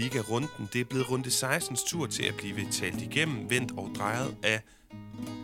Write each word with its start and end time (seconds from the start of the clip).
Liga-runden. 0.00 0.68
Det 0.72 0.80
er 0.80 0.84
blevet 0.84 1.10
runde 1.10 1.28
16's 1.28 1.88
tur 1.90 2.06
til 2.06 2.22
at 2.22 2.34
blive 2.38 2.70
talt 2.70 3.02
igennem, 3.02 3.50
vendt 3.50 3.72
og 3.76 3.90
drejet 3.98 4.36
af 4.42 4.60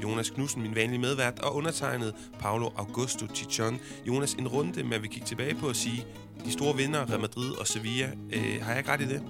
Jonas 0.02 0.30
Knudsen, 0.30 0.62
min 0.62 0.74
vanlige 0.74 0.98
medvært, 0.98 1.38
og 1.38 1.54
undertegnet 1.54 2.14
Paulo 2.38 2.68
Augusto 2.76 3.26
Chichon. 3.34 3.80
Jonas, 4.06 4.34
en 4.34 4.48
runde, 4.48 4.82
men 4.82 5.02
vi 5.02 5.08
kigge 5.08 5.26
tilbage 5.26 5.54
på 5.54 5.68
at 5.68 5.76
sige, 5.76 6.06
de 6.44 6.52
store 6.52 6.76
vinder, 6.76 7.10
Real 7.10 7.20
Madrid 7.20 7.50
og 7.60 7.66
Sevilla. 7.66 8.10
Øh, 8.32 8.62
har 8.62 8.70
jeg 8.70 8.78
ikke 8.78 8.90
ret 8.90 9.00
i 9.00 9.08
det? 9.08 9.22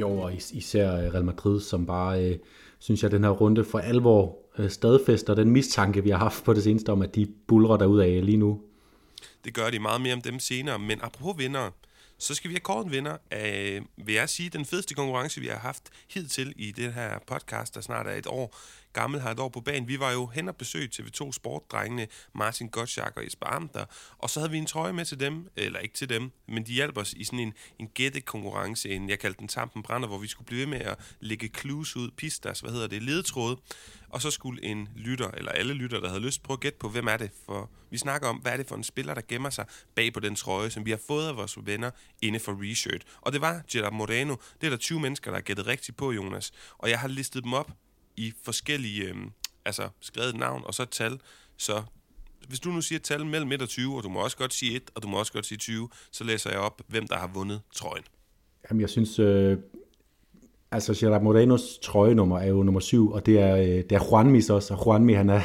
Jo, 0.00 0.10
og 0.10 0.34
især 0.52 0.90
Real 0.90 1.24
Madrid, 1.24 1.60
som 1.60 1.86
bare, 1.86 2.24
øh, 2.24 2.38
synes 2.78 3.02
jeg, 3.02 3.10
den 3.10 3.24
her 3.24 3.30
runde 3.30 3.64
for 3.64 3.78
alvor 3.78 4.38
øh, 4.58 4.70
stadfæster 4.70 5.34
den 5.34 5.50
mistanke, 5.50 6.02
vi 6.02 6.10
har 6.10 6.18
haft 6.18 6.44
på 6.44 6.52
det 6.52 6.62
seneste 6.62 6.92
om, 6.92 7.02
at 7.02 7.14
de 7.14 7.26
bulrer 7.48 8.02
af 8.02 8.26
lige 8.26 8.36
nu. 8.36 8.60
Det 9.44 9.54
gør 9.54 9.70
de 9.70 9.78
meget 9.78 10.00
mere 10.00 10.14
om 10.14 10.20
dem 10.20 10.38
senere, 10.38 10.78
men 10.78 10.98
apropos 11.02 11.38
vinder, 11.38 11.70
så 12.24 12.34
skal 12.34 12.48
vi 12.48 12.54
have 12.54 12.60
kåret 12.60 12.84
en 12.84 12.92
vinder 12.92 13.16
af, 13.30 13.80
øh, 13.98 14.06
vil 14.06 14.14
jeg 14.14 14.28
sige, 14.28 14.50
den 14.50 14.64
fedeste 14.64 14.94
konkurrence, 14.94 15.40
vi 15.40 15.46
har 15.46 15.58
haft 15.58 15.82
hidtil 16.08 16.52
i 16.56 16.72
det 16.72 16.94
her 16.94 17.18
podcast, 17.26 17.74
der 17.74 17.80
snart 17.80 18.06
er 18.06 18.12
et 18.12 18.26
år 18.26 18.56
gammel, 18.94 19.20
har 19.20 19.30
et 19.30 19.38
år 19.38 19.48
på 19.48 19.60
banen. 19.60 19.88
Vi 19.88 20.00
var 20.00 20.12
jo 20.12 20.26
hen 20.26 20.48
og 20.48 20.56
besøg 20.56 20.90
TV2 20.94 21.32
Sport-drengene, 21.32 22.06
Martin 22.34 22.68
Gottschalk 22.68 23.16
og 23.16 23.24
Jesper 23.24 23.46
Amter, 23.46 23.84
og 24.18 24.30
så 24.30 24.40
havde 24.40 24.50
vi 24.50 24.58
en 24.58 24.66
trøje 24.66 24.92
med 24.92 25.04
til 25.04 25.20
dem, 25.20 25.48
eller 25.56 25.78
ikke 25.78 25.94
til 25.94 26.08
dem, 26.08 26.30
men 26.48 26.66
de 26.66 26.72
hjalp 26.72 26.98
os 26.98 27.12
i 27.12 27.24
sådan 27.24 27.38
en, 27.38 27.52
en 27.78 27.88
gættekonkurrence, 27.88 28.88
en, 28.88 29.08
jeg 29.08 29.18
kaldte 29.18 29.38
den 29.38 29.48
Tampen 29.48 29.82
Brænder, 29.82 30.08
hvor 30.08 30.18
vi 30.18 30.26
skulle 30.26 30.46
blive 30.46 30.60
ved 30.60 30.66
med 30.66 30.80
at 30.80 30.98
lægge 31.20 31.50
clues 31.58 31.96
ud, 31.96 32.10
pistas, 32.10 32.60
hvad 32.60 32.72
hedder 32.72 32.86
det, 32.86 33.02
ledetråde, 33.02 33.56
og 34.14 34.22
så 34.22 34.30
skulle 34.30 34.64
en 34.64 34.88
lytter, 34.96 35.30
eller 35.30 35.52
alle 35.52 35.74
lytter, 35.74 36.00
der 36.00 36.08
havde 36.08 36.22
lyst, 36.22 36.42
prøve 36.42 36.56
at 36.56 36.60
gætte 36.60 36.78
på, 36.78 36.88
hvem 36.88 37.06
er 37.06 37.16
det 37.16 37.30
for... 37.46 37.70
Vi 37.90 37.98
snakker 37.98 38.28
om, 38.28 38.36
hvad 38.36 38.52
er 38.52 38.56
det 38.56 38.68
for 38.68 38.76
en 38.76 38.84
spiller, 38.84 39.14
der 39.14 39.22
gemmer 39.28 39.50
sig 39.50 39.66
bag 39.94 40.12
på 40.12 40.20
den 40.20 40.36
trøje, 40.36 40.70
som 40.70 40.86
vi 40.86 40.90
har 40.90 41.00
fået 41.06 41.28
af 41.28 41.36
vores 41.36 41.58
venner 41.62 41.90
inde 42.22 42.40
for 42.40 42.70
Reshirt. 42.70 43.02
Og 43.20 43.32
det 43.32 43.40
var 43.40 43.62
Gerard 43.70 43.92
Moreno. 43.92 44.36
Det 44.60 44.66
er 44.66 44.70
der 44.70 44.76
20 44.76 45.00
mennesker, 45.00 45.30
der 45.30 45.36
har 45.36 45.42
gættet 45.42 45.66
rigtigt 45.66 45.96
på, 45.96 46.12
Jonas. 46.12 46.52
Og 46.78 46.90
jeg 46.90 47.00
har 47.00 47.08
listet 47.08 47.44
dem 47.44 47.52
op 47.52 47.70
i 48.16 48.32
forskellige... 48.44 49.04
Øh, 49.04 49.16
altså 49.64 49.88
skrevet 50.00 50.36
navn 50.36 50.62
og 50.64 50.74
så 50.74 50.82
et 50.82 50.90
tal. 50.90 51.20
Så 51.56 51.82
hvis 52.48 52.60
du 52.60 52.70
nu 52.70 52.80
siger 52.80 52.96
et 52.96 53.02
tal 53.02 53.26
mellem 53.26 53.52
1 53.52 53.62
og 53.62 53.68
20, 53.68 53.96
og 53.96 54.02
du 54.02 54.08
må 54.08 54.20
også 54.20 54.36
godt 54.36 54.54
sige 54.54 54.76
1, 54.76 54.82
og 54.94 55.02
du 55.02 55.08
må 55.08 55.18
også 55.18 55.32
godt 55.32 55.46
sige 55.46 55.58
20, 55.58 55.88
så 56.10 56.24
læser 56.24 56.50
jeg 56.50 56.58
op, 56.58 56.82
hvem 56.88 57.06
der 57.06 57.16
har 57.16 57.30
vundet 57.34 57.60
trøjen. 57.74 58.04
Jamen, 58.70 58.80
jeg 58.80 58.90
synes, 58.90 59.18
øh, 59.18 59.58
altså 60.70 60.94
Gerard 60.98 61.22
Morenos 61.22 61.78
trøjenummer 61.82 62.38
er 62.38 62.48
jo 62.48 62.62
nummer 62.62 62.80
7, 62.80 63.12
og 63.12 63.26
det 63.26 63.38
er, 63.38 63.56
øh, 63.56 63.66
det 63.66 63.92
er 63.92 64.08
Juanmis 64.10 64.50
også, 64.50 64.74
og 64.74 64.86
Juanmi, 64.86 65.12
han 65.12 65.30
er 65.30 65.40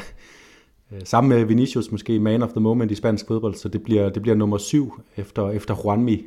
øh, 0.92 1.00
sammen 1.04 1.38
med 1.38 1.44
Vinicius 1.44 1.90
måske 1.90 2.20
man 2.20 2.42
of 2.42 2.50
the 2.50 2.60
moment 2.60 2.90
i 2.90 2.94
spansk 2.94 3.26
fodbold, 3.26 3.54
så 3.54 3.68
det 3.68 3.82
bliver, 3.82 4.10
det 4.10 4.22
bliver 4.22 4.36
nummer 4.36 4.58
7 4.58 5.00
efter, 5.16 5.50
efter 5.50 5.74
Juanmi. 5.84 6.26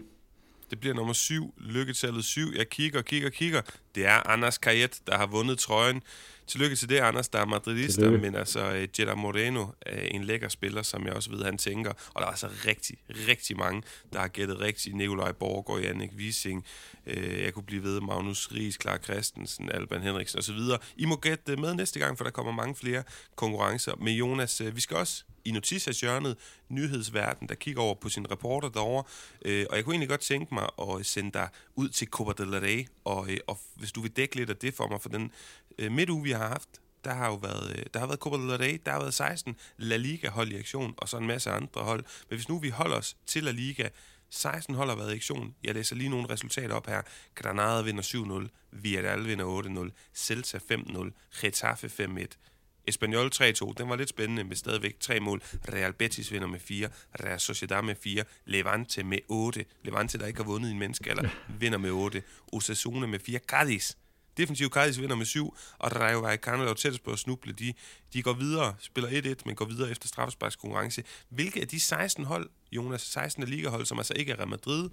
Det 0.73 0.79
bliver 0.79 0.95
nummer 0.95 1.13
7, 1.13 1.53
lykketallet 1.57 2.25
7. 2.25 2.53
Jeg 2.55 2.69
kigger, 2.69 3.01
kigger, 3.01 3.29
kigger. 3.29 3.61
Det 3.95 4.05
er 4.05 4.29
Anders 4.29 4.57
Kajet, 4.57 5.01
der 5.07 5.17
har 5.17 5.25
vundet 5.25 5.59
trøjen. 5.59 6.01
Tillykke 6.47 6.75
til 6.75 6.89
det, 6.89 6.97
Anders, 6.97 7.29
der 7.29 7.39
er 7.39 7.45
madridista, 7.45 8.09
men 8.09 8.35
altså 8.35 8.87
uh, 9.11 9.17
Moreno 9.17 9.67
er 9.81 10.01
en 10.01 10.23
lækker 10.23 10.49
spiller, 10.49 10.81
som 10.81 11.05
jeg 11.05 11.13
også 11.13 11.29
ved, 11.31 11.43
han 11.43 11.57
tænker. 11.57 11.91
Og 12.13 12.21
der 12.21 12.25
er 12.25 12.31
altså 12.31 12.49
rigtig, 12.67 12.97
rigtig 13.27 13.57
mange, 13.57 13.83
der 14.13 14.19
har 14.19 14.27
gættet 14.27 14.59
rigtigt. 14.59 14.95
Nikolaj 14.95 15.31
Borgård, 15.31 15.81
Jannik 15.81 16.11
Wissing, 16.17 16.65
uh, 17.07 17.41
jeg 17.41 17.53
kunne 17.53 17.65
blive 17.65 17.83
ved, 17.83 18.01
Magnus 18.01 18.51
Ries, 18.51 18.77
Clark 18.81 19.03
Christensen, 19.03 19.71
Alban 19.71 20.01
Henriksen 20.01 20.39
osv. 20.39 20.59
I 20.97 21.05
må 21.05 21.15
gætte 21.15 21.55
med 21.55 21.73
næste 21.73 21.99
gang, 21.99 22.17
for 22.17 22.23
der 22.23 22.31
kommer 22.31 22.51
mange 22.51 22.75
flere 22.75 23.03
konkurrencer. 23.35 23.95
med 23.95 24.13
Jonas, 24.13 24.61
uh, 24.61 24.75
vi 24.75 24.81
skal 24.81 24.97
også 24.97 25.23
i 25.45 25.51
notishjørnet, 25.51 26.37
nyhedsverden, 26.69 27.49
der 27.49 27.55
kigger 27.55 27.81
over 27.81 27.95
på 27.95 28.09
sin 28.09 28.31
reporter 28.31 28.69
derovre. 28.69 29.03
Øh, 29.45 29.65
og 29.69 29.75
jeg 29.75 29.83
kunne 29.83 29.93
egentlig 29.93 30.09
godt 30.09 30.21
tænke 30.21 30.53
mig 30.53 30.69
at 30.81 31.05
sende 31.05 31.31
dig 31.31 31.49
ud 31.75 31.89
til 31.89 32.07
Copa 32.07 32.43
del 32.43 32.59
Rey, 32.59 32.87
og, 33.05 33.29
øh, 33.29 33.37
og 33.47 33.59
hvis 33.75 33.91
du 33.91 34.01
vil 34.01 34.11
dække 34.11 34.35
lidt 34.35 34.49
af 34.49 34.57
det 34.57 34.73
for 34.73 34.87
mig, 34.87 35.01
for 35.01 35.09
den 35.09 35.31
øh, 35.77 35.91
midtuge, 35.91 36.23
vi 36.23 36.31
har 36.31 36.47
haft, 36.47 36.69
der 37.03 37.13
har 37.13 37.27
jo 37.27 37.35
været, 37.35 37.79
øh, 37.79 37.85
der 37.93 37.99
har 37.99 38.07
været 38.07 38.19
Copa 38.19 38.37
del 38.37 38.57
Rey, 38.57 38.81
der 38.85 38.91
har 38.91 38.99
været 38.99 39.13
16 39.13 39.55
La 39.77 39.97
Liga-hold 39.97 40.51
i 40.51 40.59
aktion, 40.59 40.93
og 40.97 41.09
så 41.09 41.17
en 41.17 41.27
masse 41.27 41.51
andre 41.51 41.81
hold. 41.81 42.03
Men 42.29 42.37
hvis 42.37 42.49
nu 42.49 42.59
vi 42.59 42.69
holder 42.69 42.97
os 42.97 43.17
til 43.25 43.43
La 43.43 43.51
Liga, 43.51 43.89
16 44.29 44.75
hold 44.75 44.89
har 44.89 44.95
været 44.95 45.13
i 45.13 45.15
aktion. 45.15 45.55
Jeg 45.63 45.73
læser 45.73 45.95
lige 45.95 46.09
nogle 46.09 46.29
resultater 46.29 46.75
op 46.75 46.87
her. 46.87 47.01
Granada 47.35 47.81
vinder 47.81 48.47
7-0, 48.47 48.49
Villarreal 48.71 49.27
vinder 49.27 49.89
8-0, 49.89 49.91
Celta 50.15 50.57
5-0, 50.57 51.11
Getafe 51.41 51.87
5-1, 51.87 52.52
Espanyol 52.87 53.31
3-2, 53.35 53.73
den 53.77 53.89
var 53.89 53.95
lidt 53.95 54.09
spændende 54.09 54.43
med 54.43 54.55
stadigvæk 54.55 54.99
tre 54.99 55.19
mål. 55.19 55.41
Real 55.73 55.93
Betis 55.93 56.31
vinder 56.31 56.47
med 56.47 56.59
4, 56.59 56.89
Real 57.23 57.39
Sociedad 57.39 57.81
med 57.81 57.95
4, 57.95 58.23
Levante 58.45 59.03
med 59.03 59.19
8. 59.27 59.65
Levante, 59.83 60.17
der 60.17 60.25
ikke 60.25 60.39
har 60.39 60.45
vundet 60.45 60.69
i 60.69 60.71
en 60.71 60.79
menneske, 60.79 61.09
eller 61.09 61.29
vinder 61.59 61.77
med 61.77 61.91
8. 61.91 62.23
Osasuna 62.51 63.07
med 63.07 63.19
4, 63.19 63.39
Cadiz. 63.39 63.95
Defensiv 64.37 64.69
Cadiz 64.69 64.99
vinder 64.99 65.15
med 65.15 65.25
7, 65.25 65.55
og 65.79 65.95
Rayo 65.95 66.19
Vallecano 66.19 66.63
er 66.63 66.73
tættest 66.73 67.03
på 67.03 67.11
at 67.11 67.19
snuble. 67.19 67.53
De, 67.53 67.73
de 68.13 68.23
går 68.23 68.33
videre, 68.33 68.75
spiller 68.79 69.35
1-1, 69.35 69.41
men 69.45 69.55
går 69.55 69.65
videre 69.65 69.91
efter 69.91 70.07
straffesparkskonkurrence. 70.07 71.03
Hvilke 71.29 71.61
af 71.61 71.67
de 71.67 71.79
16 71.79 72.25
hold, 72.25 72.49
Jonas, 72.71 73.01
16 73.01 73.43
ligahold, 73.43 73.85
som 73.85 73.97
altså 73.97 74.13
ikke 74.13 74.31
er 74.31 74.37
Real 74.37 74.47
Madrid, 74.47 74.89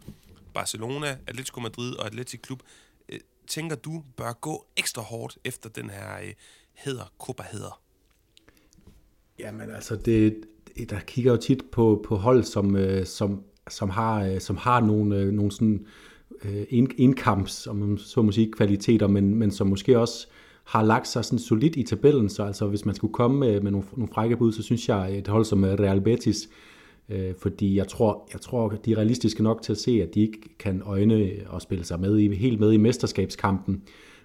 Barcelona, 0.54 1.18
Atletico 1.26 1.60
Madrid 1.60 1.94
og 1.94 2.06
Atletic 2.06 2.40
Klub, 2.40 2.62
øh, 3.08 3.20
tænker 3.48 3.76
du 3.76 4.04
bør 4.16 4.32
gå 4.32 4.66
ekstra 4.76 5.02
hårdt 5.02 5.38
efter 5.44 5.68
den 5.68 5.90
her 5.90 6.18
øh, 6.18 6.34
hedder 6.84 7.12
Copa 7.18 7.42
hedder? 7.52 7.80
Jamen 9.38 9.70
altså, 9.70 9.96
det, 9.96 10.36
der 10.90 11.00
kigger 11.06 11.32
jo 11.32 11.36
tit 11.36 11.62
på, 11.72 12.04
på 12.04 12.16
hold, 12.16 12.42
som, 12.42 12.76
øh, 12.76 13.06
som, 13.06 13.42
som, 13.68 13.90
har, 13.90 14.24
øh, 14.24 14.40
som 14.40 14.56
har 14.56 14.80
nogle, 14.80 15.16
øh, 15.16 15.32
nogle 15.32 15.52
sådan 15.52 15.86
indkamps, 16.98 17.66
om 17.66 17.76
man 17.76 17.98
så 17.98 18.22
må 18.22 18.32
sige, 18.32 18.52
kvaliteter, 18.52 19.06
men, 19.06 19.34
men 19.34 19.50
som 19.50 19.66
måske 19.66 19.98
også 19.98 20.26
har 20.64 20.82
lagt 20.82 21.08
sig 21.08 21.24
sådan 21.24 21.38
solidt 21.38 21.76
i 21.76 21.82
tabellen, 21.82 22.28
så 22.28 22.44
altså 22.44 22.66
hvis 22.66 22.84
man 22.84 22.94
skulle 22.94 23.12
komme 23.12 23.38
med, 23.38 23.60
med 23.60 23.70
nogle, 23.70 23.86
nogle 23.96 24.12
frække 24.14 24.36
bud, 24.36 24.52
så 24.52 24.62
synes 24.62 24.88
jeg 24.88 25.18
et 25.18 25.28
hold 25.28 25.44
som 25.44 25.62
Real 25.64 26.00
Betis, 26.00 26.48
øh, 27.08 27.34
fordi 27.38 27.76
jeg 27.76 27.88
tror, 27.88 28.28
jeg 28.32 28.40
tror, 28.40 28.68
de 28.68 28.92
er 28.92 28.96
realistiske 28.96 29.42
nok 29.42 29.62
til 29.62 29.72
at 29.72 29.78
se, 29.78 30.02
at 30.02 30.14
de 30.14 30.20
ikke 30.20 30.58
kan 30.58 30.82
øjne 30.84 31.30
og 31.48 31.62
spille 31.62 31.84
sig 31.84 32.00
med 32.00 32.18
i, 32.18 32.34
helt 32.34 32.60
med 32.60 32.72
i 32.72 32.76
mesterskabskampen. 32.76 33.82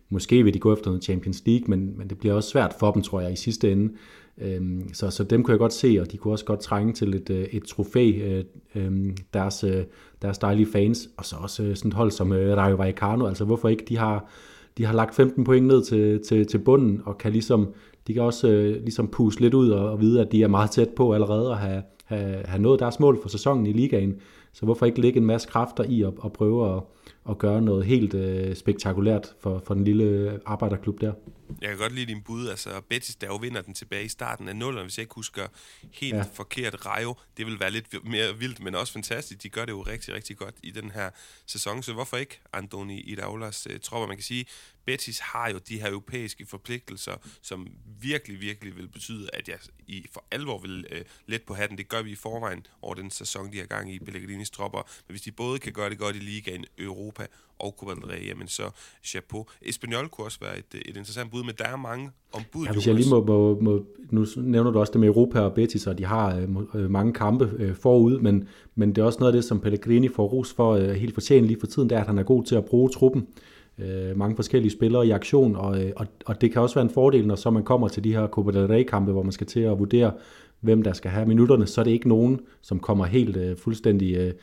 Måske 0.09 0.43
vil 0.43 0.53
de 0.53 0.59
gå 0.59 0.73
efter 0.73 0.87
noget 0.87 1.03
Champions 1.03 1.43
League, 1.45 1.65
men, 1.67 1.97
men 1.97 2.09
det 2.09 2.17
bliver 2.17 2.33
også 2.33 2.49
svært 2.49 2.75
for 2.79 2.91
dem, 2.91 3.01
tror 3.01 3.21
jeg, 3.21 3.33
i 3.33 3.35
sidste 3.35 3.71
ende. 3.71 3.93
Øhm, 4.37 4.93
så, 4.93 5.09
så 5.09 5.23
dem 5.23 5.43
kunne 5.43 5.51
jeg 5.51 5.59
godt 5.59 5.73
se, 5.73 5.97
og 6.01 6.11
de 6.11 6.17
kunne 6.17 6.33
også 6.33 6.45
godt 6.45 6.59
trænge 6.59 6.93
til 6.93 7.13
et, 7.13 7.29
øh, 7.29 7.43
et 7.51 7.63
trofæ, 7.63 8.11
øh, 8.23 8.43
øhm, 8.75 9.15
deres, 9.33 9.63
øh, 9.63 9.83
deres 10.21 10.37
dejlige 10.37 10.67
fans, 10.71 11.09
og 11.17 11.25
så 11.25 11.35
også 11.35 11.63
øh, 11.63 11.75
sådan 11.75 11.89
et 11.89 11.95
hold 11.95 12.11
som 12.11 12.33
øh, 12.33 12.57
Rayo 12.57 12.75
Vallecano, 12.75 13.27
altså 13.27 13.45
hvorfor 13.45 13.69
ikke, 13.69 13.85
de 13.89 13.97
har, 13.97 14.29
de 14.77 14.85
har 14.85 14.93
lagt 14.93 15.15
15 15.15 15.43
point 15.43 15.67
ned 15.67 15.83
til, 15.83 16.21
til, 16.27 16.47
til 16.47 16.57
bunden, 16.57 17.01
og 17.05 17.17
kan 17.17 17.31
ligesom, 17.31 17.73
de 18.07 18.13
kan 18.13 18.21
også 18.21 18.47
øh, 18.47 18.81
ligesom 18.81 19.07
puste 19.07 19.41
lidt 19.41 19.53
ud 19.53 19.69
og, 19.69 19.89
og 19.89 20.01
vide, 20.01 20.21
at 20.21 20.31
de 20.31 20.43
er 20.43 20.47
meget 20.47 20.71
tæt 20.71 20.89
på 20.89 21.13
allerede 21.13 21.51
at 21.51 21.57
have, 21.57 21.83
have, 22.05 22.43
have 22.45 22.61
nået 22.61 22.79
deres 22.79 22.99
mål 22.99 23.21
for 23.21 23.29
sæsonen 23.29 23.65
i 23.65 23.73
ligaen. 23.73 24.15
Så 24.53 24.65
hvorfor 24.65 24.85
ikke 24.85 25.01
lægge 25.01 25.19
en 25.19 25.25
masse 25.25 25.47
kræfter 25.47 25.83
i 25.83 26.01
at, 26.01 26.13
at 26.25 26.33
prøve 26.33 26.75
at, 26.75 26.83
at 27.29 27.37
gøre 27.37 27.61
noget 27.61 27.85
helt 27.85 28.13
øh, 28.13 28.55
spektakulært 28.55 29.35
for, 29.39 29.61
for 29.65 29.73
den 29.73 29.83
lille 29.83 30.39
arbejderklub 30.45 31.01
der. 31.01 31.13
Jeg 31.61 31.69
kan 31.69 31.77
godt 31.77 31.95
lide 31.95 32.05
din 32.05 32.21
bud. 32.21 32.47
Altså, 32.47 32.69
Betis, 32.89 33.15
der 33.15 33.27
jo 33.27 33.35
vinder 33.35 33.61
den 33.61 33.73
tilbage 33.73 34.05
i 34.05 34.07
starten 34.07 34.47
af 34.47 34.55
0, 34.55 34.81
hvis 34.81 34.97
jeg 34.97 35.03
ikke 35.03 35.15
husker 35.15 35.47
helt 35.91 36.15
ja. 36.15 36.25
forkert. 36.33 36.85
Rayo, 36.85 37.15
det 37.37 37.45
vil 37.45 37.59
være 37.59 37.71
lidt 37.71 38.05
mere 38.05 38.37
vildt, 38.37 38.59
men 38.59 38.75
også 38.75 38.93
fantastisk. 38.93 39.43
De 39.43 39.49
gør 39.49 39.65
det 39.65 39.71
jo 39.71 39.81
rigtig, 39.81 40.13
rigtig 40.13 40.37
godt 40.37 40.55
i 40.63 40.71
den 40.71 40.91
her 40.91 41.09
sæson. 41.45 41.83
Så 41.83 41.93
hvorfor 41.93 42.17
ikke 42.17 42.39
Andoni 42.53 42.99
Idaulas 42.99 43.67
uh, 43.69 43.79
tropper? 43.81 44.07
Man 44.07 44.17
kan 44.17 44.23
sige, 44.23 44.45
Betis 44.85 45.19
har 45.19 45.49
jo 45.49 45.59
de 45.69 45.79
her 45.79 45.89
europæiske 45.89 46.45
forpligtelser, 46.45 47.13
som 47.41 47.67
virkelig, 48.01 48.41
virkelig 48.41 48.77
vil 48.77 48.87
betyde, 48.87 49.29
at 49.33 49.49
jeg 49.49 49.57
i 49.87 50.05
for 50.13 50.23
alvor 50.31 50.57
vil 50.57 50.85
uh, 50.91 50.97
let 51.27 51.41
på 51.41 51.53
hatten. 51.53 51.77
Det 51.77 51.87
gør 51.87 52.01
vi 52.01 52.11
i 52.11 52.15
forvejen 52.15 52.65
over 52.81 52.95
den 52.95 53.11
sæson, 53.11 53.51
de 53.51 53.57
har 53.57 53.65
gang 53.65 53.93
i 53.93 53.99
Pellegrinis 53.99 54.49
tropper. 54.49 54.79
Men 55.07 55.13
hvis 55.13 55.21
de 55.21 55.31
både 55.31 55.59
kan 55.59 55.73
gøre 55.73 55.89
det 55.89 55.97
godt 55.97 56.15
i 56.15 56.19
ligaen, 56.19 56.65
Europa 56.77 57.27
og 57.59 57.75
Copa 57.79 57.93
del 57.93 58.05
Rey, 58.05 58.27
jamen 58.27 58.47
så 58.47 58.69
chapeau. 59.03 59.45
Espanyol 59.61 60.07
kunne 60.07 60.27
også 60.27 60.39
være 60.41 60.57
et, 60.57 60.65
et 60.73 60.97
interessant 60.97 61.31
bud, 61.31 61.43
men 61.43 61.55
der 61.57 61.65
er 61.65 61.75
mange 61.75 62.11
om 62.31 62.41
bud. 62.51 62.65
Ja, 62.65 62.73
hvis 62.73 62.87
jeg 62.87 62.95
lige 62.95 63.09
må, 63.09 63.25
må, 63.25 63.59
må, 63.59 63.85
nu 64.09 64.25
nævner 64.37 64.71
du 64.71 64.79
også 64.79 64.91
det 64.91 64.99
med 64.99 65.07
Europa 65.07 65.39
og 65.39 65.53
Betis, 65.53 65.87
og 65.87 65.97
de 65.97 66.05
har 66.05 66.35
øh, 66.35 66.47
øh, 66.73 66.89
mange 66.91 67.13
kampe 67.13 67.51
øh, 67.57 67.75
forud, 67.75 68.19
men, 68.19 68.49
men 68.75 68.89
det 68.89 68.97
er 68.97 69.05
også 69.05 69.19
noget 69.19 69.33
af 69.33 69.37
det, 69.37 69.45
som 69.45 69.59
Pellegrini 69.59 70.07
får 70.07 70.27
ros 70.27 70.53
for 70.53 70.73
øh, 70.73 70.89
helt 70.89 71.13
fortjent 71.13 71.47
lige 71.47 71.59
for 71.59 71.67
tiden, 71.67 71.89
det 71.89 71.95
er, 71.95 72.01
at 72.01 72.07
han 72.07 72.17
er 72.17 72.23
god 72.23 72.43
til 72.43 72.55
at 72.55 72.65
bruge 72.65 72.89
truppen. 72.89 73.21
Øh, 73.21 73.54
Øh, 73.79 74.17
mange 74.17 74.35
forskellige 74.35 74.71
spillere 74.71 75.07
i 75.07 75.11
aktion, 75.11 75.55
og, 75.55 75.83
øh, 75.83 75.91
og, 75.95 76.07
og 76.25 76.41
det 76.41 76.51
kan 76.51 76.61
også 76.61 76.75
være 76.75 76.85
en 76.85 76.89
fordel, 76.89 77.27
når 77.27 77.35
så 77.35 77.49
man 77.49 77.63
kommer 77.63 77.87
til 77.87 78.03
de 78.03 78.13
her 78.13 78.27
Copa 78.27 78.51
del 78.51 78.67
Rey-kampe, 78.67 79.11
hvor 79.11 79.23
man 79.23 79.31
skal 79.31 79.47
til 79.47 79.59
at 79.59 79.79
vurdere, 79.79 80.11
hvem 80.59 80.83
der 80.83 80.93
skal 80.93 81.11
have 81.11 81.25
minutterne, 81.25 81.67
så 81.67 81.81
er 81.81 81.85
det 81.85 81.91
ikke 81.91 82.07
nogen, 82.07 82.39
som 82.61 82.79
kommer 82.79 83.05
helt 83.05 83.37
øh, 83.37 83.57
fuldstændig... 83.57 84.15
Øh, 84.15 84.33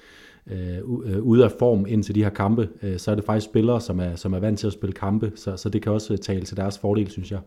øh, 0.47 0.79
øh, 1.05 1.23
ude 1.23 1.45
af 1.45 1.51
form 1.59 1.87
ind 1.89 2.03
til 2.03 2.15
de 2.15 2.23
her 2.23 2.31
kampe, 2.31 2.69
øh, 2.83 2.99
så 2.99 3.11
er 3.11 3.15
det 3.15 3.25
faktisk 3.25 3.45
spillere, 3.45 3.81
som 3.81 4.01
er, 4.01 4.17
som 4.17 4.33
er 4.33 4.39
vant 4.39 4.59
til 4.59 4.67
at 4.67 4.73
spille 4.73 4.93
kampe, 4.93 5.33
så, 5.35 5.57
så 5.57 5.69
det 5.69 5.83
kan 5.83 5.93
også 5.93 6.13
øh, 6.13 6.19
tale 6.19 6.43
til 6.43 6.57
deres 6.57 6.79
fordel, 6.79 7.11
synes 7.11 7.31
jeg. 7.31 7.41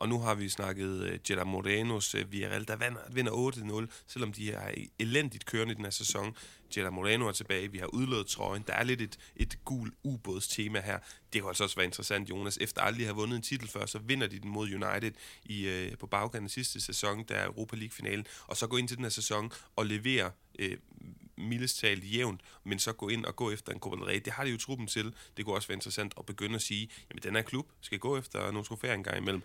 Og 0.00 0.08
nu 0.08 0.20
har 0.20 0.34
vi 0.34 0.48
snakket 0.48 1.02
øh, 1.02 1.12
uh, 1.12 1.30
Jetta 1.30 1.44
Morenos 1.44 2.14
uh, 2.14 2.20
øh, 2.20 2.32
Villarreal, 2.32 2.68
der 2.68 2.76
vinder, 2.76 3.00
vinder 3.10 3.86
8-0, 3.86 3.92
selvom 4.06 4.32
de 4.32 4.52
er 4.52 4.70
e- 4.70 4.88
elendigt 4.98 5.46
kørende 5.46 5.72
i 5.72 5.74
den 5.74 5.84
her 5.84 5.90
sæson. 5.90 6.36
Jetta 6.76 6.90
Moreno 6.90 7.28
er 7.28 7.32
tilbage, 7.32 7.72
vi 7.72 7.78
har 7.78 7.86
udlået 7.86 8.26
trøjen. 8.26 8.64
Der 8.66 8.72
er 8.72 8.84
lidt 8.84 9.00
et, 9.00 9.18
et 9.36 9.58
gul 9.64 9.92
ubådstema 10.02 10.80
her. 10.80 10.98
Det 11.32 11.40
kunne 11.40 11.50
altså 11.50 11.64
også 11.64 11.76
være 11.76 11.86
interessant, 11.86 12.30
Jonas. 12.30 12.58
Efter 12.60 12.82
aldrig 12.82 13.06
har 13.06 13.14
vundet 13.14 13.36
en 13.36 13.42
titel 13.42 13.68
før, 13.68 13.86
så 13.86 13.98
vinder 13.98 14.26
de 14.26 14.38
den 14.38 14.50
mod 14.50 14.66
United 14.66 15.12
i, 15.44 15.88
uh, 15.90 15.98
på 15.98 16.06
bagkanten 16.06 16.48
sidste 16.48 16.80
sæson, 16.80 17.24
der 17.28 17.34
er 17.34 17.46
Europa 17.46 17.76
League-finalen. 17.76 18.26
Og 18.46 18.56
så 18.56 18.66
gå 18.66 18.76
ind 18.76 18.88
til 18.88 18.96
den 18.96 19.04
her 19.04 19.10
sæson 19.10 19.52
og 19.76 19.86
levere 19.86 20.30
uh, 20.62 20.66
mildest 21.40 21.78
talt 21.78 22.14
jævnt, 22.14 22.40
men 22.64 22.78
så 22.78 22.92
gå 22.92 23.08
ind 23.08 23.24
og 23.24 23.36
gå 23.36 23.50
efter 23.50 23.72
en 23.72 23.78
Copa 23.78 23.96
del 23.96 24.04
Rey. 24.04 24.20
Det 24.24 24.32
har 24.32 24.44
de 24.44 24.50
jo 24.50 24.58
truppen 24.58 24.86
til. 24.86 25.14
Det 25.36 25.44
kunne 25.44 25.54
også 25.54 25.68
være 25.68 25.76
interessant 25.76 26.14
at 26.18 26.26
begynde 26.26 26.54
at 26.54 26.62
sige, 26.62 26.90
jamen 27.10 27.22
den 27.22 27.36
her 27.36 27.42
klub 27.42 27.66
skal 27.80 27.98
gå 27.98 28.18
efter 28.18 28.50
nogle 28.50 28.64
trofæer 28.64 28.94
en 28.94 29.04
gang 29.04 29.18
imellem. 29.18 29.42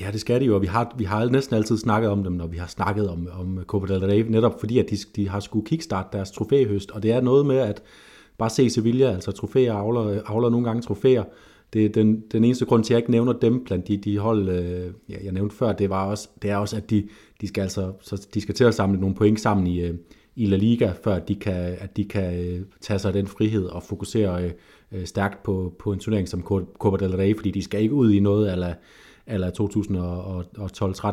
Ja, 0.00 0.10
det 0.12 0.20
skal 0.20 0.40
de 0.40 0.46
jo, 0.46 0.54
og 0.54 0.62
vi 0.62 0.66
har, 0.66 0.94
vi 0.98 1.04
har 1.04 1.28
næsten 1.28 1.56
altid 1.56 1.78
snakket 1.78 2.10
om 2.10 2.24
dem, 2.24 2.32
når 2.32 2.46
vi 2.46 2.56
har 2.56 2.66
snakket 2.66 3.08
om, 3.08 3.28
om 3.32 3.58
Copa 3.66 3.94
del 3.94 4.04
Rey, 4.04 4.24
netop 4.28 4.60
fordi, 4.60 4.78
at 4.78 4.90
de, 4.90 4.96
de 5.16 5.28
har 5.28 5.40
skulle 5.40 5.66
kickstart 5.66 6.12
deres 6.12 6.30
trofæhøst, 6.30 6.90
og 6.90 7.02
det 7.02 7.12
er 7.12 7.20
noget 7.20 7.46
med, 7.46 7.56
at 7.56 7.82
bare 8.38 8.50
se 8.50 8.70
Sevilla, 8.70 9.12
altså 9.12 9.32
trofæer 9.32 9.74
avler, 9.74 10.22
avler 10.26 10.50
nogle 10.50 10.66
gange 10.66 10.82
trofæer. 10.82 11.24
Det 11.72 11.84
er 11.84 11.88
den, 11.88 12.20
den 12.32 12.44
eneste 12.44 12.64
grund 12.64 12.84
til, 12.84 12.92
at 12.92 12.96
jeg 12.96 13.02
ikke 13.02 13.10
nævner 13.10 13.32
dem 13.32 13.64
blandt 13.64 13.88
de, 13.88 13.96
de 13.96 14.18
hold, 14.18 14.48
øh, 14.48 14.92
ja, 15.08 15.16
jeg 15.24 15.32
nævnte 15.32 15.56
før, 15.56 15.72
det, 15.72 15.90
var 15.90 16.06
også, 16.06 16.28
det 16.42 16.50
er 16.50 16.56
også, 16.56 16.76
at 16.76 16.90
de, 16.90 17.08
de 17.40 17.48
skal 17.48 17.62
altså, 17.62 17.92
så 18.00 18.26
de 18.34 18.40
skal 18.40 18.54
til 18.54 18.64
at 18.64 18.74
samle 18.74 19.00
nogle 19.00 19.14
point 19.14 19.40
sammen 19.40 19.66
i, 19.66 19.80
øh, 19.80 19.94
i 20.36 20.46
La 20.46 20.56
Liga, 20.56 20.92
før 21.04 21.14
at 21.14 21.28
de 21.28 21.34
kan, 21.34 21.76
at 21.78 21.96
de 21.96 22.04
kan 22.04 22.46
øh, 22.46 22.60
tage 22.80 22.98
sig 22.98 23.14
den 23.14 23.26
frihed 23.26 23.64
og 23.64 23.82
fokusere 23.82 24.44
øh, 24.44 24.50
øh 24.92 25.06
stærkt 25.06 25.42
på, 25.42 25.74
på 25.78 25.92
en 25.92 25.98
turnering 25.98 26.28
som 26.28 26.42
Copa 26.78 27.04
del 27.04 27.16
Rey, 27.16 27.36
fordi 27.36 27.50
de 27.50 27.62
skal 27.62 27.82
ikke 27.82 27.94
ud 27.94 28.12
i 28.12 28.20
noget 28.20 28.52
eller 28.52 28.74
eller 29.26 29.50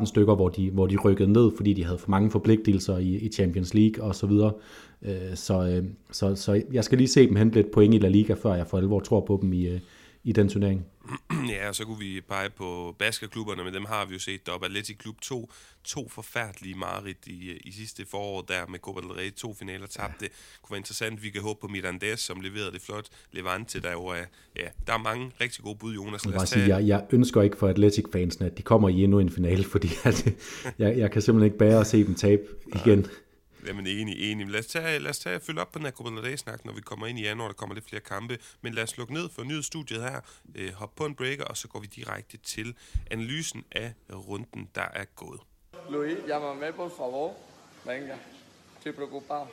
2012-13 0.02 0.06
stykker, 0.06 0.36
hvor 0.36 0.50
de, 0.50 0.70
hvor 0.70 0.88
de 0.88 0.98
rykkede 0.98 1.32
ned, 1.32 1.52
fordi 1.56 1.74
de 1.74 1.84
havde 1.84 1.98
for 1.98 2.10
mange 2.10 2.32
forpligtelser 2.32 2.98
i, 2.98 3.16
i 3.16 3.30
Champions 3.30 3.74
League 3.74 4.04
og 4.04 4.16
så 4.16 4.28
videre. 4.28 4.52
Øh, 5.02 5.36
så, 5.36 5.68
øh, 5.68 5.84
så, 6.12 6.36
så 6.36 6.62
jeg 6.74 6.84
skal 6.84 6.98
lige 6.98 7.08
se 7.08 7.28
dem 7.28 7.36
hente 7.36 7.56
lidt 7.56 7.72
point 7.72 7.94
i 7.94 7.98
La 7.98 8.08
Liga, 8.08 8.34
før 8.34 8.54
jeg 8.54 8.68
for 8.68 8.78
alvor 8.78 9.00
tror 9.00 9.20
på 9.20 9.40
dem 9.42 9.54
i, 9.54 9.68
øh, 9.68 9.80
i 10.24 10.32
den 10.32 10.50
turnering. 10.50 10.86
Ja, 11.50 11.68
og 11.68 11.76
så 11.76 11.86
kunne 11.86 12.00
vi 12.00 12.22
pege 12.22 12.50
på 12.50 12.96
basketklubberne, 13.00 13.64
men 13.64 13.74
dem 13.74 13.86
har 13.86 14.06
vi 14.06 14.14
jo 14.14 14.20
set 14.20 14.46
deroppe. 14.46 14.66
Atletic 14.66 14.98
Klub 14.98 15.22
2, 15.22 15.52
to 15.84 16.10
forfærdelige 16.10 16.76
mareridt 16.76 17.18
i, 17.28 17.58
i 17.66 17.72
sidste 17.72 18.06
forår 18.06 18.42
der 18.42 18.68
med 18.68 18.80
Copa 18.80 19.02
del 19.02 19.12
Rey, 19.12 19.34
to 19.34 19.54
finaler 19.54 19.88
tabte. 19.88 20.16
Ja. 20.22 20.26
Det 20.26 20.32
kunne 20.62 20.74
være 20.74 20.80
interessant. 20.80 21.24
Vi 21.24 21.30
kan 21.30 21.42
håbe 21.42 21.60
på 21.62 21.68
Mirandes, 21.68 22.20
som 22.20 22.42
leverede 22.42 22.72
det 22.72 22.82
flot. 22.82 23.08
Levante, 23.32 23.82
der 23.82 23.92
jo 23.92 24.06
er, 24.06 24.24
ja, 24.56 24.68
der 24.88 24.94
er 24.94 24.98
mange 24.98 25.32
rigtig 25.42 25.64
gode 25.64 25.76
bud, 25.76 25.94
Jonas. 25.94 26.26
Jeg, 26.26 26.34
tage... 26.34 26.46
sige, 26.46 26.68
jeg, 26.68 26.88
jeg 26.88 27.06
ønsker 27.12 27.42
ikke 27.42 27.58
for 27.58 27.68
Atletic-fansene, 27.68 28.46
at 28.46 28.58
de 28.58 28.64
kommer 28.64 28.90
i 28.90 29.04
endnu 29.04 29.20
en 29.20 29.30
finale, 29.30 29.64
fordi 29.74 29.90
at, 30.04 30.28
jeg, 30.80 30.98
jeg 30.98 31.12
kan 31.12 31.22
simpelthen 31.22 31.46
ikke 31.46 31.58
bære 31.58 31.80
at 31.80 31.88
se 31.88 32.04
dem 32.06 32.16
tabe 32.16 32.44
igen. 32.76 33.00
Ja. 33.00 33.08
Jamen 33.68 33.88
enig, 33.88 34.32
enig. 34.32 34.48
Lad 34.50 34.60
os 34.60 34.66
tage, 34.68 35.00
lad 35.00 35.10
os 35.10 35.20
tage 35.20 35.40
følge 35.40 35.62
op 35.62 35.72
på 35.72 35.80
den 35.80 35.86
her 35.86 35.92
Copa 35.92 36.10
del 36.10 36.38
snak 36.38 36.66
når 36.66 36.74
vi 36.74 36.82
kommer 36.82 37.08
ind 37.08 37.20
i 37.20 37.22
januar, 37.22 37.48
der 37.48 37.54
kommer 37.54 37.76
lidt 37.76 37.86
flere 37.90 38.02
kampe. 38.02 38.38
Men 38.62 38.74
lad 38.74 38.84
os 38.84 38.98
lukke 38.98 39.14
ned 39.14 39.30
for 39.30 39.44
nyhedsstudiet 39.44 40.02
her, 40.02 40.22
øh, 40.56 40.74
hop 40.74 40.96
på 40.96 41.06
en 41.06 41.16
breaker, 41.16 41.46
og 41.46 41.58
så 41.58 41.68
går 41.68 41.80
vi 41.80 41.88
direkte 41.88 42.38
til 42.38 42.76
analysen 43.12 43.64
af 43.72 43.94
runden, 44.14 44.70
der 44.76 44.88
er 44.94 45.06
gået. 45.06 45.40
Luis, 45.90 46.18
llama 46.28 46.54
med 46.54 46.74
på 46.74 46.90
favor. 46.90 47.36
Venga, 47.86 48.16
estoy 48.78 48.92
preocupado. 48.92 49.48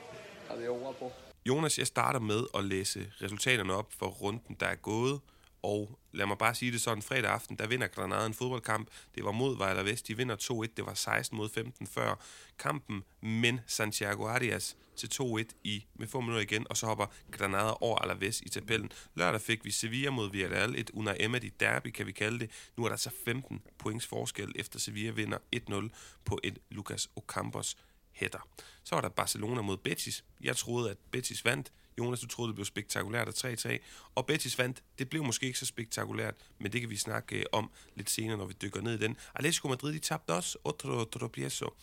Adiós, 0.49 0.95
på. 0.99 1.11
Jonas, 1.45 1.79
jeg 1.79 1.87
starter 1.87 2.19
med 2.19 2.43
at 2.53 2.63
læse 2.65 3.11
resultaterne 3.21 3.73
op 3.73 3.93
for 3.99 4.05
runden, 4.05 4.57
der 4.59 4.65
er 4.65 4.75
gået. 4.75 5.19
Og 5.65 5.99
lad 6.11 6.25
mig 6.25 6.37
bare 6.37 6.55
sige 6.55 6.71
det 6.71 6.81
sådan, 6.81 7.01
fredag 7.01 7.31
aften, 7.31 7.57
der 7.57 7.67
vinder 7.67 7.87
Granada 7.87 8.25
en 8.25 8.33
fodboldkamp. 8.33 8.89
Det 9.15 9.23
var 9.23 9.31
mod 9.31 9.57
Vejle 9.57 9.85
Vest, 9.85 10.07
de 10.07 10.17
vinder 10.17 10.35
2-1. 10.35 10.73
Det 10.77 10.85
var 10.85 10.93
16 10.93 11.37
mod 11.37 11.49
15 11.49 11.87
før 11.87 12.15
kampen, 12.59 13.03
men 13.21 13.59
Santiago 13.67 14.27
Arias 14.27 14.77
til 14.95 15.09
2-1 15.21 15.43
i, 15.63 15.85
med 15.95 16.07
få 16.07 16.19
minutter 16.19 16.41
igen, 16.41 16.67
og 16.69 16.77
så 16.77 16.85
hopper 16.85 17.05
Granada 17.31 17.73
over 17.81 17.99
Alaves 17.99 18.41
i 18.41 18.49
tabellen. 18.49 18.91
Lørdag 19.15 19.41
fik 19.41 19.65
vi 19.65 19.71
Sevilla 19.71 20.09
mod 20.09 20.31
Villarreal, 20.31 20.75
et 20.75 20.89
Unai 20.89 21.15
Emery 21.19 21.51
derby, 21.59 21.87
kan 21.87 22.05
vi 22.05 22.11
kalde 22.11 22.39
det. 22.39 22.51
Nu 22.77 22.83
er 22.83 22.87
der 22.87 22.93
altså 22.93 23.09
så 23.09 23.15
15 23.25 23.61
points 23.77 24.07
forskel, 24.07 24.53
efter 24.55 24.79
Sevilla 24.79 25.11
vinder 25.11 25.37
1-0 25.55 25.89
på 26.25 26.39
en 26.43 26.57
Lucas 26.69 27.09
Ocampos 27.15 27.77
hætter. 28.11 28.47
Så 28.83 28.95
var 28.95 29.01
der 29.01 29.09
Barcelona 29.09 29.61
mod 29.61 29.77
Betis. 29.77 30.23
Jeg 30.41 30.57
troede, 30.57 30.89
at 30.89 30.97
Betis 31.11 31.45
vandt. 31.45 31.71
Jonas, 31.99 32.19
du 32.19 32.27
troede, 32.27 32.47
det 32.47 32.55
blev 32.55 32.65
spektakulært 32.65 33.27
af 33.27 33.53
3-3. 33.55 33.77
Og 34.15 34.25
Betis 34.25 34.57
vandt. 34.57 34.83
Det 34.99 35.09
blev 35.09 35.23
måske 35.23 35.45
ikke 35.45 35.59
så 35.59 35.65
spektakulært, 35.65 36.35
men 36.59 36.73
det 36.73 36.81
kan 36.81 36.89
vi 36.89 36.97
snakke 36.97 37.39
øh, 37.39 37.45
om 37.51 37.71
lidt 37.95 38.09
senere, 38.09 38.37
når 38.37 38.45
vi 38.45 38.53
dykker 38.61 38.81
ned 38.81 38.93
i 38.93 38.97
den. 38.97 39.17
Atletico 39.35 39.67
Madrid, 39.67 39.93
de 39.93 39.99
tabte 39.99 40.31
også. 40.31 40.57
Otro 40.63 41.03
tropiezo. 41.03 41.73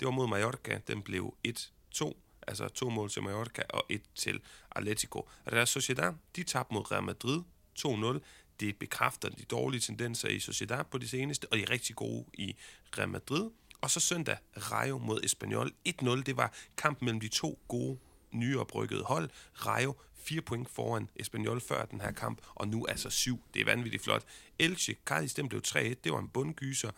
Det 0.00 0.06
var 0.06 0.10
mod 0.10 0.28
Mallorca. 0.28 0.80
Den 0.86 1.02
blev 1.02 1.34
1-2 1.48 2.12
altså 2.48 2.68
to 2.68 2.90
mål 2.90 3.10
til 3.10 3.22
Mallorca 3.22 3.62
og 3.68 3.86
et 3.88 4.02
til 4.14 4.40
Atletico. 4.76 5.28
Real 5.52 5.66
Sociedad, 5.66 6.14
de 6.36 6.42
tabte 6.42 6.74
mod 6.74 6.90
Real 6.92 7.02
Madrid 7.02 7.42
2-0. 7.78 8.18
Det 8.60 8.76
bekræfter 8.76 9.28
de 9.28 9.44
dårlige 9.44 9.80
tendenser 9.80 10.28
i 10.28 10.40
Sociedad 10.40 10.84
på 10.84 10.98
de 10.98 11.08
seneste, 11.08 11.46
og 11.50 11.58
de 11.58 11.62
er 11.62 11.70
rigtig 11.70 11.96
gode 11.96 12.24
i 12.34 12.56
Real 12.98 13.08
Madrid. 13.08 13.50
Og 13.80 13.90
så 13.90 14.00
søndag, 14.00 14.36
Rayo 14.56 14.98
mod 14.98 15.20
Espanyol 15.24 15.72
1-0. 15.88 16.22
Det 16.22 16.36
var 16.36 16.52
kampen 16.76 17.04
mellem 17.04 17.20
de 17.20 17.28
to 17.28 17.58
gode 17.68 17.98
nyoprykkede 18.32 19.02
hold. 19.02 19.30
Rayo 19.66 19.94
fire 20.28 20.42
point 20.42 20.68
foran 20.68 21.10
Espanyol 21.16 21.60
før 21.60 21.84
den 21.84 22.00
her 22.00 22.12
kamp, 22.12 22.40
og 22.54 22.68
nu 22.68 22.86
altså 22.86 23.10
syv. 23.10 23.42
Det 23.54 23.60
er 23.60 23.64
vanvittigt 23.64 24.04
flot. 24.04 24.24
Elche, 24.58 24.96
Cardis, 25.04 25.34
den 25.34 25.48
blev 25.48 25.62
3-1. 25.66 25.78
Det 25.78 26.12
var 26.12 26.18
en 26.18 26.28
bundgyser. 26.28 26.90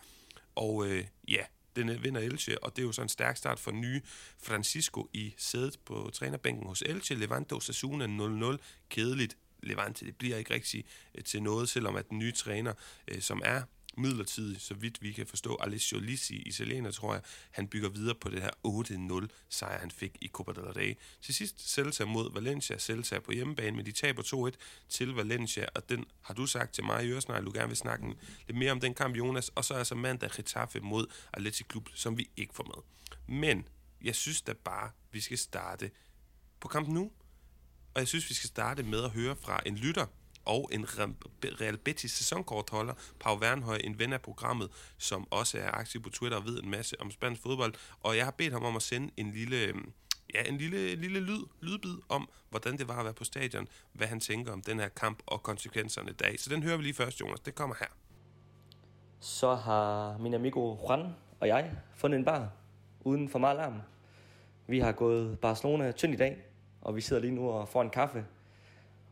Og 0.55 0.87
øh, 0.87 1.05
ja, 1.27 1.43
den 1.75 2.03
vinder 2.03 2.21
Elche, 2.21 2.63
og 2.63 2.75
det 2.75 2.81
er 2.81 2.85
jo 2.85 2.91
så 2.91 3.01
en 3.01 3.09
stærk 3.09 3.37
start 3.37 3.59
for 3.59 3.71
nye 3.71 4.01
Francisco 4.43 5.09
i 5.13 5.33
sædet 5.37 5.79
på 5.85 6.09
trænerbænken 6.13 6.67
hos 6.67 6.83
Elche. 6.85 7.15
Levante 7.15 7.53
Osasuna 7.53 8.05
0-0. 8.53 8.57
Kedeligt. 8.89 9.37
Levante, 9.63 10.05
det 10.05 10.15
bliver 10.15 10.37
ikke 10.37 10.53
rigtig 10.53 10.85
øh, 11.15 11.23
til 11.23 11.43
noget, 11.43 11.69
selvom 11.69 11.95
at 11.95 12.09
den 12.09 12.19
nye 12.19 12.31
træner, 12.31 12.73
øh, 13.07 13.21
som 13.21 13.41
er 13.45 13.61
midlertidigt, 13.97 14.61
så 14.61 14.73
vidt 14.73 15.01
vi 15.01 15.11
kan 15.11 15.27
forstå, 15.27 15.55
Alessio 15.55 15.99
Lisi, 15.99 16.35
italiener, 16.35 16.91
tror 16.91 17.13
jeg, 17.13 17.21
han 17.51 17.67
bygger 17.67 17.89
videre 17.89 18.15
på 18.15 18.29
det 18.29 18.41
her 18.41 18.49
8-0 19.23 19.27
sejr, 19.49 19.79
han 19.79 19.91
fik 19.91 20.17
i 20.21 20.27
Copa 20.27 20.51
del 20.51 20.63
Rey. 20.63 20.97
Til 21.21 21.35
sidst 21.35 21.73
Celta 21.73 22.05
mod 22.05 22.33
Valencia. 22.33 22.77
Celta 22.77 23.15
er 23.15 23.19
på 23.19 23.31
hjemmebane, 23.31 23.77
men 23.77 23.85
de 23.85 23.91
taber 23.91 24.51
2-1 24.53 24.57
til 24.89 25.13
Valencia, 25.13 25.65
og 25.75 25.89
den 25.89 26.05
har 26.21 26.33
du 26.33 26.45
sagt 26.45 26.73
til 26.73 26.83
mig 26.83 27.05
i 27.05 27.11
Øresnegl, 27.11 27.45
du 27.45 27.51
gerne 27.53 27.67
vil 27.67 27.77
snakke 27.77 28.07
lidt 28.47 28.57
mere 28.57 28.71
om 28.71 28.79
den 28.79 28.93
kamp, 28.93 29.17
Jonas, 29.17 29.49
og 29.49 29.65
så 29.65 29.73
er 29.73 29.77
altså 29.77 29.95
mandag 29.95 30.31
Getafe 30.31 30.79
mod 30.79 31.07
Atletico 31.33 31.67
Klub, 31.67 31.89
som 31.95 32.17
vi 32.17 32.29
ikke 32.37 32.53
får 32.53 32.63
med. 32.63 33.07
Men 33.37 33.67
jeg 34.03 34.15
synes 34.15 34.41
da 34.41 34.53
bare, 34.53 34.91
vi 35.11 35.21
skal 35.21 35.37
starte 35.37 35.91
på 36.59 36.67
kampen 36.67 36.93
nu, 36.93 37.11
og 37.93 37.99
jeg 37.99 38.07
synes, 38.07 38.29
vi 38.29 38.33
skal 38.33 38.47
starte 38.47 38.83
med 38.83 39.03
at 39.03 39.09
høre 39.09 39.35
fra 39.35 39.61
en 39.65 39.75
lytter, 39.75 40.05
og 40.45 40.69
en 40.71 40.85
Real 41.61 41.77
Betis 41.77 42.11
sæsonkortholder, 42.11 42.93
Pau 43.19 43.39
Wernhøj, 43.39 43.79
en 43.83 43.99
ven 43.99 44.13
af 44.13 44.21
programmet, 44.21 44.69
som 44.97 45.27
også 45.31 45.57
er 45.57 45.71
aktiv 45.71 46.01
på 46.01 46.09
Twitter 46.09 46.37
og 46.37 46.45
ved 46.45 46.63
en 46.63 46.69
masse 46.69 47.01
om 47.01 47.11
spansk 47.11 47.41
fodbold. 47.41 47.73
Og 47.99 48.17
jeg 48.17 48.25
har 48.25 48.31
bedt 48.31 48.53
ham 48.53 48.63
om 48.63 48.75
at 48.75 48.81
sende 48.81 49.11
en 49.17 49.31
lille, 49.31 49.57
øhm, 49.57 49.91
ja, 50.33 50.43
en 50.43 50.57
lille, 50.57 50.95
lille 50.95 51.19
lyd, 51.19 51.43
lydbid 51.61 51.97
om, 52.09 52.29
hvordan 52.49 52.77
det 52.77 52.87
var 52.87 52.99
at 52.99 53.05
være 53.05 53.13
på 53.13 53.23
stadion, 53.23 53.67
hvad 53.93 54.07
han 54.07 54.19
tænker 54.19 54.51
om 54.51 54.61
den 54.61 54.79
her 54.79 54.89
kamp 54.89 55.19
og 55.25 55.43
konsekvenserne 55.43 56.11
dag. 56.11 56.39
Så 56.39 56.49
den 56.49 56.63
hører 56.63 56.77
vi 56.77 56.83
lige 56.83 56.93
først, 56.93 57.21
Jonas. 57.21 57.39
Det 57.39 57.55
kommer 57.55 57.75
her. 57.79 57.87
Så 59.19 59.55
har 59.55 60.17
min 60.17 60.33
amigo 60.33 60.75
Juan 60.75 61.13
og 61.39 61.47
jeg 61.47 61.71
fundet 61.95 62.17
en 62.17 62.25
bar 62.25 62.49
uden 63.01 63.29
for 63.29 63.39
meget 63.39 63.57
larm. 63.57 63.81
Vi 64.67 64.79
har 64.79 64.91
gået 64.91 65.39
Barcelona 65.39 65.91
tynd 65.91 66.13
i 66.13 66.17
dag, 66.17 66.37
og 66.81 66.95
vi 66.95 67.01
sidder 67.01 67.21
lige 67.21 67.35
nu 67.35 67.49
og 67.49 67.67
får 67.67 67.81
en 67.81 67.89
kaffe 67.89 68.25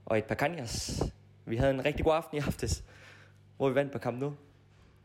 og 0.05 0.17
et 0.17 0.25
par 0.25 0.35
kanjas. 0.35 1.03
Vi 1.49 1.55
havde 1.55 1.73
en 1.73 1.85
rigtig 1.85 2.05
god 2.05 2.13
aften 2.13 2.37
i 2.37 2.39
aftes, 2.39 2.83
hvor 3.57 3.69
vi 3.69 3.75
vandt 3.75 3.91
på 3.91 3.97
kamp 3.97 4.19
nu. 4.19 4.33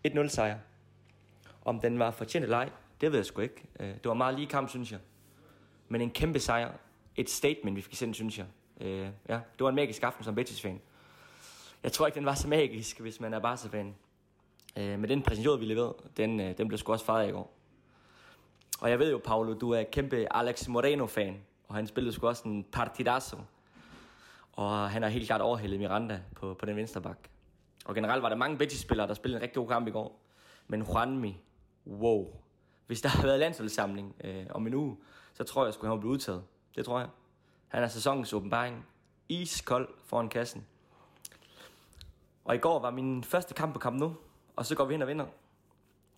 1-0 0.08 0.28
sejr. 0.28 0.58
Om 1.64 1.80
den 1.80 1.98
var 1.98 2.10
fortjent 2.10 2.42
eller 2.42 2.56
ej, 2.56 2.70
det 3.00 3.12
ved 3.12 3.18
jeg 3.18 3.26
sgu 3.26 3.40
ikke. 3.40 3.62
Øh, 3.80 3.88
det 3.88 4.04
var 4.04 4.14
meget 4.14 4.34
lige 4.34 4.46
kamp, 4.46 4.68
synes 4.68 4.92
jeg. 4.92 5.00
Men 5.88 6.00
en 6.00 6.10
kæmpe 6.10 6.38
sejr. 6.38 6.72
Et 7.16 7.30
statement, 7.30 7.76
vi 7.76 7.80
fik 7.82 7.94
sendt, 7.94 8.16
synes 8.16 8.38
jeg. 8.38 8.46
Øh, 8.80 9.08
ja, 9.28 9.34
det 9.34 9.60
var 9.60 9.68
en 9.68 9.74
magisk 9.74 10.02
aften 10.02 10.24
som 10.24 10.34
Betis-fan. 10.34 10.80
Jeg 11.82 11.92
tror 11.92 12.06
ikke, 12.06 12.16
den 12.16 12.26
var 12.26 12.34
så 12.34 12.48
magisk, 12.48 13.00
hvis 13.00 13.20
man 13.20 13.34
er 13.34 13.38
Barca-fan. 13.38 13.94
Øh, 14.76 14.98
men 14.98 15.10
den 15.10 15.22
præsentation, 15.22 15.60
vi 15.60 15.64
leverede, 15.64 15.94
den, 16.16 16.40
øh, 16.40 16.58
den 16.58 16.68
blev 16.68 16.78
sgu 16.78 16.92
også 16.92 17.04
fejret 17.04 17.28
i 17.28 17.32
går. 17.32 17.54
Og 18.80 18.90
jeg 18.90 18.98
ved 18.98 19.10
jo, 19.10 19.20
Paolo, 19.24 19.54
du 19.54 19.70
er 19.70 19.82
kæmpe 19.82 20.26
Alex 20.30 20.68
Moreno-fan. 20.68 21.40
Og 21.68 21.74
han 21.74 21.86
spillede 21.86 22.14
sgu 22.14 22.26
også 22.26 22.48
en 22.48 22.64
partidazo 22.72 23.36
og 24.56 24.90
han 24.90 25.02
har 25.02 25.08
helt 25.08 25.26
klart 25.26 25.40
overhældet 25.40 25.80
Miranda 25.80 26.20
på, 26.36 26.54
på 26.54 26.66
den 26.66 26.76
venstre 26.76 27.00
bak. 27.00 27.18
Og 27.84 27.94
generelt 27.94 28.22
var 28.22 28.28
der 28.28 28.36
mange 28.36 28.58
Betis-spillere, 28.58 29.06
der 29.06 29.14
spillede 29.14 29.38
en 29.38 29.42
rigtig 29.42 29.56
god 29.56 29.68
kamp 29.68 29.88
i 29.88 29.90
går. 29.90 30.20
Men 30.66 30.82
Juanmi, 30.82 31.40
wow. 31.86 32.26
Hvis 32.86 33.00
der 33.00 33.08
havde 33.14 33.26
været 33.26 33.40
landsholdssamling 33.40 34.14
øh, 34.24 34.46
om 34.50 34.66
en 34.66 34.74
uge, 34.74 34.96
så 35.32 35.44
tror 35.44 35.62
jeg, 35.62 35.64
at 35.64 35.68
han 35.68 35.72
skulle 35.72 36.00
blevet 36.00 36.14
udtaget. 36.14 36.44
Det 36.76 36.84
tror 36.84 36.98
jeg. 36.98 37.08
Han 37.68 37.82
er 37.82 37.88
sæsonens 37.88 38.32
åbenbaring. 38.32 38.86
Iskold 39.28 39.88
foran 40.04 40.28
kassen. 40.28 40.66
Og 42.44 42.54
i 42.54 42.58
går 42.58 42.80
var 42.80 42.90
min 42.90 43.24
første 43.24 43.54
kamp 43.54 43.72
på 43.72 43.78
kamp 43.78 44.00
nu. 44.00 44.16
Og 44.56 44.66
så 44.66 44.74
går 44.74 44.84
vi 44.84 44.94
ind 44.94 45.02
og 45.02 45.08
vinder. 45.08 45.26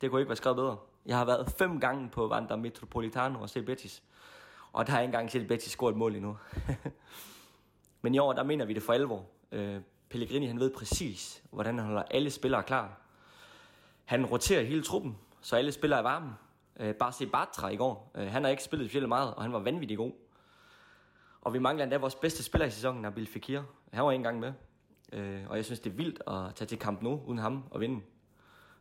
Det 0.00 0.11
kunne 0.11 0.21
ikke 0.21 0.28
være 0.28 0.37
skrevet 0.37 0.57
bedre. 0.57 0.76
Jeg 1.07 1.19
har 1.19 1.25
været 1.25 1.52
fem 1.59 1.81
gange 1.81 2.11
på 2.11 2.26
Vanda 2.26 2.57
Metropolitano 2.57 3.40
og 3.40 3.50
set 3.50 3.66
Betis. 3.66 4.02
Og 4.73 4.87
der 4.87 4.93
har 4.93 4.99
jeg 4.99 5.05
ikke 5.05 5.14
engang 5.14 5.31
set 5.31 5.49
Betis 5.49 5.73
score 5.73 5.90
et 5.90 5.97
mål 5.97 6.14
endnu. 6.14 6.37
Men 8.03 8.15
i 8.15 8.19
år, 8.19 8.33
der 8.33 8.43
mener 8.43 8.65
vi 8.65 8.73
det 8.73 8.83
for 8.83 8.93
alvor. 8.93 9.26
Øh, 9.53 9.81
Pellegrini, 10.09 10.47
han 10.47 10.61
ved 10.61 10.71
præcis, 10.71 11.43
hvordan 11.50 11.79
han 11.79 11.87
holder 11.87 12.03
alle 12.03 12.31
spillere 12.31 12.62
klar. 12.62 13.00
Han 14.05 14.26
roterer 14.26 14.65
hele 14.65 14.83
truppen, 14.83 15.19
så 15.41 15.57
alle 15.57 15.73
spillere 15.73 15.99
er 15.99 16.03
varme. 16.03 16.35
Øh, 16.81 16.95
bare 16.95 17.12
se 17.12 17.26
Bartra 17.26 17.69
i 17.69 17.76
går. 17.76 18.12
Øh, 18.15 18.26
han 18.26 18.45
har 18.45 18.50
ikke 18.50 18.62
spillet 18.62 18.88
specielt 18.88 19.09
meget, 19.09 19.35
og 19.35 19.43
han 19.43 19.53
var 19.53 19.59
vanvittig 19.59 19.97
god. 19.97 20.12
Og 21.41 21.55
vi 21.55 21.59
mangler 21.59 21.85
endda 21.85 21.97
vores 21.97 22.15
bedste 22.15 22.43
spiller 22.43 22.67
i 22.67 22.71
sæsonen, 22.71 23.03
Nabil 23.03 23.26
Fekir. 23.26 23.62
Han 23.93 24.05
var 24.05 24.11
ikke 24.11 24.21
engang 24.21 24.41
med. 24.41 24.53
Øh, 25.12 25.43
og 25.49 25.57
jeg 25.57 25.65
synes, 25.65 25.81
det 25.81 25.91
er 25.91 25.95
vildt 25.95 26.23
at 26.26 26.55
tage 26.55 26.69
til 26.69 26.79
kamp 26.79 27.03
nu, 27.03 27.23
uden 27.26 27.38
ham 27.38 27.65
og 27.71 27.81
vinde. 27.81 28.00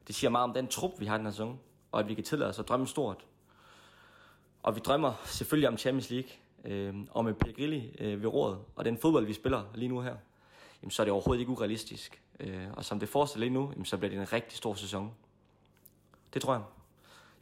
Det 0.07 0.15
siger 0.15 0.31
meget 0.31 0.43
om 0.43 0.53
den 0.53 0.67
trup, 0.67 0.91
vi 0.99 1.05
har 1.05 1.17
den 1.17 1.25
her 1.25 1.31
sæson, 1.31 1.59
og 1.91 1.99
at 1.99 2.07
vi 2.07 2.13
kan 2.13 2.23
tillade 2.23 2.49
os 2.49 2.59
at 2.59 2.67
drømme 2.67 2.87
stort. 2.87 3.25
Og 4.63 4.75
vi 4.75 4.79
drømmer 4.79 5.13
selvfølgelig 5.25 5.69
om 5.69 5.77
Champions 5.77 6.09
League, 6.09 6.29
øh, 6.65 6.93
og 7.11 7.25
med 7.25 7.33
Pellegrini 7.33 7.95
øh, 7.99 8.21
ved 8.21 8.29
rådet, 8.29 8.57
og 8.75 8.85
den 8.85 8.97
fodbold, 8.97 9.25
vi 9.25 9.33
spiller 9.33 9.63
lige 9.75 9.89
nu 9.89 10.01
her, 10.01 10.15
jamen, 10.81 10.91
så 10.91 11.01
er 11.01 11.05
det 11.05 11.11
overhovedet 11.11 11.39
ikke 11.39 11.51
urealistisk. 11.51 12.21
Øh, 12.39 12.65
og 12.73 12.85
som 12.85 12.99
det 12.99 13.09
fortsætter 13.09 13.39
lige 13.39 13.53
nu, 13.53 13.69
jamen, 13.71 13.85
så 13.85 13.97
bliver 13.97 14.09
det 14.09 14.19
en 14.19 14.33
rigtig 14.33 14.57
stor 14.57 14.73
sæson. 14.73 15.11
Det 16.33 16.41
tror 16.41 16.53
jeg. 16.53 16.63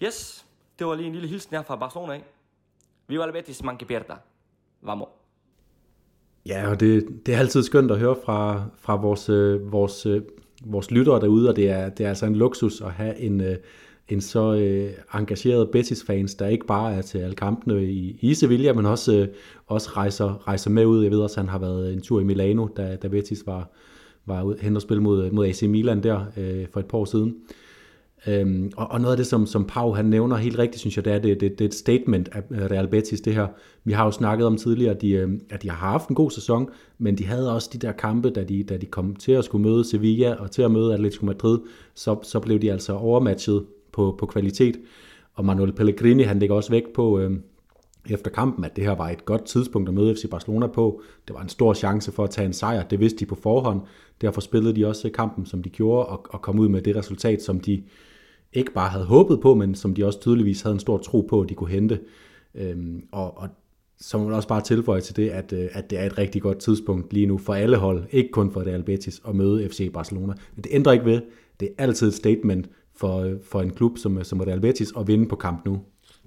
Yes, 0.08 0.46
det 0.80 0.88
var 0.88 0.96
lige 0.96 1.08
en 1.08 1.14
lille 1.14 1.28
hilsen 1.28 1.56
her 1.56 1.64
fra 1.64 1.76
Barcelona 1.76 2.14
af. 2.14 2.24
Viva 3.08 3.26
la 3.26 3.32
Betis, 3.32 3.64
man 3.64 3.78
pierda. 3.78 4.16
Vamos. 4.82 5.08
Ja, 6.46 6.70
og 6.70 6.80
det, 6.80 7.22
det 7.26 7.34
er 7.34 7.40
altid 7.40 7.64
skønt 7.64 7.92
at 7.92 8.00
høre 8.00 8.16
fra, 8.26 8.64
fra 8.78 8.96
vores, 8.96 9.30
øh, 9.30 9.72
vores, 9.72 10.06
øh, 10.06 10.22
vores 10.66 10.92
lyttere 10.92 11.20
derude, 11.20 11.50
og 11.50 11.56
det 11.56 11.70
er, 11.70 11.90
det 11.90 12.06
er 12.06 12.10
altså 12.10 12.26
en 12.26 12.36
luksus 12.36 12.82
at 12.82 12.92
have 12.92 13.18
en, 13.18 13.42
øh, 13.42 13.58
en 14.10 14.22
så 14.22 14.54
øh, 14.54 14.92
engageret 15.14 15.70
Betis-fans, 15.72 16.36
der 16.36 16.48
ikke 16.48 16.66
bare 16.66 16.94
er 16.94 17.02
til 17.02 17.18
alle 17.18 17.36
kampene 17.36 17.86
i, 17.86 18.18
i 18.22 18.34
Sevilla, 18.34 18.74
men 18.74 18.86
også, 18.86 19.16
øh, 19.16 19.28
også 19.68 19.90
rejser, 19.90 20.48
rejser 20.48 20.70
med 20.70 20.86
ud. 20.86 21.04
Jeg 21.04 21.12
ved 21.12 21.20
også, 21.20 21.40
at 21.40 21.46
han 21.46 21.50
har 21.50 21.60
været 21.60 21.94
en 21.94 22.02
tur 22.02 22.20
i 22.20 22.24
Milano, 22.24 22.68
da, 22.78 22.96
da 22.96 23.08
Betis 23.08 23.44
var, 23.46 23.70
var 24.26 24.56
hen 24.62 24.76
og 24.76 24.82
spille 24.82 25.04
mod, 25.04 25.32
mod 25.32 25.48
AC 25.48 25.62
Milan 25.62 26.04
der 26.04 26.26
øh, 26.38 26.66
for 26.74 26.80
et 26.80 26.86
par 26.86 26.98
år 26.98 27.06
siden. 27.06 27.36
Øhm, 28.28 28.72
og, 28.78 28.92
og 28.92 29.02
noget 29.02 29.14
af 29.14 29.18
det, 29.18 29.28
som, 29.28 29.46
som 29.46 29.66
Pau 29.66 29.94
han 29.94 30.06
nævner 30.06 30.36
helt 30.36 30.60
rigtigt, 30.60 30.80
synes 30.80 30.96
jeg, 30.96 31.06
det 31.06 31.14
er, 31.14 31.20
det, 31.20 31.42
det, 31.42 31.52
det 31.60 31.62
er 31.62 31.70
et 31.70 31.74
statement 31.74 32.30
af 32.34 32.42
Real 32.52 32.88
Betis, 32.88 33.22
det 33.22 33.34
her. 33.34 33.48
Vi 33.84 33.92
har 33.92 34.06
jo 34.06 34.12
snakket 34.12 34.48
om 34.48 34.58
tidligere, 34.58 34.96
at 34.96 35.02
de, 35.02 35.12
øh, 35.12 35.30
at 35.50 35.64
de 35.64 35.70
har 35.70 35.78
haft 35.92 36.10
en 36.10 36.16
god 36.16 36.32
sæson, 36.32 36.70
men 36.98 37.18
de 37.18 37.26
havde 37.26 37.54
også 37.54 37.70
de 37.74 37.78
der 37.78 37.92
kampe, 37.92 38.30
da 38.30 38.44
de, 38.44 38.64
da 38.64 38.78
de 38.78 38.86
kom 38.86 39.16
til 39.16 39.32
at 39.32 39.46
skulle 39.46 39.70
møde 39.70 39.84
Sevilla 39.84 40.34
og 40.34 40.52
til 40.52 40.62
at 40.62 40.72
møde 40.72 40.94
Atletico 40.94 41.26
Madrid, 41.26 41.60
så, 41.96 42.20
så 42.24 42.40
blev 42.40 42.60
de 42.60 42.72
altså 42.72 42.94
overmatchet 42.94 43.66
på, 43.94 44.16
på 44.20 44.26
kvalitet. 44.26 44.80
Og 45.34 45.46
Manuel 45.46 45.74
Pellegrini, 45.74 46.24
han 46.24 46.40
lægger 46.40 46.56
også 46.56 46.70
vægt 46.70 46.94
på, 46.94 47.20
øh, 47.20 47.32
efter 48.10 48.32
kampen, 48.32 48.66
at 48.66 48.76
det 48.76 48.84
her 48.84 48.96
var 48.96 49.10
et 49.10 49.26
godt 49.26 49.46
tidspunkt 49.46 49.90
at 49.90 49.96
møde 49.96 50.16
FC 50.16 50.30
Barcelona 50.30 50.68
på. 50.68 51.02
Det 51.28 51.36
var 51.36 51.42
en 51.42 51.50
stor 51.50 51.74
chance 51.74 52.12
for 52.12 52.24
at 52.24 52.30
tage 52.30 52.46
en 52.46 52.54
sejr. 52.54 52.84
Det 52.84 53.00
vidste 53.00 53.20
de 53.20 53.26
på 53.26 53.36
forhånd. 53.36 53.82
Derfor 54.22 54.42
spillede 54.42 54.76
de 54.76 54.88
også 54.88 55.10
kampen, 55.10 55.46
som 55.46 55.64
de 55.64 55.70
gjorde, 55.70 56.06
og, 56.06 56.26
og 56.30 56.42
kom 56.42 56.60
ud 56.60 56.70
med 56.70 56.82
det 56.82 56.96
resultat, 56.96 57.42
som 57.42 57.60
de 57.60 57.84
ikke 58.54 58.74
bare 58.74 58.90
havde 58.90 59.06
håbet 59.06 59.42
på, 59.42 59.56
men 59.56 59.76
som 59.76 59.94
de 59.94 60.06
også 60.06 60.20
tydeligvis 60.20 60.62
havde 60.62 60.74
en 60.74 60.80
stor 60.80 60.98
tro 60.98 61.22
på, 61.22 61.42
at 61.42 61.50
de 61.50 61.54
kunne 61.54 61.70
hente. 61.70 62.00
Øhm, 62.56 63.04
og, 63.12 63.38
og 63.38 63.50
så 64.00 64.18
må 64.18 64.24
man 64.24 64.34
også 64.34 64.48
bare 64.48 64.62
tilføje 64.62 65.02
til 65.02 65.16
det, 65.16 65.30
at, 65.30 65.54
øh, 65.54 65.70
at 65.72 65.90
det 65.90 66.00
er 66.00 66.06
et 66.06 66.18
rigtig 66.18 66.42
godt 66.42 66.58
tidspunkt 66.58 67.14
lige 67.14 67.26
nu 67.26 67.38
for 67.38 67.54
alle 67.54 67.78
hold, 67.78 68.04
ikke 68.12 68.32
kun 68.32 68.52
for 68.52 68.62
Real 68.62 68.84
Betis, 68.84 69.22
at 69.28 69.36
møde 69.36 69.70
FC 69.70 69.92
Barcelona. 69.94 70.34
Men 70.56 70.64
det 70.64 70.72
ændrer 70.72 70.94
ikke 70.94 71.06
ved, 71.06 71.22
det 71.60 71.70
er 71.78 71.84
altid 71.84 72.08
et 72.08 72.14
statement 72.14 72.70
for, 72.96 73.40
for 73.44 73.62
en 73.62 73.74
klub 73.74 73.98
som, 73.98 74.24
som 74.24 74.40
Real 74.40 74.62
Betis 74.62 74.94
at 74.98 75.08
vinde 75.08 75.28
på 75.28 75.36
kamp 75.36 75.66
nu. 75.66 75.86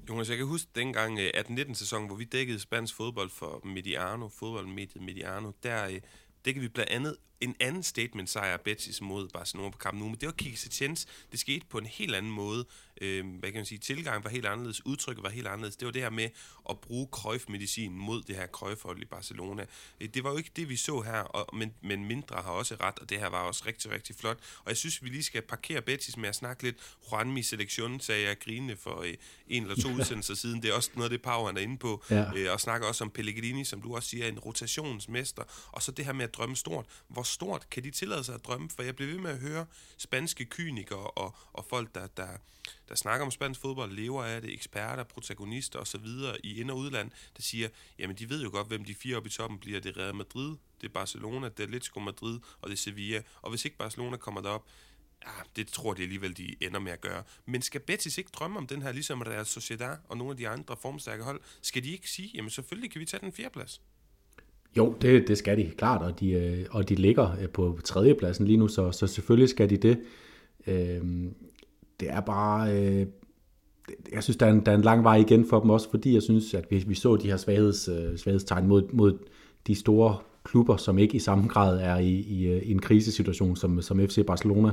Jonas, 0.09 0.29
jeg 0.29 0.37
kan 0.37 0.47
huske 0.47 0.71
dengang 0.75 1.19
øh, 1.19 1.31
18-19 1.37 1.75
sæson, 1.75 2.07
hvor 2.07 2.17
vi 2.17 2.25
dækkede 2.25 2.61
spansk 2.61 2.97
fodbold 2.97 3.31
for 3.31 3.61
Mediano, 3.65 4.29
fodboldmediet 4.29 5.03
Mediano, 5.03 5.51
der, 5.63 5.87
øh, 5.87 6.01
det 6.45 6.55
kan 6.55 6.63
vi 6.63 6.69
blandt 6.69 6.91
andet 6.91 7.17
en 7.41 7.55
anden 7.61 7.83
statement 7.83 8.31
sejr 8.31 8.57
Betis 8.57 9.01
mod 9.01 9.29
Barcelona 9.29 9.71
på 9.71 9.79
kampen 9.79 10.03
nu, 10.03 10.09
men 10.09 10.21
det 10.21 10.27
var 10.27 10.33
Kike 10.33 10.57
Setiens. 10.57 11.07
Det 11.33 11.41
skete 11.41 11.67
på 11.71 11.79
en 11.79 11.87
helt 11.87 12.15
anden 12.15 12.33
måde 12.33 12.67
øh, 13.01 13.39
hvad 13.39 13.51
kan 13.51 13.59
man 13.59 13.67
sige, 13.67 13.79
tilgang 13.79 14.25
var 14.25 14.31
helt 14.31 14.47
anderledes, 14.47 14.87
udtrykket 14.87 15.23
var 15.23 15.31
helt 15.31 15.47
anderledes. 15.47 15.77
Det 15.77 15.87
var 15.87 15.93
det 15.93 16.03
her 16.03 16.11
med 16.11 16.29
at 16.71 16.81
bruge 16.81 17.09
Cruyff-medicin 17.13 17.93
mod 17.93 18.23
det 18.23 18.37
her 18.37 18.47
cruyff 18.47 18.85
i 19.03 19.05
Barcelona. 19.05 19.67
Øh, 20.01 20.09
det 20.09 20.25
var 20.25 20.31
jo 20.31 20.37
ikke 20.37 20.51
det, 20.57 20.69
vi 20.69 20.77
så 20.77 21.01
her, 21.01 21.21
og, 21.21 21.57
men, 21.57 21.75
men 21.83 22.05
mindre 22.05 22.37
har 22.37 22.51
også 22.51 22.77
ret, 22.81 22.99
og 22.99 23.11
det 23.11 23.19
her 23.19 23.27
var 23.27 23.41
også 23.41 23.63
rigtig, 23.67 23.91
rigtig 23.91 24.17
flot. 24.17 24.39
Og 24.65 24.69
jeg 24.69 24.77
synes, 24.77 25.05
vi 25.05 25.09
lige 25.09 25.23
skal 25.23 25.43
parkere 25.43 25.83
Betis 25.83 26.17
med 26.17 26.29
at 26.29 26.35
snakke 26.35 26.63
lidt 26.63 26.77
Juanmi 27.11 27.43
Selektion, 27.43 28.01
sagde 28.01 28.29
jeg 28.29 28.39
grinende 28.39 28.77
for 28.77 29.01
øh, 29.01 29.15
en 29.49 29.63
eller 29.63 29.77
to 29.77 29.89
udsendelser 29.99 30.35
siden. 30.35 30.63
Det 30.63 30.71
er 30.71 30.75
også 30.75 30.91
noget 30.95 31.05
af 31.05 31.11
det, 31.11 31.23
Pau 31.23 31.45
er 31.45 31.59
inde 31.59 31.79
på. 31.79 32.05
Ja. 32.11 32.33
Øh, 32.37 32.53
og 32.53 32.61
snakker 32.61 32.89
også 32.89 33.05
om 33.05 33.11
Pellegrini, 33.11 33.65
som 33.65 33.83
du 33.83 33.97
også 33.97 34.09
siger, 34.09 34.29
en 34.29 34.39
rotationsmester. 34.39 35.43
Og 35.73 35.83
så 35.83 35.93
det 35.93 36.05
her 36.05 36.13
med 36.13 36.25
at 36.25 36.35
drømme 36.35 36.57
stort. 36.57 36.87
Hvor 37.09 37.23
stort 37.27 37.71
kan 37.71 37.85
de 37.85 37.91
tillade 37.91 38.25
sig 38.25 38.35
at 38.35 38.45
drømme? 38.45 38.71
For 38.71 38.83
jeg 38.83 38.97
bliver 38.97 39.13
ved 39.13 39.19
med 39.19 39.31
at 39.31 39.39
høre 39.39 39.67
spanske 39.97 40.45
kynikere 40.45 41.11
og, 41.11 41.35
og 41.53 41.65
folk, 41.65 41.95
der, 41.95 42.07
der, 42.07 42.29
der 42.89 42.95
snakker 42.95 43.25
om 43.25 43.31
spansk 43.31 43.61
fodbold, 43.61 43.93
lever 43.93 44.25
af 44.25 44.43
det, 44.43 44.53
eksperter, 44.53 45.05
protagonister 45.05 45.79
osv. 45.79 46.07
i 46.45 46.61
ind- 46.61 46.71
og 46.71 46.77
udland, 46.77 47.11
der 47.37 47.43
siger, 47.43 47.69
jamen 47.99 48.17
de 48.17 48.29
ved 48.29 48.43
jo 48.43 48.51
godt, 48.51 48.67
hvem 48.67 48.85
de 48.85 48.95
fire 48.95 49.17
oppe 49.17 49.29
i 49.29 49.33
toppen 49.33 49.59
bliver. 49.59 49.81
Det 49.81 49.97
er 49.97 50.01
Real 50.03 50.15
Madrid, 50.15 50.57
det 50.81 50.87
er 50.87 50.93
Barcelona, 50.93 51.49
det 51.49 51.61
er 51.61 51.65
Atletico 51.65 52.01
Madrid, 52.01 52.41
og 52.61 52.71
det 52.71 52.77
er 52.77 52.81
Sevilla. 52.81 53.23
Og 53.43 53.51
hvis 53.51 53.65
ikke 53.65 53.77
Barcelona 53.77 54.17
kommer 54.17 54.41
derop, 54.41 54.67
ja, 55.27 55.33
det 55.57 55.69
tror 55.69 55.95
de 55.95 56.03
alligevel, 56.03 56.37
de 56.37 56.57
ender 56.61 56.81
med 56.81 56.93
at 56.93 57.01
gøre. 57.01 57.23
Men 57.47 57.63
skal 57.63 57.81
Betis 57.81 58.19
ikke 58.19 58.31
drømme 58.31 58.59
om 58.59 58.67
den 58.67 58.83
her, 58.83 58.93
ligesom 58.93 59.23
Real 59.23 59.47
Sociedad 59.47 59.97
og 60.09 60.17
nogle 60.17 60.31
af 60.31 60.37
de 60.37 60.49
andre 60.49 60.77
formstærke 60.83 61.25
hold? 61.25 61.41
Skal 61.63 61.85
de 61.85 61.91
ikke 61.91 62.11
sige, 62.11 62.31
jamen 62.35 62.51
selvfølgelig 62.51 62.91
kan 62.91 63.01
vi 63.01 63.07
tage 63.07 63.21
den 63.21 63.33
fjerde 63.33 63.53
plads? 63.53 63.81
Jo, 64.77 64.95
det, 65.03 65.29
det 65.29 65.39
skal 65.39 65.57
de, 65.57 65.71
klart, 65.79 66.03
og 66.03 66.21
de, 66.21 66.31
øh, 66.31 66.67
og 66.71 66.89
de 66.89 66.95
ligger 66.95 67.37
øh, 67.43 67.49
på 67.49 67.79
tredjepladsen 67.85 68.47
lige 68.47 68.57
nu, 68.57 68.69
så, 68.69 68.93
så 68.93 69.07
selvfølgelig 69.07 69.49
skal 69.49 69.71
de 69.71 69.77
det. 69.77 69.99
Øh, 70.67 71.01
det 72.01 72.11
er 72.11 72.21
bare... 72.21 72.73
Øh, 72.77 73.07
jeg 74.13 74.23
synes, 74.23 74.37
der 74.37 74.47
er, 74.47 74.51
en, 74.51 74.67
der 74.67 74.73
er 74.73 74.77
en 74.77 74.83
lang 74.83 75.05
vej 75.05 75.17
igen 75.17 75.47
for 75.49 75.61
dem 75.61 75.71
også, 75.71 75.91
fordi 75.91 76.15
jeg 76.15 76.23
synes, 76.23 76.55
at 76.55 76.67
vi, 76.71 76.85
vi 76.87 76.95
så 76.95 77.17
de 77.17 77.29
her 77.29 77.37
svagheds, 77.37 77.89
øh, 77.89 78.17
svaghedstegn 78.17 78.67
mod, 78.67 78.83
mod 78.93 79.19
de 79.67 79.75
store 79.75 80.17
klubber, 80.45 80.77
som 80.77 80.99
ikke 80.99 81.17
i 81.17 81.19
samme 81.19 81.49
grad 81.49 81.79
er 81.81 81.97
i, 81.97 82.11
i, 82.11 82.47
øh, 82.47 82.63
i 82.63 82.71
en 82.71 82.79
krisesituation 82.79 83.57
som, 83.57 83.83
som 83.83 84.01
FC 84.01 84.27
Barcelona. 84.27 84.73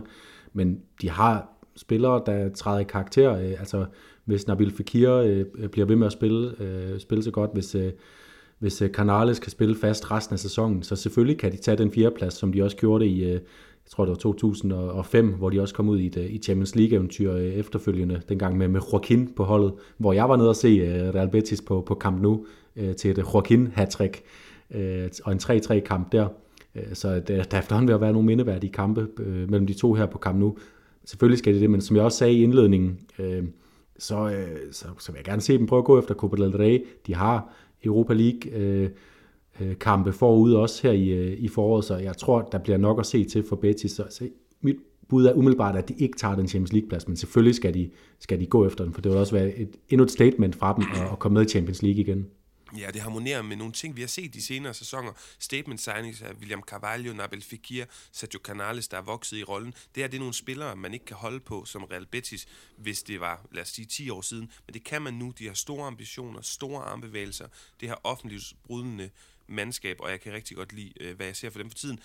Men 0.53 0.81
de 1.01 1.10
har 1.10 1.50
spillere, 1.75 2.22
der 2.25 2.50
træder 2.50 2.79
i 2.79 2.83
karakter. 2.83 3.38
Øh, 3.38 3.60
altså, 3.60 3.86
hvis 4.25 4.48
Nabil 4.48 4.72
Fekir 4.72 5.12
øh, 5.12 5.45
bliver 5.69 5.86
ved 5.86 5.95
med 5.95 6.07
at 6.07 6.13
spille, 6.13 6.62
øh, 6.62 7.00
spille 7.00 7.24
så 7.24 7.31
godt, 7.31 7.53
hvis, 7.53 7.75
øh, 7.75 7.91
hvis 8.60 8.81
øh, 8.81 8.89
Canales 8.89 9.39
kan 9.39 9.51
spille 9.51 9.75
fast 9.75 10.12
resten 10.12 10.33
af 10.33 10.39
sæsonen, 10.39 10.83
så 10.83 10.95
selvfølgelig 10.95 11.38
kan 11.38 11.51
de 11.51 11.57
tage 11.57 11.77
den 11.77 11.91
fjerdeplads, 11.91 12.33
som 12.33 12.53
de 12.53 12.63
også 12.63 12.77
gjorde 12.77 13.03
det 13.03 13.12
i, 13.12 13.24
øh, 13.24 13.31
jeg 13.31 13.91
tror 13.91 14.05
det 14.05 14.10
var 14.10 14.15
2005, 14.15 15.33
hvor 15.33 15.50
de 15.50 15.62
også 15.62 15.75
kom 15.75 15.89
ud 15.89 16.00
i, 16.00 16.05
et, 16.05 16.17
øh, 16.17 16.25
i 16.25 16.38
Champions 16.38 16.75
League-eventyr 16.75 17.33
efterfølgende, 17.33 18.22
dengang 18.29 18.57
med, 18.57 18.67
med 18.67 18.81
Joaquin 18.91 19.29
på 19.36 19.43
holdet, 19.43 19.74
hvor 19.98 20.13
jeg 20.13 20.29
var 20.29 20.36
nede 20.36 20.50
og 20.50 20.55
se 20.55 21.12
Real 21.15 21.29
Betis 21.29 21.62
på, 21.62 21.81
på 21.81 21.95
Camp 21.95 22.22
Nou 22.22 22.45
til 22.98 23.12
et 23.12 23.17
joaquin 23.17 23.67
hattrick 23.74 24.24
og 25.24 25.31
en 25.31 25.39
3-3-kamp 25.43 26.12
der. 26.12 26.27
Så 26.93 27.19
der, 27.19 27.43
der 27.43 27.60
efterhånden 27.60 27.88
vil 27.88 28.01
være 28.01 28.13
nogle 28.13 28.25
mindeværdige 28.25 28.72
kampe 28.72 29.07
mellem 29.50 29.67
de 29.67 29.74
to 29.74 29.93
her 29.93 30.05
på 30.05 30.17
Camp 30.17 30.39
Nou. 30.39 30.57
Selvfølgelig 31.05 31.39
skal 31.39 31.53
det 31.53 31.62
det, 31.62 31.69
men 31.69 31.81
som 31.81 31.95
jeg 31.95 32.05
også 32.05 32.17
sagde 32.17 32.33
i 32.33 32.43
indledningen, 32.43 33.00
så, 34.00 34.45
så, 34.72 34.86
så 35.00 35.12
vil 35.12 35.19
jeg 35.19 35.25
gerne 35.25 35.41
se 35.41 35.57
dem 35.57 35.67
prøve 35.67 35.79
at 35.79 35.86
gå 35.86 36.00
efter 36.00 36.15
Copa 36.15 36.43
del 36.43 36.57
Rey. 36.57 36.86
De 37.07 37.15
har 37.15 37.53
Europa 37.85 38.13
League... 38.13 38.83
Uh, 38.83 38.89
øh, 39.61 39.75
kampe 39.79 40.13
forud 40.13 40.53
også 40.53 40.87
her 40.87 40.93
i, 40.93 41.09
øh, 41.09 41.37
i 41.39 41.47
foråret, 41.47 41.85
så 41.85 41.97
jeg 41.97 42.17
tror, 42.17 42.41
der 42.41 42.57
bliver 42.57 42.77
nok 42.77 42.99
at 42.99 43.05
se 43.05 43.23
til 43.23 43.43
for 43.49 43.55
Betis. 43.55 43.91
Så, 43.91 44.03
så 44.09 44.29
mit 44.61 44.75
bud 45.09 45.25
er 45.25 45.33
umiddelbart, 45.33 45.75
at 45.75 45.89
de 45.89 45.93
ikke 45.97 46.17
tager 46.17 46.35
den 46.35 46.47
Champions 46.47 46.73
League-plads, 46.73 47.07
men 47.07 47.17
selvfølgelig 47.17 47.55
skal 47.55 47.73
de, 47.73 47.89
skal 48.19 48.39
de 48.39 48.45
gå 48.45 48.65
efter 48.65 48.83
den, 48.83 48.93
for 48.93 49.01
det 49.01 49.11
vil 49.11 49.19
også 49.19 49.35
være 49.35 49.55
et, 49.57 49.69
endnu 49.89 50.03
et 50.03 50.11
statement 50.11 50.55
fra 50.55 50.73
dem 50.75 50.83
at, 50.93 51.11
at 51.11 51.19
komme 51.19 51.33
med 51.33 51.45
i 51.45 51.49
Champions 51.49 51.81
League 51.81 52.01
igen. 52.01 52.25
Ja, 52.77 52.92
det 52.92 53.01
harmonerer 53.01 53.42
med 53.42 53.56
nogle 53.56 53.74
ting, 53.74 53.96
vi 53.96 54.01
har 54.01 54.08
set 54.08 54.34
de 54.34 54.42
senere 54.42 54.74
sæsoner. 54.74 55.12
Statement 55.39 55.82
signings 55.82 56.22
af 56.22 56.34
William 56.34 56.62
Carvalho, 56.62 57.13
Nabil 57.13 57.44
Fekir, 57.44 57.86
Sergio 58.12 58.39
Canales, 58.44 58.88
der 58.88 58.98
er 58.98 59.01
vokset 59.01 59.38
i 59.38 59.44
rollen. 59.44 59.74
Det 59.96 60.03
er 60.03 60.08
det 60.08 60.18
er 60.18 60.20
nogle 60.20 60.34
spillere, 60.34 60.75
man 60.75 60.94
ikke 60.94 61.06
kan 61.06 61.18
holde 61.18 61.39
på 61.39 61.65
som 61.65 61.84
Real 61.84 62.06
Betis, 62.06 62.48
hvis 62.77 63.03
det 63.03 63.20
var, 63.20 63.46
lad 63.51 63.62
os 63.62 63.70
sige, 63.70 63.86
10 63.86 64.10
år 64.10 64.22
siden. 64.22 64.51
Men 64.65 64.74
det 64.74 64.84
kan 64.84 65.01
man 65.01 65.13
nu. 65.13 65.34
De 65.39 65.48
har 65.48 65.53
store 65.53 65.88
ambitioner, 65.88 66.42
store 66.42 66.84
armbevægelser. 66.84 67.48
Det 67.80 67.89
her 67.89 67.96
offentlighedsbrydende 68.03 69.10
mandskab, 69.48 69.98
og 70.00 70.10
jeg 70.10 70.22
kan 70.22 70.34
rigtig 70.34 70.58
godt 70.58 70.74
lide, 70.74 70.94
øh, 71.00 71.15
hvad 71.15 71.25
jeg 71.25 71.36
ser 71.36 71.50
for 71.50 71.60
dem 71.60 71.70
for 71.70 71.77
tiden. 71.77 72.00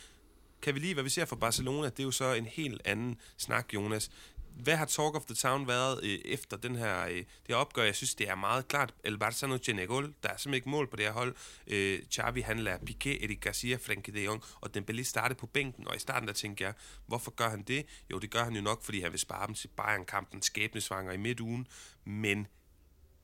Kan 0.62 0.74
vi 0.74 0.80
lige, 0.80 0.94
hvad 0.94 1.04
vi 1.04 1.10
ser 1.10 1.24
for 1.24 1.36
Barcelona? 1.36 1.88
Det 1.88 2.00
er 2.00 2.04
jo 2.04 2.10
så 2.10 2.32
en 2.32 2.46
helt 2.46 2.82
anden 2.84 3.20
snak, 3.36 3.74
Jonas 3.74 4.10
hvad 4.54 4.76
har 4.76 4.84
Talk 4.84 5.14
of 5.14 5.24
the 5.24 5.34
Town 5.34 5.68
været 5.68 6.04
øh, 6.04 6.18
efter 6.24 6.56
den 6.56 6.76
her, 6.76 7.04
øh, 7.04 7.16
det 7.16 7.26
her 7.48 7.56
opgør? 7.56 7.82
Jeg 7.82 7.94
synes, 7.94 8.14
det 8.14 8.28
er 8.28 8.34
meget 8.34 8.68
klart. 8.68 8.94
El 9.04 9.18
Barça 9.24 9.46
no 9.46 9.56
tiene 9.56 9.86
gol. 9.86 10.14
Der 10.22 10.28
er 10.28 10.36
simpelthen 10.36 10.54
ikke 10.54 10.68
mål 10.68 10.90
på 10.90 10.96
det 10.96 11.04
her 11.04 11.12
hold. 11.12 11.34
Øh, 11.66 12.02
Xavi, 12.14 12.40
han 12.40 12.58
lader 12.58 12.78
Piqué, 12.78 13.24
Eric 13.24 13.40
Garcia, 13.40 13.76
Frenkie 13.76 14.14
de 14.14 14.24
Jong 14.24 14.42
og 14.60 14.70
Dembélé 14.76 15.02
starte 15.02 15.34
på 15.34 15.46
bænken. 15.46 15.88
Og 15.88 15.96
i 15.96 15.98
starten 15.98 16.28
der 16.28 16.34
tænkte 16.34 16.64
jeg, 16.64 16.74
hvorfor 17.06 17.30
gør 17.30 17.48
han 17.48 17.62
det? 17.62 17.86
Jo, 18.10 18.18
det 18.18 18.30
gør 18.30 18.44
han 18.44 18.54
jo 18.54 18.62
nok, 18.62 18.84
fordi 18.84 19.00
han 19.00 19.12
vil 19.12 19.20
spare 19.20 19.46
dem 19.46 19.54
til 19.54 19.68
Bayern-kampen, 19.68 20.42
skæbnesvanger 20.42 21.12
i 21.12 21.16
midtugen. 21.16 21.66
Men 22.04 22.46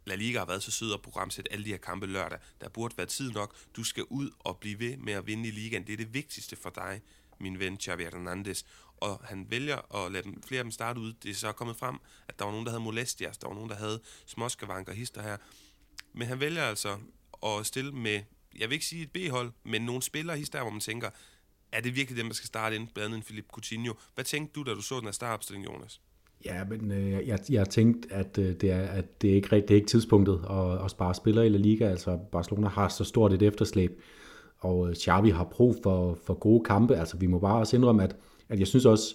La 0.06 0.14
Liga 0.14 0.38
har 0.38 0.46
været 0.46 0.62
så 0.62 0.70
sød 0.70 0.94
at 0.94 1.02
programsætte 1.02 1.52
alle 1.52 1.64
de 1.64 1.70
her 1.70 1.76
kampe 1.76 2.06
lørdag. 2.06 2.38
Der 2.60 2.68
burde 2.68 2.96
være 2.96 3.06
tid 3.06 3.30
nok. 3.30 3.56
Du 3.76 3.84
skal 3.84 4.04
ud 4.04 4.30
og 4.38 4.58
blive 4.58 4.78
ved 4.78 4.96
med 4.96 5.12
at 5.12 5.26
vinde 5.26 5.48
i 5.48 5.52
ligaen. 5.52 5.86
Det 5.86 5.92
er 5.92 5.96
det 5.96 6.14
vigtigste 6.14 6.56
for 6.56 6.70
dig, 6.70 7.02
min 7.40 7.58
ven 7.58 7.80
Xavi 7.80 8.02
Hernandez 8.02 8.62
og 9.04 9.20
han 9.24 9.46
vælger 9.50 10.04
at 10.04 10.12
lade 10.12 10.22
dem, 10.22 10.42
flere 10.42 10.58
af 10.58 10.64
dem 10.64 10.70
starte 10.70 11.00
ud. 11.00 11.12
Det 11.22 11.30
er 11.30 11.34
så 11.34 11.52
kommet 11.52 11.76
frem, 11.76 11.96
at 12.28 12.38
der 12.38 12.44
var 12.44 12.52
nogen, 12.52 12.66
der 12.66 12.72
havde 12.72 12.84
molestias, 12.84 13.38
der 13.38 13.48
var 13.48 13.54
nogen, 13.54 13.70
der 13.70 13.76
havde 13.76 14.00
småskavanker 14.26 14.92
hister 14.92 15.22
her. 15.22 15.36
Men 16.12 16.28
han 16.28 16.40
vælger 16.40 16.62
altså 16.62 16.96
at 17.46 17.66
stille 17.66 17.92
med, 17.92 18.20
jeg 18.58 18.68
vil 18.68 18.72
ikke 18.72 18.86
sige 18.86 19.02
et 19.02 19.12
B-hold, 19.12 19.52
men 19.64 19.82
nogle 19.82 20.02
spillere 20.02 20.36
hister, 20.36 20.60
hvor 20.60 20.70
man 20.70 20.80
tænker, 20.80 21.10
er 21.72 21.80
det 21.80 21.96
virkelig 21.96 22.18
dem, 22.18 22.26
der 22.26 22.34
skal 22.34 22.46
starte 22.46 22.76
ind, 22.76 22.88
blandt 22.94 23.14
andet 23.14 23.26
Philip 23.26 23.46
Coutinho? 23.52 23.94
Hvad 24.14 24.24
tænkte 24.24 24.52
du, 24.54 24.62
da 24.62 24.74
du 24.74 24.82
så 24.82 24.94
den 24.94 25.04
her 25.04 25.12
startopstilling, 25.12 25.66
Jonas? 25.66 26.00
Ja, 26.44 26.64
men 26.64 26.92
øh, 26.92 27.28
jeg, 27.28 27.38
jeg 27.50 27.68
tænkte, 27.70 28.12
at, 28.12 28.38
øh, 28.38 28.54
det, 28.60 28.70
er, 28.70 28.82
at 28.82 29.22
det, 29.22 29.30
er 29.30 29.34
ikke, 29.34 29.48
det 29.56 29.70
er 29.70 29.74
ikke 29.74 29.86
tidspunktet 29.86 30.44
at, 30.50 30.84
at 30.84 30.90
spare 30.90 31.14
spillere 31.14 31.46
i 31.46 31.48
La 31.48 31.58
Liga. 31.58 31.84
Altså, 31.90 32.18
Barcelona 32.32 32.68
har 32.68 32.88
så 32.88 33.04
stort 33.04 33.32
et 33.32 33.42
efterslæb, 33.42 34.02
og 34.58 34.88
øh, 34.88 34.96
Xavi 34.96 35.30
har 35.30 35.44
brug 35.44 35.76
for, 35.82 36.18
for 36.26 36.34
gode 36.34 36.64
kampe. 36.64 36.96
Altså, 36.96 37.16
vi 37.16 37.26
må 37.26 37.38
bare 37.38 37.58
også 37.58 37.76
indrømme, 37.76 38.02
at 38.02 38.16
at 38.48 38.58
jeg 38.58 38.66
synes 38.66 38.86
også, 38.86 39.14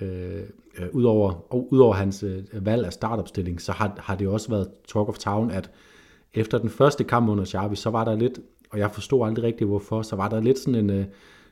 øh, 0.00 0.42
øh, 0.78 0.86
udover, 0.92 1.52
og 1.52 1.72
udover 1.72 1.94
hans 1.94 2.22
øh, 2.22 2.42
valg 2.52 2.86
af 2.86 2.92
startopstilling, 2.92 3.60
så 3.60 3.72
har, 3.72 3.96
har 3.98 4.16
det 4.16 4.28
også 4.28 4.48
været 4.48 4.68
talk 4.88 5.08
of 5.08 5.18
town, 5.18 5.50
at 5.50 5.70
efter 6.34 6.58
den 6.58 6.70
første 6.70 7.04
kamp 7.04 7.28
under 7.28 7.44
Xavi, 7.44 7.76
så 7.76 7.90
var 7.90 8.04
der 8.04 8.16
lidt, 8.16 8.40
og 8.70 8.78
jeg 8.78 8.90
forstod 8.90 9.26
aldrig 9.26 9.44
rigtigt 9.44 9.68
hvorfor, 9.68 10.02
så 10.02 10.16
var 10.16 10.28
der 10.28 10.40
lidt 10.40 10.58
sådan 10.58 10.74
en, 10.74 10.90
øh, 10.90 11.04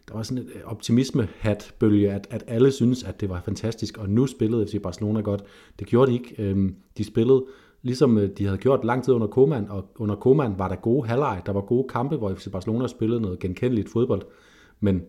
der 0.08 0.14
var 0.14 0.22
sådan 0.22 0.42
en 0.42 0.48
øh, 0.54 0.60
optimisme-hat-bølge, 0.64 2.12
at, 2.12 2.26
at 2.30 2.44
alle 2.46 2.72
synes, 2.72 3.04
at 3.04 3.20
det 3.20 3.28
var 3.28 3.42
fantastisk, 3.44 3.98
og 3.98 4.08
nu 4.08 4.26
spillede 4.26 4.66
FC 4.66 4.82
Barcelona 4.82 5.20
godt. 5.20 5.42
Det 5.78 5.86
gjorde 5.86 6.10
de 6.10 6.16
ikke. 6.16 6.34
Øh, 6.38 6.72
de 6.98 7.04
spillede 7.04 7.44
ligesom 7.82 8.18
øh, 8.18 8.30
de 8.38 8.44
havde 8.44 8.58
gjort 8.58 8.84
lang 8.84 9.04
tid 9.04 9.14
under 9.14 9.26
Koeman, 9.26 9.70
og 9.70 9.84
under 9.96 10.14
Koeman 10.14 10.58
var 10.58 10.68
der 10.68 10.76
gode 10.76 11.06
halvleg, 11.06 11.42
der 11.46 11.52
var 11.52 11.60
gode 11.60 11.88
kampe, 11.88 12.16
hvor 12.16 12.34
FC 12.34 12.50
Barcelona 12.50 12.86
spillede 12.86 13.20
noget 13.20 13.38
genkendeligt 13.38 13.88
fodbold, 13.88 14.22
men 14.80 15.02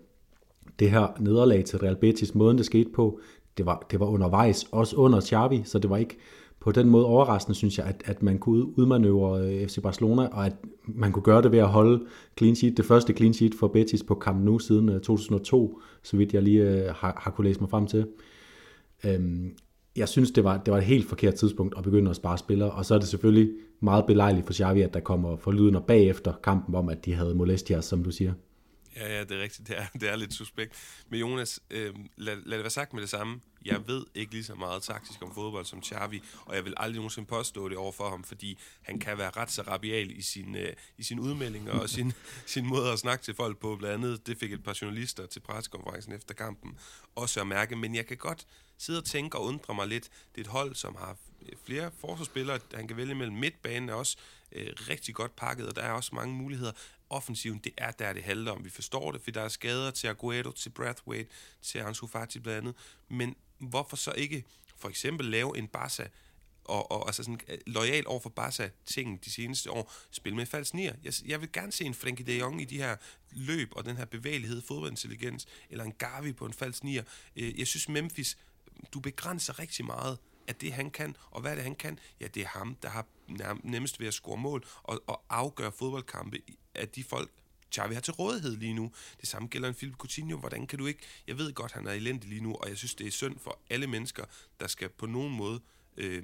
det 0.79 0.91
her 0.91 1.07
nederlag 1.19 1.65
til 1.65 1.79
Real 1.79 1.95
Betis, 1.95 2.35
måden 2.35 2.57
det 2.57 2.65
skete 2.65 2.89
på, 2.95 3.19
det 3.57 3.65
var, 3.65 3.85
det 3.91 3.99
var 3.99 4.05
undervejs, 4.05 4.67
også 4.71 4.95
under 4.95 5.21
Xavi, 5.21 5.61
så 5.65 5.79
det 5.79 5.89
var 5.89 5.97
ikke 5.97 6.17
på 6.59 6.71
den 6.71 6.89
måde 6.89 7.05
overraskende, 7.05 7.55
synes 7.55 7.77
jeg, 7.77 7.85
at, 7.85 8.03
at 8.05 8.23
man 8.23 8.39
kunne 8.39 8.79
udmanøvre 8.79 9.41
øh, 9.41 9.67
FC 9.67 9.81
Barcelona, 9.81 10.27
og 10.27 10.45
at 10.45 10.55
man 10.87 11.11
kunne 11.11 11.23
gøre 11.23 11.41
det 11.41 11.51
ved 11.51 11.59
at 11.59 11.67
holde 11.67 12.05
clean 12.37 12.55
sheet, 12.55 12.77
det 12.77 12.85
første 12.85 13.13
clean 13.13 13.33
sheet 13.33 13.55
for 13.55 13.67
Betis 13.67 14.03
på 14.03 14.15
Camp 14.15 14.43
Nou 14.43 14.59
siden 14.59 14.89
øh, 14.89 15.01
2002, 15.01 15.81
så 16.03 16.17
vidt 16.17 16.33
jeg 16.33 16.41
lige 16.41 16.61
øh, 16.61 16.95
har, 16.95 17.21
har 17.23 17.31
kunne 17.31 17.47
læse 17.47 17.59
mig 17.59 17.69
frem 17.69 17.87
til. 17.87 18.07
Øhm, 19.05 19.51
jeg 19.95 20.09
synes, 20.09 20.31
det 20.31 20.43
var, 20.43 20.57
det 20.57 20.71
var 20.71 20.77
et 20.77 20.83
helt 20.83 21.09
forkert 21.09 21.33
tidspunkt 21.35 21.77
at 21.77 21.83
begynde 21.83 22.09
at 22.09 22.15
spare 22.15 22.37
spillere, 22.37 22.71
og 22.71 22.85
så 22.85 22.95
er 22.95 22.99
det 22.99 23.07
selvfølgelig 23.07 23.51
meget 23.79 24.05
belejligt 24.05 24.45
for 24.45 24.53
Xavi, 24.53 24.81
at 24.81 24.93
der 24.93 24.99
kommer 24.99 25.35
forlydende 25.35 25.81
bagefter 25.87 26.33
kampen 26.43 26.75
om, 26.75 26.89
at 26.89 27.05
de 27.05 27.13
havde 27.13 27.35
molestias, 27.35 27.85
som 27.85 28.03
du 28.03 28.11
siger. 28.11 28.33
Ja, 28.95 29.15
ja, 29.15 29.23
det 29.23 29.31
er 29.31 29.41
rigtigt. 29.41 29.67
Det 29.67 29.77
er, 29.77 29.85
det 29.99 30.09
er 30.09 30.15
lidt 30.15 30.33
suspekt. 30.33 30.75
Men 31.09 31.19
Jonas, 31.19 31.59
øh, 31.69 31.95
lad, 32.17 32.35
lad 32.35 32.57
det 32.57 32.63
være 32.63 32.69
sagt 32.69 32.93
med 32.93 33.01
det 33.01 33.09
samme. 33.09 33.41
Jeg 33.65 33.87
ved 33.87 34.05
ikke 34.15 34.31
lige 34.31 34.43
så 34.43 34.55
meget 34.55 34.83
taktisk 34.83 35.21
om 35.21 35.33
fodbold 35.33 35.65
som 35.65 35.83
Xavi, 35.83 36.23
og 36.45 36.55
jeg 36.55 36.65
vil 36.65 36.73
aldrig 36.77 36.95
nogensinde 36.95 37.27
påstå 37.27 37.69
det 37.69 37.77
over 37.77 37.91
for 37.91 38.09
ham, 38.09 38.23
fordi 38.23 38.59
han 38.81 38.99
kan 38.99 39.17
være 39.17 39.31
ret 39.37 39.51
så 39.51 39.61
rabial 39.61 40.11
i 40.11 40.21
sin, 40.21 40.55
øh, 40.55 40.73
i 40.97 41.03
sin 41.03 41.19
udmeldinger 41.19 41.71
og 41.71 41.89
sin, 41.89 42.13
sin 42.45 42.65
måde 42.65 42.91
at 42.91 42.99
snakke 42.99 43.23
til 43.23 43.35
folk 43.35 43.57
på. 43.57 43.75
Blandt 43.75 44.05
andet, 44.05 44.27
det 44.27 44.37
fik 44.37 44.53
et 44.53 44.63
par 44.63 44.77
journalister 44.81 45.25
til 45.25 45.39
pressekonferencen 45.39 46.13
efter 46.13 46.33
kampen 46.33 46.77
også 47.15 47.41
at 47.41 47.47
mærke. 47.47 47.75
Men 47.75 47.95
jeg 47.95 48.05
kan 48.05 48.17
godt 48.17 48.47
sidde 48.77 48.99
og 48.99 49.05
tænke 49.05 49.37
og 49.37 49.43
undre 49.43 49.73
mig 49.73 49.87
lidt. 49.87 50.09
Det 50.35 50.41
er 50.41 50.45
et 50.45 50.47
hold, 50.47 50.75
som 50.75 50.95
har 50.95 51.17
flere 51.65 51.91
forsvarsspillere, 51.99 52.59
han 52.73 52.87
kan 52.87 52.97
vælge 52.97 53.15
mellem 53.15 53.35
midtbanen 53.35 53.89
er 53.89 53.93
også 53.93 54.17
øh, 54.51 54.73
rigtig 54.89 55.15
godt 55.15 55.35
pakket, 55.35 55.67
og 55.67 55.75
der 55.75 55.81
er 55.81 55.91
også 55.91 56.15
mange 56.15 56.35
muligheder 56.35 56.71
offensiven, 57.09 57.59
det 57.63 57.73
er 57.77 57.91
der, 57.91 58.13
det 58.13 58.23
handler 58.23 58.51
om. 58.51 58.65
Vi 58.65 58.69
forstår 58.69 59.11
det, 59.11 59.21
for 59.21 59.31
der 59.31 59.41
er 59.41 59.49
skader 59.49 59.91
til 59.91 60.07
Aguero, 60.07 60.51
til 60.51 60.69
Brathwaite, 60.69 61.29
til 61.61 61.79
Ansu 61.79 62.07
Fati 62.07 62.39
blandt 62.39 62.57
andet. 62.57 62.75
Men 63.09 63.35
hvorfor 63.59 63.95
så 63.97 64.11
ikke 64.11 64.43
for 64.77 64.89
eksempel 64.89 65.25
lave 65.25 65.57
en 65.57 65.67
Barca 65.67 66.07
og, 66.65 66.91
og 66.91 67.07
altså 67.07 67.23
sådan 67.23 67.39
øh, 67.47 67.57
lojal 67.67 68.07
over 68.07 68.19
for 68.19 68.29
Barca 68.29 68.69
ting 68.85 69.25
de 69.25 69.31
seneste 69.31 69.71
år, 69.71 69.93
spille 70.11 70.35
med 70.35 70.45
falsk 70.45 70.73
nier. 70.73 70.93
Jeg, 71.03 71.13
jeg 71.25 71.41
vil 71.41 71.51
gerne 71.51 71.71
se 71.71 71.83
en 71.83 71.93
Frenkie 71.93 72.25
de 72.25 72.39
Jong 72.39 72.61
i 72.61 72.65
de 72.65 72.77
her 72.77 72.95
løb 73.31 73.69
og 73.75 73.85
den 73.85 73.97
her 73.97 74.05
bevægelighed, 74.05 74.61
fodboldintelligens, 74.61 75.47
eller 75.69 75.83
en 75.83 75.91
Gavi 75.91 76.33
på 76.33 76.45
en 76.45 76.53
falsk 76.53 76.83
nier. 76.83 77.03
Øh, 77.35 77.59
jeg 77.59 77.67
synes 77.67 77.89
Memphis, 77.89 78.37
du 78.93 78.99
begrænser 78.99 79.59
rigtig 79.59 79.85
meget 79.85 80.17
at 80.47 80.61
det 80.61 80.73
han 80.73 80.91
kan, 80.91 81.15
og 81.31 81.41
hvad 81.41 81.51
er 81.51 81.55
det 81.55 81.63
han 81.63 81.75
kan? 81.75 81.99
Ja, 82.21 82.27
det 82.27 82.43
er 82.43 82.47
ham, 82.47 82.75
der 82.75 82.89
har 82.89 83.05
nemmest 83.63 83.99
ved 83.99 84.07
at 84.07 84.13
score 84.13 84.37
mål 84.37 84.65
og, 84.83 85.03
og 85.07 85.23
afgøre 85.29 85.71
fodboldkampe 85.71 86.37
af 86.75 86.89
de 86.89 87.03
folk, 87.03 87.31
Xavi 87.75 87.93
har 87.93 88.01
til 88.01 88.13
rådighed 88.13 88.57
lige 88.57 88.73
nu. 88.73 88.91
Det 89.21 89.29
samme 89.29 89.47
gælder 89.47 89.67
en 89.67 89.75
Philip 89.75 89.95
Coutinho. 89.95 90.37
Hvordan 90.37 90.67
kan 90.67 90.79
du 90.79 90.85
ikke... 90.85 90.99
Jeg 91.27 91.37
ved 91.37 91.53
godt, 91.53 91.71
han 91.71 91.87
er 91.87 91.91
elendig 91.91 92.29
lige 92.29 92.41
nu, 92.41 92.55
og 92.55 92.69
jeg 92.69 92.77
synes, 92.77 92.95
det 92.95 93.07
er 93.07 93.11
synd 93.11 93.39
for 93.39 93.59
alle 93.69 93.87
mennesker, 93.87 94.25
der 94.59 94.67
skal 94.67 94.89
på 94.89 95.05
nogen 95.05 95.33
måde 95.33 95.59
øh, 95.97 96.23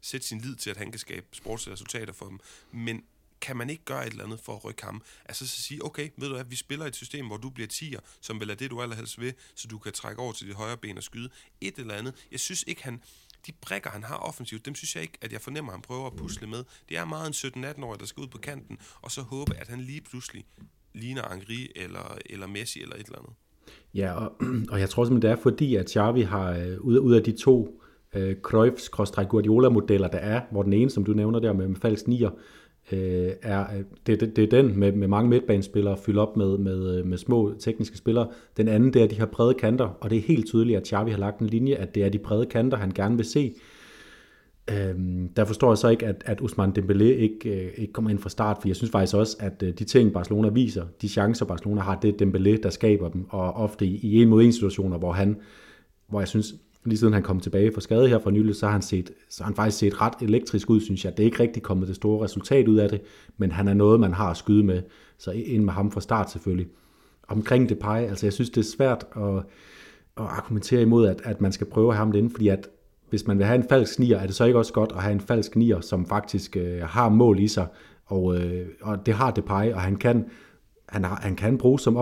sætte 0.00 0.26
sin 0.26 0.40
lid 0.40 0.56
til, 0.56 0.70
at 0.70 0.76
han 0.76 0.92
kan 0.92 0.98
skabe 0.98 1.26
sportsresultater 1.32 2.12
for 2.12 2.26
dem. 2.26 2.40
Men 2.72 3.04
kan 3.40 3.56
man 3.56 3.70
ikke 3.70 3.84
gøre 3.84 4.06
et 4.06 4.10
eller 4.10 4.24
andet 4.24 4.40
for 4.40 4.56
at 4.56 4.64
rykke 4.64 4.84
ham? 4.84 5.02
Altså 5.24 5.48
så 5.48 5.62
sige, 5.62 5.84
okay, 5.84 6.10
ved 6.16 6.28
du 6.28 6.34
hvad, 6.34 6.44
vi 6.44 6.56
spiller 6.56 6.86
et 6.86 6.96
system, 6.96 7.26
hvor 7.26 7.36
du 7.36 7.50
bliver 7.50 7.68
tiger, 7.68 8.00
som 8.20 8.40
vel 8.40 8.50
er 8.50 8.54
det, 8.54 8.70
du 8.70 8.82
allerhelst 8.82 9.20
vil, 9.20 9.34
så 9.54 9.68
du 9.68 9.78
kan 9.78 9.92
trække 9.92 10.22
over 10.22 10.32
til 10.32 10.46
dit 10.46 10.56
højre 10.56 10.76
ben 10.76 10.98
og 10.98 11.02
skyde. 11.02 11.30
Et 11.60 11.78
eller 11.78 11.94
andet. 11.94 12.26
Jeg 12.30 12.40
synes 12.40 12.64
ikke, 12.66 12.84
han 12.84 13.02
de 13.46 13.52
brækker, 13.60 13.90
han 13.90 14.04
har 14.04 14.16
offensivt, 14.16 14.66
dem 14.66 14.74
synes 14.74 14.94
jeg 14.94 15.02
ikke, 15.02 15.18
at 15.20 15.32
jeg 15.32 15.40
fornemmer, 15.40 15.72
at 15.72 15.76
han 15.76 15.82
prøver 15.82 16.06
at 16.06 16.16
pusle 16.16 16.46
med. 16.46 16.64
Det 16.88 16.96
er 16.96 17.04
meget 17.04 17.44
en 17.44 17.64
17-18-årig, 17.64 18.00
der 18.00 18.06
skal 18.06 18.20
ud 18.20 18.26
på 18.26 18.38
kanten, 18.38 18.78
og 19.02 19.10
så 19.10 19.20
håbe, 19.20 19.54
at 19.54 19.68
han 19.68 19.80
lige 19.80 20.00
pludselig 20.00 20.44
ligner 20.94 21.22
Angri 21.22 21.72
eller, 21.76 22.18
eller 22.26 22.46
Messi 22.46 22.82
eller 22.82 22.94
et 22.96 23.06
eller 23.06 23.18
andet. 23.18 23.32
Ja, 23.94 24.12
og, 24.12 24.32
og 24.72 24.80
jeg 24.80 24.90
tror 24.90 25.04
simpelthen, 25.04 25.30
det 25.30 25.38
er 25.38 25.42
fordi, 25.42 25.76
at 25.76 25.90
Xavi 25.90 26.22
har, 26.22 26.50
øh, 26.50 26.80
ud, 26.80 26.98
ud 26.98 27.14
af 27.14 27.22
de 27.22 27.32
to 27.32 27.82
øh, 28.14 28.36
Cruyffs-Guardiola-modeller, 28.46 30.08
der 30.08 30.18
er, 30.18 30.40
hvor 30.50 30.62
den 30.62 30.72
ene, 30.72 30.90
som 30.90 31.04
du 31.04 31.12
nævner 31.12 31.38
der 31.38 31.52
med, 31.52 31.68
med 31.68 31.76
falsk 31.76 32.08
nier, 32.08 32.30
øh, 32.92 33.30
er, 33.42 33.66
det, 34.06 34.20
det, 34.20 34.36
det 34.36 34.44
er 34.44 34.62
den 34.62 34.78
med, 34.78 34.92
med 34.92 35.08
mange 35.08 35.30
midtbanespillere 35.30 35.96
fyldt 35.96 36.18
op 36.18 36.36
med, 36.36 36.58
med, 36.58 36.98
øh, 36.98 37.06
med 37.06 37.18
små 37.18 37.54
tekniske 37.58 37.96
spillere. 37.96 38.28
Den 38.56 38.68
anden, 38.68 38.92
det 38.92 39.02
er 39.02 39.06
de 39.06 39.14
her 39.14 39.26
brede 39.26 39.54
kanter, 39.54 39.98
og 40.00 40.10
det 40.10 40.18
er 40.18 40.22
helt 40.22 40.46
tydeligt, 40.46 40.76
at 40.76 40.88
Xavi 40.88 41.10
har 41.10 41.18
lagt 41.18 41.38
en 41.38 41.46
linje, 41.46 41.74
at 41.74 41.94
det 41.94 42.04
er 42.04 42.08
de 42.08 42.18
brede 42.18 42.46
kanter, 42.46 42.76
han 42.78 42.90
gerne 42.90 43.16
vil 43.16 43.26
se. 43.26 43.54
Øhm, 44.70 45.28
der 45.28 45.44
forstår 45.44 45.70
jeg 45.70 45.78
så 45.78 45.88
ikke, 45.88 46.06
at, 46.06 46.22
at 46.26 46.40
Usman 46.40 46.72
Dembélé 46.78 47.02
ikke, 47.02 47.64
øh, 47.64 47.72
ikke 47.76 47.92
kommer 47.92 48.10
ind 48.10 48.18
fra 48.18 48.28
start, 48.28 48.58
for 48.60 48.68
jeg 48.68 48.76
synes 48.76 48.90
faktisk 48.90 49.16
også, 49.16 49.36
at 49.40 49.62
øh, 49.62 49.74
de 49.78 49.84
ting, 49.84 50.12
Barcelona 50.12 50.48
viser, 50.48 50.84
de 51.02 51.08
chancer, 51.08 51.46
Barcelona 51.46 51.80
har, 51.80 51.98
det 52.00 52.22
er 52.22 52.26
Dembélé, 52.26 52.62
der 52.62 52.70
skaber 52.70 53.08
dem, 53.08 53.26
og 53.28 53.52
ofte 53.52 53.86
i, 53.86 54.00
i 54.02 54.22
en 54.22 54.28
mod 54.28 54.42
en 54.42 54.52
situationer, 54.52 54.98
hvor 54.98 55.12
han, 55.12 55.36
hvor 56.08 56.20
jeg 56.20 56.28
synes, 56.28 56.54
lige 56.84 56.98
siden 56.98 57.12
han 57.12 57.22
kom 57.22 57.40
tilbage 57.40 57.72
fra 57.72 57.80
skade 57.80 58.08
her 58.08 58.18
for 58.18 58.30
nylig, 58.30 58.54
så 58.54 58.66
har 58.66 58.72
han, 58.72 58.82
set, 58.82 59.10
så 59.28 59.42
har 59.42 59.48
han 59.48 59.56
faktisk 59.56 59.78
set 59.78 60.00
ret 60.00 60.14
elektrisk 60.20 60.70
ud, 60.70 60.80
synes 60.80 61.04
jeg. 61.04 61.16
Det 61.16 61.22
er 61.22 61.24
ikke 61.26 61.40
rigtig 61.40 61.62
kommet 61.62 61.88
det 61.88 61.96
store 61.96 62.24
resultat 62.24 62.68
ud 62.68 62.76
af 62.76 62.88
det, 62.88 63.00
men 63.36 63.52
han 63.52 63.68
er 63.68 63.74
noget, 63.74 64.00
man 64.00 64.12
har 64.12 64.30
at 64.30 64.36
skyde 64.36 64.64
med. 64.64 64.82
Så 65.18 65.30
ind 65.30 65.64
med 65.64 65.72
ham 65.72 65.90
fra 65.90 66.00
start 66.00 66.30
selvfølgelig. 66.30 66.66
Omkring 67.28 67.68
Depay, 67.68 68.08
altså 68.08 68.26
jeg 68.26 68.32
synes, 68.32 68.50
det 68.50 68.60
er 68.60 68.70
svært 68.76 69.06
at, 69.16 69.36
at 70.16 70.24
argumentere 70.24 70.82
imod, 70.82 71.06
at, 71.06 71.20
at 71.24 71.40
man 71.40 71.52
skal 71.52 71.66
prøve 71.66 71.88
at 71.88 71.96
have 71.96 72.06
ham 72.06 72.14
ind, 72.14 72.30
fordi 72.30 72.48
at 72.48 72.68
hvis 73.10 73.26
man 73.26 73.38
vil 73.38 73.46
have 73.46 73.56
en 73.56 73.68
falsk 73.68 73.98
nier, 73.98 74.18
er 74.18 74.26
det 74.26 74.34
så 74.34 74.44
ikke 74.44 74.58
også 74.58 74.72
godt 74.72 74.92
at 74.92 75.02
have 75.02 75.12
en 75.12 75.20
falsk 75.20 75.56
nier, 75.56 75.80
som 75.80 76.06
faktisk 76.06 76.56
øh, 76.56 76.82
har 76.82 77.08
mål 77.08 77.40
i 77.40 77.48
sig, 77.48 77.66
og, 78.06 78.36
øh, 78.36 78.66
og 78.82 79.06
det 79.06 79.14
har 79.14 79.30
Depay, 79.30 79.72
og 79.72 79.80
han 79.80 79.96
kan 79.96 80.24
han, 80.92 81.04
har, 81.04 81.20
han 81.22 81.36
kan 81.36 81.58
bruges 81.58 81.82
som 81.82 81.96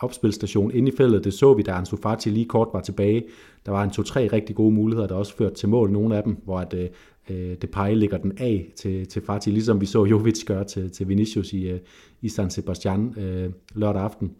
opspilstation, 0.00 0.70
ind 0.70 0.78
inde 0.78 0.92
i 0.92 0.96
feltet. 0.96 1.24
Det 1.24 1.34
så 1.34 1.54
vi, 1.54 1.62
da 1.62 1.72
Ansu 1.72 1.96
Fati 1.96 2.30
lige 2.30 2.46
kort 2.46 2.68
var 2.72 2.80
tilbage. 2.80 3.24
Der 3.66 3.72
var 3.72 3.84
en 3.84 3.90
to-tre 3.90 4.28
rigtig 4.32 4.56
gode 4.56 4.74
muligheder, 4.74 5.08
der 5.08 5.14
også 5.14 5.36
førte 5.36 5.54
til 5.54 5.68
mål, 5.68 5.90
nogle 5.90 6.16
af 6.16 6.22
dem, 6.22 6.36
hvor 6.44 6.58
at, 6.58 6.74
øh, 6.74 6.88
det 7.28 7.62
Depay 7.62 7.94
ligger 7.94 8.18
den 8.18 8.32
af 8.38 8.72
til, 8.76 9.06
til 9.06 9.22
Fati, 9.22 9.50
ligesom 9.50 9.80
vi 9.80 9.86
så 9.86 10.04
Jovic 10.04 10.44
gøre 10.46 10.64
til, 10.64 10.90
til 10.90 11.08
Vinicius 11.08 11.52
i, 11.52 11.68
øh, 11.68 11.80
i 12.22 12.28
San 12.28 12.50
Sebastian 12.50 13.14
øh, 13.18 13.50
lørdag 13.74 14.02
aften. 14.02 14.32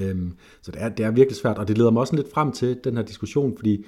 Øhm, 0.00 0.32
så 0.62 0.70
det 0.70 0.82
er, 0.82 0.88
det 0.88 1.06
er 1.06 1.10
virkelig 1.10 1.36
svært, 1.36 1.58
og 1.58 1.68
det 1.68 1.78
leder 1.78 1.90
mig 1.90 2.00
også 2.00 2.16
lidt 2.16 2.32
frem 2.32 2.52
til 2.52 2.78
den 2.84 2.96
her 2.96 3.04
diskussion, 3.04 3.56
fordi 3.56 3.84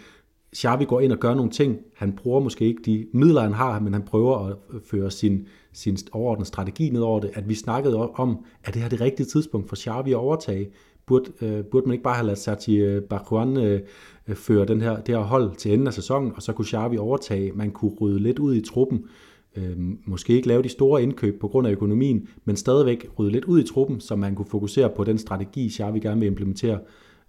Xavi 0.57 0.85
går 0.85 1.01
ind 1.01 1.13
og 1.13 1.19
gør 1.19 1.35
nogle 1.35 1.51
ting. 1.51 1.79
Han 1.95 2.13
bruger 2.13 2.41
måske 2.41 2.65
ikke 2.65 2.83
de 2.83 3.07
midler, 3.13 3.43
han 3.43 3.53
har, 3.53 3.81
men 3.81 3.93
han 3.93 4.03
prøver 4.03 4.49
at 4.49 4.57
føre 4.91 5.11
sin, 5.11 5.47
sin 5.77 5.97
overordnede 6.13 6.49
strategi 6.49 6.91
ned 6.91 7.01
over 7.01 7.21
det. 7.21 7.31
At 7.35 7.49
vi 7.49 7.55
snakkede 7.55 8.11
om, 8.11 8.45
at 8.65 8.75
det 8.75 8.83
her 8.83 8.89
det 8.89 9.01
rigtige 9.01 9.27
tidspunkt 9.27 9.69
for 9.69 9.77
Xavi 9.77 10.11
at 10.11 10.17
overtage. 10.17 10.69
burde, 11.07 11.33
øh, 11.41 11.65
burde 11.65 11.87
man 11.87 11.93
ikke 11.93 12.05
bare 12.05 12.15
have 12.15 12.27
ladet 12.27 12.39
Sergi 12.39 13.01
Barjuan 13.01 13.57
øh, 13.57 13.81
øh, 14.29 14.37
føre 14.37 14.65
den 14.65 14.81
her, 14.81 15.01
det 15.01 15.15
her 15.15 15.23
hold 15.23 15.57
til 15.57 15.73
enden 15.73 15.87
af 15.87 15.95
sæsonen, 15.95 16.33
og 16.37 16.43
så 16.43 16.53
kunne 16.53 16.67
Xavi 16.67 16.97
overtage. 16.97 17.53
Man 17.53 17.71
kunne 17.71 17.95
rydde 18.01 18.19
lidt 18.19 18.39
ud 18.39 18.55
i 18.55 18.61
truppen. 18.61 19.05
Øh, 19.57 19.77
måske 20.07 20.33
ikke 20.33 20.49
lave 20.49 20.63
de 20.63 20.69
store 20.69 21.03
indkøb 21.03 21.41
på 21.41 21.49
grund 21.49 21.67
af 21.67 21.73
økonomien, 21.73 22.29
men 22.45 22.57
stadigvæk 22.57 23.07
rydde 23.19 23.33
lidt 23.33 23.45
ud 23.45 23.61
i 23.61 23.67
truppen, 23.67 24.01
så 24.01 24.17
man 24.17 24.35
kunne 24.35 24.47
fokusere 24.51 24.91
på 24.97 25.05
den 25.05 25.19
strategi, 25.19 25.71
Xavi 25.71 26.01
gerne 26.01 26.21
vil 26.21 26.27
implementere. 26.27 26.79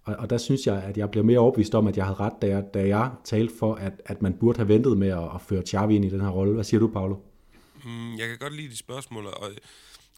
Og, 0.04 0.14
og 0.18 0.30
der 0.30 0.36
synes 0.36 0.66
jeg, 0.66 0.82
at 0.82 0.98
jeg 0.98 1.10
bliver 1.10 1.24
mere 1.24 1.38
overbevist 1.38 1.74
om, 1.74 1.86
at 1.86 1.96
jeg 1.96 2.04
havde 2.04 2.20
ret, 2.20 2.32
da 2.42 2.46
jeg, 2.46 2.64
da 2.74 2.88
jeg 2.88 3.10
talte 3.24 3.54
for, 3.58 3.74
at, 3.74 3.92
at 4.04 4.22
man 4.22 4.32
burde 4.40 4.58
have 4.58 4.68
ventet 4.68 4.98
med 4.98 5.08
at, 5.08 5.24
at 5.34 5.40
føre 5.40 5.62
Xavi 5.62 5.96
ind 5.96 6.04
i 6.04 6.08
den 6.08 6.20
her 6.20 6.30
rolle. 6.30 6.54
Hvad 6.54 6.64
siger 6.64 6.80
du, 6.80 6.86
Paolo? 6.86 7.16
Mm, 7.84 8.18
jeg 8.18 8.28
kan 8.28 8.38
godt 8.38 8.54
lide 8.54 8.68
de 8.68 8.76
spørgsmål, 8.76 9.26
og 9.26 9.52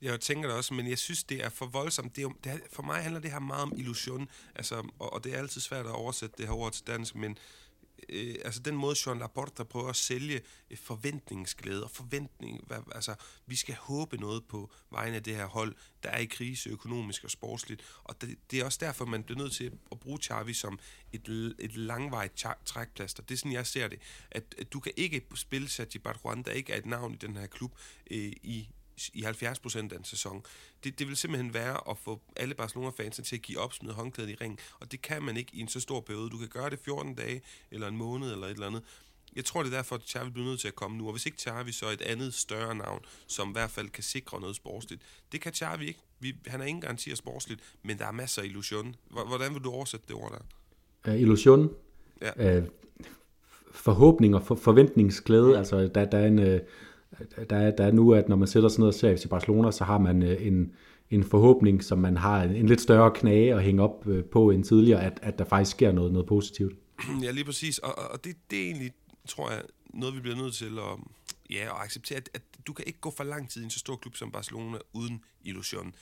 jeg 0.02 0.20
tænker 0.20 0.48
det 0.48 0.56
også, 0.56 0.74
men 0.74 0.88
jeg 0.88 0.98
synes, 0.98 1.24
det 1.24 1.44
er 1.44 1.48
for 1.48 1.66
voldsomt. 1.66 2.16
Det 2.16 2.24
er, 2.24 2.28
det 2.44 2.52
er, 2.52 2.58
for 2.72 2.82
mig 2.82 3.02
handler 3.02 3.20
det 3.20 3.30
her 3.30 3.38
meget 3.38 3.62
om 3.62 3.72
illusion, 3.76 4.28
altså, 4.54 4.74
og, 4.98 5.12
og 5.12 5.24
det 5.24 5.34
er 5.34 5.38
altid 5.38 5.60
svært 5.60 5.86
at 5.86 5.92
oversætte 5.92 6.34
det 6.38 6.46
her 6.46 6.54
ord 6.54 6.72
til 6.72 6.86
dansk, 6.86 7.14
men 7.14 7.38
øh, 8.08 8.34
altså 8.44 8.60
den 8.60 8.76
måde, 8.76 8.96
Jean 9.06 9.18
Laporte 9.18 9.64
prøver 9.64 9.88
at 9.88 9.96
sælge 9.96 10.40
øh, 10.70 10.78
forventningsglæde 10.78 11.84
og 11.84 11.90
forventning, 11.90 12.64
hvad, 12.66 12.78
altså 12.94 13.14
vi 13.46 13.56
skal 13.56 13.74
håbe 13.74 14.16
noget 14.16 14.44
på 14.44 14.70
vegne 14.90 15.16
af 15.16 15.22
det 15.22 15.36
her 15.36 15.46
hold, 15.46 15.74
der 16.02 16.08
er 16.08 16.18
i 16.18 16.24
krise 16.24 16.70
økonomisk 16.70 17.24
og 17.24 17.30
sportsligt, 17.30 17.82
og 18.04 18.20
det, 18.20 18.38
det 18.50 18.60
er 18.60 18.64
også 18.64 18.78
derfor, 18.80 19.04
man 19.04 19.22
bliver 19.22 19.38
nødt 19.38 19.52
til 19.52 19.72
at 19.92 20.00
bruge 20.00 20.18
Xavi 20.22 20.54
som 20.54 20.78
et, 21.12 21.54
et 21.58 21.76
langvejt 21.76 22.44
trækplaster. 22.64 23.22
Det 23.22 23.34
er 23.34 23.38
sådan, 23.38 23.52
jeg 23.52 23.66
ser 23.66 23.88
det, 23.88 23.98
at, 24.30 24.54
at 24.58 24.72
du 24.72 24.80
kan 24.80 24.92
ikke 24.96 25.22
spille 25.34 25.68
Sergi 25.68 25.98
Barjuan, 25.98 26.42
der 26.42 26.52
ikke 26.52 26.72
er 26.72 26.78
et 26.78 26.86
navn 26.86 27.14
i 27.14 27.16
den 27.16 27.36
her 27.36 27.46
klub, 27.46 27.78
øh, 28.10 28.32
i 28.42 28.68
i 29.08 29.22
70% 29.24 29.76
af 29.76 29.96
en 29.96 30.04
sæson. 30.04 30.42
Det, 30.84 30.98
det 30.98 31.08
vil 31.08 31.16
simpelthen 31.16 31.54
være 31.54 31.90
at 31.90 31.98
få 31.98 32.20
alle 32.36 32.54
Barcelona-fansene 32.54 33.24
til 33.24 33.36
at 33.36 33.42
give 33.42 33.58
op, 33.58 33.72
smide 33.72 33.94
håndklædet 33.94 34.30
i 34.30 34.34
ring, 34.34 34.58
og 34.80 34.92
det 34.92 35.02
kan 35.02 35.22
man 35.22 35.36
ikke 35.36 35.50
i 35.54 35.60
en 35.60 35.68
så 35.68 35.80
stor 35.80 36.00
periode. 36.00 36.30
Du 36.30 36.38
kan 36.38 36.48
gøre 36.48 36.70
det 36.70 36.78
14 36.84 37.14
dage, 37.14 37.42
eller 37.70 37.88
en 37.88 37.96
måned, 37.96 38.32
eller 38.32 38.46
et 38.46 38.50
eller 38.50 38.66
andet. 38.66 38.82
Jeg 39.36 39.44
tror, 39.44 39.62
det 39.62 39.72
er 39.72 39.76
derfor, 39.76 39.96
at 39.96 40.02
Xavi 40.02 40.30
bliver 40.30 40.48
nødt 40.48 40.60
til 40.60 40.68
at 40.68 40.74
komme 40.74 40.98
nu, 40.98 41.06
og 41.06 41.12
hvis 41.12 41.26
ikke 41.26 41.38
Xavi, 41.42 41.72
så 41.72 41.86
et 41.88 42.02
andet 42.02 42.34
større 42.34 42.74
navn, 42.74 43.00
som 43.26 43.48
i 43.48 43.52
hvert 43.52 43.70
fald 43.70 43.88
kan 43.88 44.02
sikre 44.02 44.40
noget 44.40 44.56
sportsligt. 44.56 45.02
Det 45.32 45.40
kan 45.40 45.52
Xavi 45.52 45.86
ikke. 45.86 46.00
Vi, 46.20 46.36
han 46.46 46.60
har 46.60 46.66
ingen 46.66 46.82
garantier 46.82 47.14
sportsligt, 47.14 47.60
men 47.82 47.98
der 47.98 48.06
er 48.06 48.12
masser 48.12 48.42
af 48.42 48.46
illusion. 48.46 48.94
Hvordan 49.10 49.54
vil 49.54 49.64
du 49.64 49.70
oversætte 49.70 50.06
det 50.08 50.16
ord 50.16 50.32
der? 50.32 51.12
Uh, 51.12 51.20
illusion? 51.20 51.70
Ja. 52.22 52.58
Uh, 52.58 52.64
forhåbning 53.72 54.34
og 54.34 54.42
for, 54.46 54.54
forventningsglæde. 54.54 55.48
Mm. 55.48 55.58
Altså, 55.58 55.90
der, 55.94 56.04
der 56.04 56.18
er 56.18 56.26
en... 56.26 56.38
Uh, 56.38 56.60
der 57.50 57.70
der 57.70 57.84
er 57.84 57.92
nu, 57.92 58.12
at 58.12 58.28
når 58.28 58.36
man 58.36 58.48
sætter 58.48 58.68
sådan 58.68 58.80
noget 58.80 58.94
ser 58.94 59.16
FC 59.16 59.28
Barcelona, 59.28 59.70
så 59.70 59.84
har 59.84 59.98
man 59.98 60.22
øh, 60.22 60.46
en, 60.46 60.72
en 61.10 61.24
forhåbning, 61.24 61.84
som 61.84 61.98
man 61.98 62.16
har 62.16 62.42
en, 62.42 62.56
en 62.56 62.66
lidt 62.66 62.80
større 62.80 63.10
knage 63.14 63.54
at 63.54 63.62
hænge 63.62 63.82
op 63.82 64.06
øh, 64.06 64.24
på 64.24 64.50
end 64.50 64.64
tidligere, 64.64 65.02
at, 65.02 65.18
at 65.22 65.38
der 65.38 65.44
faktisk 65.44 65.76
sker 65.76 65.92
noget, 65.92 66.12
noget 66.12 66.28
positivt. 66.28 66.74
Ja, 67.22 67.30
lige 67.30 67.44
præcis. 67.44 67.78
Og, 67.78 67.98
og 67.98 68.24
det, 68.24 68.36
det 68.50 68.58
er 68.58 68.64
egentlig, 68.64 68.92
tror 69.28 69.50
jeg, 69.50 69.62
noget 69.94 70.14
vi 70.14 70.20
bliver 70.20 70.36
nødt 70.36 70.54
til 70.54 70.78
at, 70.78 70.98
ja, 71.50 71.62
at 71.64 71.84
acceptere, 71.84 72.16
at, 72.16 72.30
at 72.34 72.42
du 72.66 72.72
kan 72.72 72.84
ikke 72.86 73.00
gå 73.00 73.10
for 73.16 73.24
lang 73.24 73.50
tid 73.50 73.60
i 73.62 73.64
en 73.64 73.70
så 73.70 73.78
stor 73.78 73.96
klub 73.96 74.16
som 74.16 74.32
Barcelona 74.32 74.78
uden 74.92 75.24
illusion. 75.44 75.94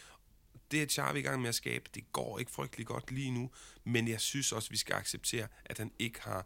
Det 0.71 0.83
er 0.83 0.87
Xavi 0.87 1.19
i 1.19 1.23
gang 1.23 1.41
med 1.41 1.49
at 1.49 1.55
skabe. 1.55 1.85
Det 1.95 2.13
går 2.13 2.39
ikke 2.39 2.51
frygtelig 2.51 2.87
godt 2.87 3.13
lige 3.13 3.31
nu, 3.31 3.51
men 3.85 4.09
jeg 4.09 4.21
synes 4.21 4.53
også, 4.53 4.71
vi 4.71 4.77
skal 4.77 4.95
acceptere, 4.95 5.47
at 5.65 5.79
han 5.79 5.91
ikke 5.99 6.21
har 6.23 6.39
Øh, 6.39 6.45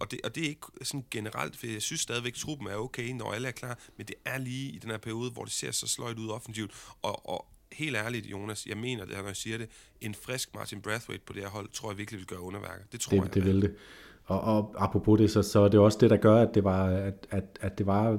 og, 0.00 0.10
det, 0.10 0.20
og 0.24 0.34
det 0.34 0.44
er 0.44 0.48
ikke 0.48 0.66
sådan 0.82 1.04
generelt, 1.10 1.56
for 1.56 1.66
jeg 1.66 1.82
synes 1.82 2.00
stadigvæk, 2.00 2.32
at 2.32 2.38
truppen 2.38 2.66
er 2.66 2.76
okay, 2.76 3.08
når 3.10 3.32
alle 3.32 3.48
er 3.48 3.52
klar, 3.52 3.78
men 3.96 4.06
det 4.06 4.16
er 4.24 4.38
lige 4.38 4.72
i 4.72 4.78
den 4.78 4.90
her 4.90 4.98
periode, 4.98 5.30
hvor 5.30 5.44
det 5.44 5.52
ser 5.52 5.70
så 5.70 5.88
sløjt 5.88 6.18
ud 6.18 6.28
offensivt. 6.28 6.70
Og, 7.02 7.28
og 7.28 7.46
helt 7.72 7.96
ærligt, 7.96 8.26
Jonas, 8.26 8.66
jeg 8.66 8.76
mener 8.76 9.04
det, 9.04 9.16
når 9.18 9.26
jeg 9.26 9.36
siger 9.36 9.58
det, 9.58 9.68
en 10.00 10.14
frisk 10.14 10.54
Martin 10.54 10.80
Brathwaite 10.80 11.24
på 11.26 11.32
det 11.32 11.42
her 11.42 11.48
hold, 11.48 11.68
tror 11.72 11.90
jeg 11.90 11.98
virkelig 11.98 12.18
vil 12.18 12.26
gøre 12.26 12.40
underværker. 12.40 12.84
Det 12.92 13.00
tror 13.00 13.16
det, 13.16 13.24
jeg. 13.24 13.34
Det 13.34 13.44
vil 13.44 13.62
det. 13.62 13.74
Og, 14.24 14.40
og 14.40 14.74
apropos 14.78 15.18
det, 15.18 15.30
så, 15.30 15.42
så 15.42 15.60
er 15.60 15.68
det 15.68 15.80
også 15.80 15.98
det, 16.00 16.10
der 16.10 16.16
gør, 16.16 16.42
at 16.42 16.54
det 16.54 16.64
var, 16.64 16.86
at, 16.86 17.26
at, 17.30 17.58
at 17.60 17.78
det 17.78 17.86
var 17.86 18.18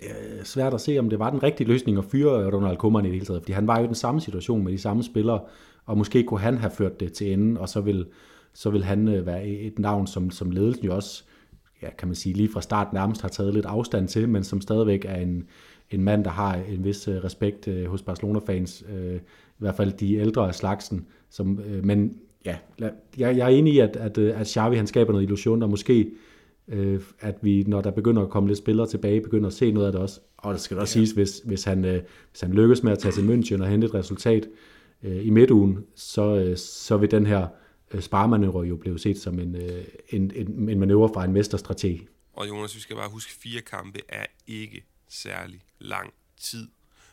øh, 0.00 0.44
svært 0.44 0.74
at 0.74 0.80
se, 0.80 0.98
om 0.98 1.10
det 1.10 1.18
var 1.18 1.30
den 1.30 1.42
rigtige 1.42 1.68
løsning 1.68 1.98
at 1.98 2.04
fyre 2.04 2.50
Ronald 2.50 2.76
Koeman 2.76 3.04
i 3.04 3.08
det 3.08 3.14
hele 3.14 3.26
taget. 3.26 3.42
Fordi 3.42 3.52
han 3.52 3.66
var 3.66 3.78
jo 3.78 3.84
i 3.84 3.86
den 3.86 3.94
samme 3.94 4.20
situation 4.20 4.64
med 4.64 4.72
de 4.72 4.78
samme 4.78 5.02
spillere, 5.02 5.40
og 5.86 5.98
måske 5.98 6.22
kunne 6.22 6.40
han 6.40 6.58
have 6.58 6.70
ført 6.70 7.00
det 7.00 7.12
til 7.12 7.32
enden, 7.32 7.56
og 7.56 7.68
så 7.68 7.80
vil 7.80 8.06
så 8.54 8.70
vil 8.70 8.84
han 8.84 9.08
øh, 9.08 9.26
være 9.26 9.46
et 9.46 9.78
navn, 9.78 10.06
som, 10.06 10.30
som 10.30 10.50
ledelsen 10.50 10.84
jo 10.84 10.94
også, 10.94 11.24
ja, 11.82 11.88
kan 11.98 12.08
man 12.08 12.14
sige, 12.14 12.34
lige 12.34 12.52
fra 12.52 12.60
start 12.60 12.92
nærmest 12.92 13.22
har 13.22 13.28
taget 13.28 13.54
lidt 13.54 13.66
afstand 13.66 14.08
til, 14.08 14.28
men 14.28 14.44
som 14.44 14.60
stadigvæk 14.60 15.04
er 15.04 15.16
en, 15.16 15.44
en 15.90 16.04
mand, 16.04 16.24
der 16.24 16.30
har 16.30 16.54
en 16.54 16.84
vis 16.84 17.08
øh, 17.08 17.24
respekt 17.24 17.68
øh, 17.68 17.86
hos 17.86 18.02
Barcelona-fans, 18.02 18.84
øh, 18.92 19.16
i 19.16 19.58
hvert 19.58 19.74
fald 19.74 19.92
de 19.92 20.16
ældre 20.16 20.48
af 20.48 20.54
slagsen. 20.54 21.06
Som, 21.30 21.60
øh, 21.66 21.84
men 21.84 22.16
ja, 22.44 22.56
jeg, 22.78 22.92
jeg 23.18 23.38
er 23.38 23.48
enig 23.48 23.74
i, 23.74 23.78
at, 23.78 23.96
at, 23.96 24.18
øh, 24.18 24.40
at 24.40 24.48
Xavi 24.48 24.76
han 24.76 24.86
skaber 24.86 25.12
noget 25.12 25.24
illusion, 25.24 25.62
og 25.62 25.70
måske 25.70 26.10
øh, 26.68 27.00
at 27.20 27.36
vi, 27.42 27.64
når 27.66 27.80
der 27.80 27.90
begynder 27.90 28.22
at 28.22 28.30
komme 28.30 28.48
lidt 28.48 28.58
spillere 28.58 28.86
tilbage, 28.86 29.20
begynder 29.20 29.46
at 29.46 29.52
se 29.52 29.72
noget 29.72 29.86
af 29.86 29.92
det 29.92 30.00
også. 30.00 30.20
Og 30.36 30.52
det 30.52 30.60
skal 30.60 30.78
også 30.78 30.98
ja. 30.98 31.04
siges, 31.04 31.12
hvis, 31.12 31.38
hvis, 31.44 31.64
han, 31.64 31.84
øh, 31.84 32.00
hvis 32.30 32.40
han 32.40 32.52
lykkes 32.52 32.82
med 32.82 32.92
at 32.92 32.98
tage 32.98 33.12
til 33.12 33.22
München 33.22 33.62
og 33.62 33.68
hente 33.68 33.86
et 33.86 33.94
resultat 33.94 34.48
øh, 35.02 35.26
i 35.26 35.30
midtugen, 35.30 35.78
så, 35.94 36.36
øh, 36.36 36.56
så 36.56 36.96
vil 36.96 37.10
den 37.10 37.26
her 37.26 37.46
Øh, 37.90 38.02
sparemanøvre 38.02 38.66
jo 38.66 38.76
blev 38.76 38.98
set 38.98 39.18
som 39.18 39.38
en, 39.38 39.56
øh, 39.56 39.84
en, 40.08 40.32
en, 40.34 40.68
en 40.68 40.78
manøvre 40.78 41.10
fra 41.14 41.24
en 41.24 41.32
mesterstrateg. 41.32 42.00
Og 42.32 42.48
Jonas, 42.48 42.74
vi 42.74 42.80
skal 42.80 42.96
bare 42.96 43.10
huske, 43.10 43.32
fire 43.32 43.60
kampe 43.60 44.00
er 44.08 44.26
ikke 44.46 44.84
særlig 45.08 45.60
lang 45.78 46.14
tid. 46.40 46.68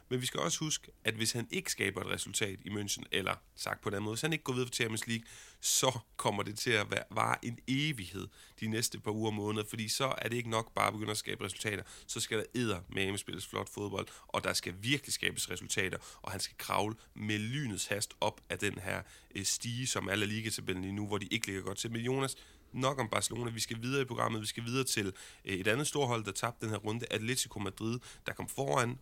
Men 0.10 0.22
vi 0.22 0.26
skal 0.26 0.39
også 0.39 0.60
huske, 0.60 0.91
at 1.04 1.13
hvis 1.13 1.32
han 1.32 1.48
ikke 1.52 1.72
skaber 1.72 2.02
et 2.02 2.08
resultat 2.08 2.60
i 2.65 2.70
München, 2.70 3.04
eller 3.12 3.36
sagt 3.56 3.82
på 3.82 3.89
den 3.89 4.04
måde, 4.04 4.13
hvis 4.13 4.22
han 4.22 4.34
ikke 4.34 4.43
går 4.43 4.54
videre 4.54 4.67
for 4.67 4.74
Champions 4.74 5.08
League, 5.08 5.26
så 5.62 6.00
kommer 6.17 6.43
det 6.43 6.60
til 6.60 6.72
at 6.72 6.88
vare 7.12 7.46
en 7.46 7.60
evighed 7.67 8.28
de 8.60 8.67
næste 8.67 9.00
par 9.00 9.12
uger 9.12 9.28
og 9.28 9.34
måneder, 9.34 9.65
fordi 9.70 9.88
så 9.89 10.15
er 10.17 10.30
det 10.30 10.38
ikke 10.38 10.50
nok 10.50 10.74
bare 10.74 10.88
at 10.88 10.93
begynde 10.93 11.12
at 11.12 11.17
skabe 11.17 11.46
resultater, 11.46 11.84
så 12.08 12.20
skal 12.20 12.38
der 12.38 12.43
æder 12.56 12.80
med 12.89 13.17
spilles 13.17 13.48
flot 13.48 13.70
fodbold, 13.70 14.08
og 14.28 14.43
der 14.43 14.54
skal 14.54 14.74
virkelig 14.82 15.13
skabes 15.13 15.52
resultater, 15.52 15.98
og 16.22 16.32
han 16.32 16.39
skal 16.39 16.58
kravle 16.58 16.96
med 17.13 17.39
lynets 17.39 17.86
hast 17.86 18.13
op 18.22 18.41
af 18.50 18.60
den 18.60 18.80
her 18.80 19.02
øh, 19.36 19.46
stige, 19.46 19.88
som 19.88 20.10
alle 20.10 20.26
La 20.26 20.74
lige 20.74 20.91
nu, 20.91 21.08
hvor 21.08 21.17
de 21.17 21.26
ikke 21.26 21.48
ligger 21.48 21.62
godt 21.62 21.78
til. 21.78 21.91
Men 21.91 22.02
Jonas, 22.02 22.36
nok 22.74 23.00
om 23.00 23.10
Barcelona. 23.10 23.52
Vi 23.52 23.60
skal 23.60 23.82
videre 23.82 24.02
i 24.02 24.06
programmet. 24.06 24.41
Vi 24.41 24.48
skal 24.48 24.65
videre 24.65 24.84
til 24.84 25.13
øh, 25.46 25.54
et 25.54 25.67
andet 25.67 25.88
storhold, 25.88 26.24
der 26.24 26.32
tabte 26.32 26.65
den 26.65 26.70
her 26.70 26.78
runde. 26.78 27.06
Atletico 27.12 27.60
Madrid, 27.60 28.00
der 28.26 28.34
kom 28.34 28.48
foran 28.48 28.98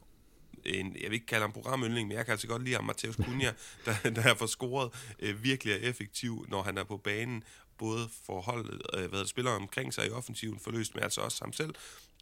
en, 0.66 0.96
jeg 0.96 1.10
vil 1.10 1.14
ikke 1.14 1.26
kalde 1.26 1.42
ham 1.42 1.52
programyndling, 1.52 2.08
men 2.08 2.18
jeg 2.18 2.26
kan 2.26 2.32
altså 2.32 2.48
godt 2.48 2.64
lide 2.64 2.76
ham, 2.76 2.84
Mateus 2.84 3.16
Cunha, 3.16 3.52
der, 3.86 4.10
der 4.10 4.22
er 4.22 4.36
for 4.36 4.46
scoret, 4.46 4.92
øh, 5.20 5.44
virkelig 5.44 5.74
er 5.74 5.90
effektiv, 5.90 6.46
når 6.48 6.64
han 6.64 6.78
er 6.78 6.84
på 6.84 6.98
banen, 6.98 7.44
både 7.78 8.10
for 8.26 8.42
holdet, 8.42 8.82
øh, 8.94 9.10
hvad 9.10 9.20
der 9.20 9.26
spiller 9.26 9.52
omkring 9.52 9.94
sig 9.94 10.08
i 10.08 10.10
offensiven, 10.10 10.60
forløst, 10.60 10.96
men 10.96 11.04
altså 11.04 11.22
også 11.22 11.44
ham 11.44 11.54
selv, 11.54 11.76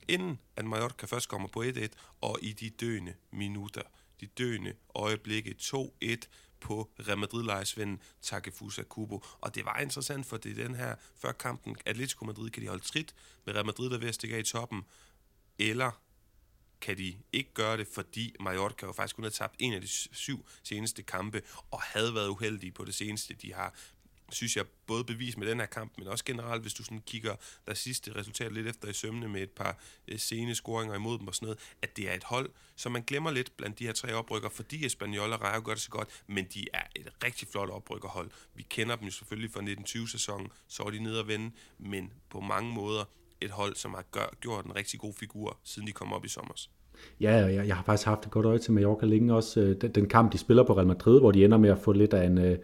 inden 0.08 0.39
at 0.56 0.65
Mallorca 0.65 1.06
først 1.06 1.29
kommer 1.29 1.47
på 1.47 1.63
1-1, 1.63 1.88
og 2.21 2.39
i 2.41 2.53
de 2.53 2.69
døende 2.69 3.13
minutter, 3.32 3.82
de 4.21 4.25
døende 4.25 4.73
øjeblikke 4.95 5.56
2-1 5.62 6.15
på 6.60 6.89
Real 7.08 7.17
Madrid-lejesvenden 7.17 7.99
Takefusa 8.21 8.84
Kubo. 8.84 9.23
Og 9.41 9.56
det 9.56 9.65
var 9.65 9.79
interessant, 9.79 10.25
for 10.25 10.38
det 10.38 10.60
er 10.60 10.63
den 10.63 10.75
her, 10.75 10.95
før 11.17 11.32
kampen, 11.32 11.75
Atletico 11.86 12.25
Madrid 12.25 12.49
kan 12.49 12.63
de 12.63 12.67
holde 12.67 12.84
trit 12.84 13.15
med 13.45 13.56
Real 13.56 13.65
Madrid, 13.65 13.89
der 13.89 13.95
er 13.95 13.99
ved 13.99 14.08
at 14.08 14.15
stikke 14.15 14.36
af 14.36 14.39
i 14.39 14.43
toppen, 14.43 14.82
eller 15.60 16.03
kan 16.84 16.98
de 16.98 17.15
ikke 17.34 17.54
gøre 17.54 17.78
det, 17.78 17.88
fordi 17.88 18.36
Mallorca 18.39 18.86
jo 18.86 18.91
faktisk 18.91 19.15
kun 19.15 19.24
har 19.24 19.32
tabt 19.32 19.56
en 19.60 19.74
af 19.74 19.82
de 19.82 19.88
syv 19.88 20.46
seneste 20.63 21.04
kampe, 21.04 21.41
og 21.72 21.82
havde 21.82 22.15
været 22.15 22.28
uheldige 22.28 22.72
på 22.72 22.86
det 22.86 22.96
seneste. 22.96 23.34
De 23.34 23.54
har 23.54 23.74
synes 24.32 24.58
jeg, 24.58 24.65
både 24.88 25.04
bevis 25.04 25.38
med 25.38 25.48
den 25.48 25.60
her 25.60 25.65
kamp, 25.65 25.93
men 25.98 26.08
også 26.08 26.26
generelt, 26.26 26.62
hvis 26.62 26.74
du 26.74 26.84
sådan 26.84 27.02
kigger 27.02 27.36
der 27.67 27.74
sidste 27.74 28.15
resultat 28.15 28.52
lidt 28.54 28.67
efter 28.67 28.88
i 28.88 28.93
sømne 28.93 29.28
med 29.28 29.41
et 29.41 29.50
par 29.50 29.78
øh, 30.08 30.19
sene 30.19 30.56
scoringer 30.56 30.96
imod 30.96 31.19
dem 31.19 31.28
og 31.28 31.36
sådan 31.36 31.46
noget, 31.46 31.60
at 31.82 31.98
det 31.98 32.10
er 32.10 32.13
et 32.13 32.24
hold, 32.24 32.50
som 32.76 32.91
man 32.91 33.04
glemmer 33.04 33.32
lidt 33.32 33.58
blandt 33.58 33.80
de 33.80 33.86
her 33.86 33.93
tre 33.93 34.13
oprykker, 34.13 34.50
fordi 34.50 34.86
Espanyol 34.86 35.34
og 35.34 35.41
Rayo 35.41 35.62
gør 35.65 35.74
det 35.74 35.82
så 35.82 35.89
godt, 35.89 36.24
men 36.28 36.46
de 36.54 36.67
er 36.74 36.84
et 36.96 37.10
rigtig 37.24 37.48
flot 37.48 37.69
oprykkerhold. 37.69 38.32
Vi 38.56 38.63
kender 38.69 38.96
dem 38.96 39.06
jo 39.06 39.12
selvfølgelig 39.12 39.52
fra 39.52 39.62
1920-sæsonen, 39.62 40.48
så 40.67 40.84
er 40.84 40.89
de 40.89 41.00
nede 41.00 41.19
og 41.19 41.28
vende, 41.28 41.52
men 41.78 42.13
på 42.30 42.39
mange 42.39 42.74
måder 42.74 43.06
et 43.43 43.51
hold, 43.51 43.75
som 43.75 43.93
har 43.93 44.03
gør, 44.12 44.36
gjort 44.41 44.65
en 44.65 44.75
rigtig 44.75 44.99
god 44.99 45.13
figur, 45.19 45.58
siden 45.63 45.88
de 45.88 45.91
kom 45.91 46.13
op 46.13 46.25
i 46.25 46.29
sommer. 46.29 46.53
Ja, 47.21 47.36
jeg, 47.36 47.67
jeg 47.67 47.75
har 47.75 47.84
faktisk 47.84 48.08
haft 48.08 48.25
et 48.25 48.32
godt 48.32 48.45
øje 48.45 48.58
til 48.58 48.73
Mallorca 48.73 49.06
længe 49.06 49.36
også. 49.36 49.60
Øh, 49.60 49.82
den, 49.82 49.91
den 49.91 50.10
kamp, 50.10 50.34
de 50.34 50.38
spiller 50.38 50.63
på 50.63 50.73
Real 50.73 50.88
Madrid, 50.88 51.19
hvor 51.19 51.32
de 51.32 51.45
ender 51.45 51.58
med 51.58 51.69
at 51.69 51.77
få 51.77 51.91
lidt 51.91 52.13
af 52.13 52.25
en, 52.25 52.38
uh, 52.38 52.56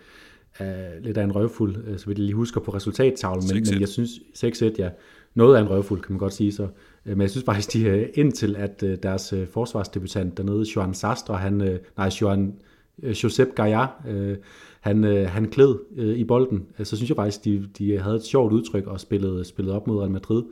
lidt 1.02 1.18
af 1.18 1.24
en 1.24 1.36
røvfuld, 1.36 1.92
uh, 1.92 1.98
så 1.98 2.06
vidt 2.06 2.18
jeg 2.18 2.26
lige 2.26 2.36
husker 2.36 2.62
på 2.62 2.72
resultattavlen, 2.72 3.44
men, 3.54 3.64
men 3.72 3.82
jeg 3.82 3.88
synes 3.88 4.10
6-1, 4.38 4.76
ja, 4.78 4.90
noget 5.34 5.56
af 5.58 5.62
en 5.62 5.70
røvfuld, 5.70 6.02
kan 6.02 6.14
man 6.14 6.20
godt 6.20 6.34
sige 6.34 6.54
så. 6.54 6.64
Uh, 6.64 6.70
men 7.12 7.22
jeg 7.22 7.30
synes 7.30 7.46
faktisk, 7.46 7.74
de 7.74 7.94
uh, 7.94 8.08
indtil 8.14 8.56
at 8.56 8.84
uh, 8.84 8.90
deres 9.04 9.34
uh, 9.34 9.48
forsvarsdebutant 9.48 10.38
dernede, 10.38 10.66
Joan 10.76 10.94
Sastre, 10.94 11.38
han, 11.38 11.62
uh, 11.62 11.76
nej, 11.98 12.10
Joan, 12.22 12.56
uh, 12.98 13.24
Josep 13.24 13.56
Gaia, 13.56 13.84
uh, 13.84 14.36
han, 14.82 15.04
øh, 15.04 15.30
han 15.30 15.50
kled 15.50 15.76
øh, 15.96 16.18
i 16.18 16.24
bolden, 16.24 16.68
øh, 16.80 16.86
så 16.86 16.96
synes 16.96 17.10
jeg 17.10 17.16
faktisk, 17.16 17.46
de, 17.46 17.70
de 17.78 18.00
havde 18.00 18.16
et 18.16 18.24
sjovt 18.24 18.54
udtryk 18.54 18.88
og 18.88 19.00
spillede, 19.00 19.46
spillede 19.46 19.76
op 19.76 19.88
mod 19.88 20.00
Real 20.00 20.12
Madrid. 20.12 20.44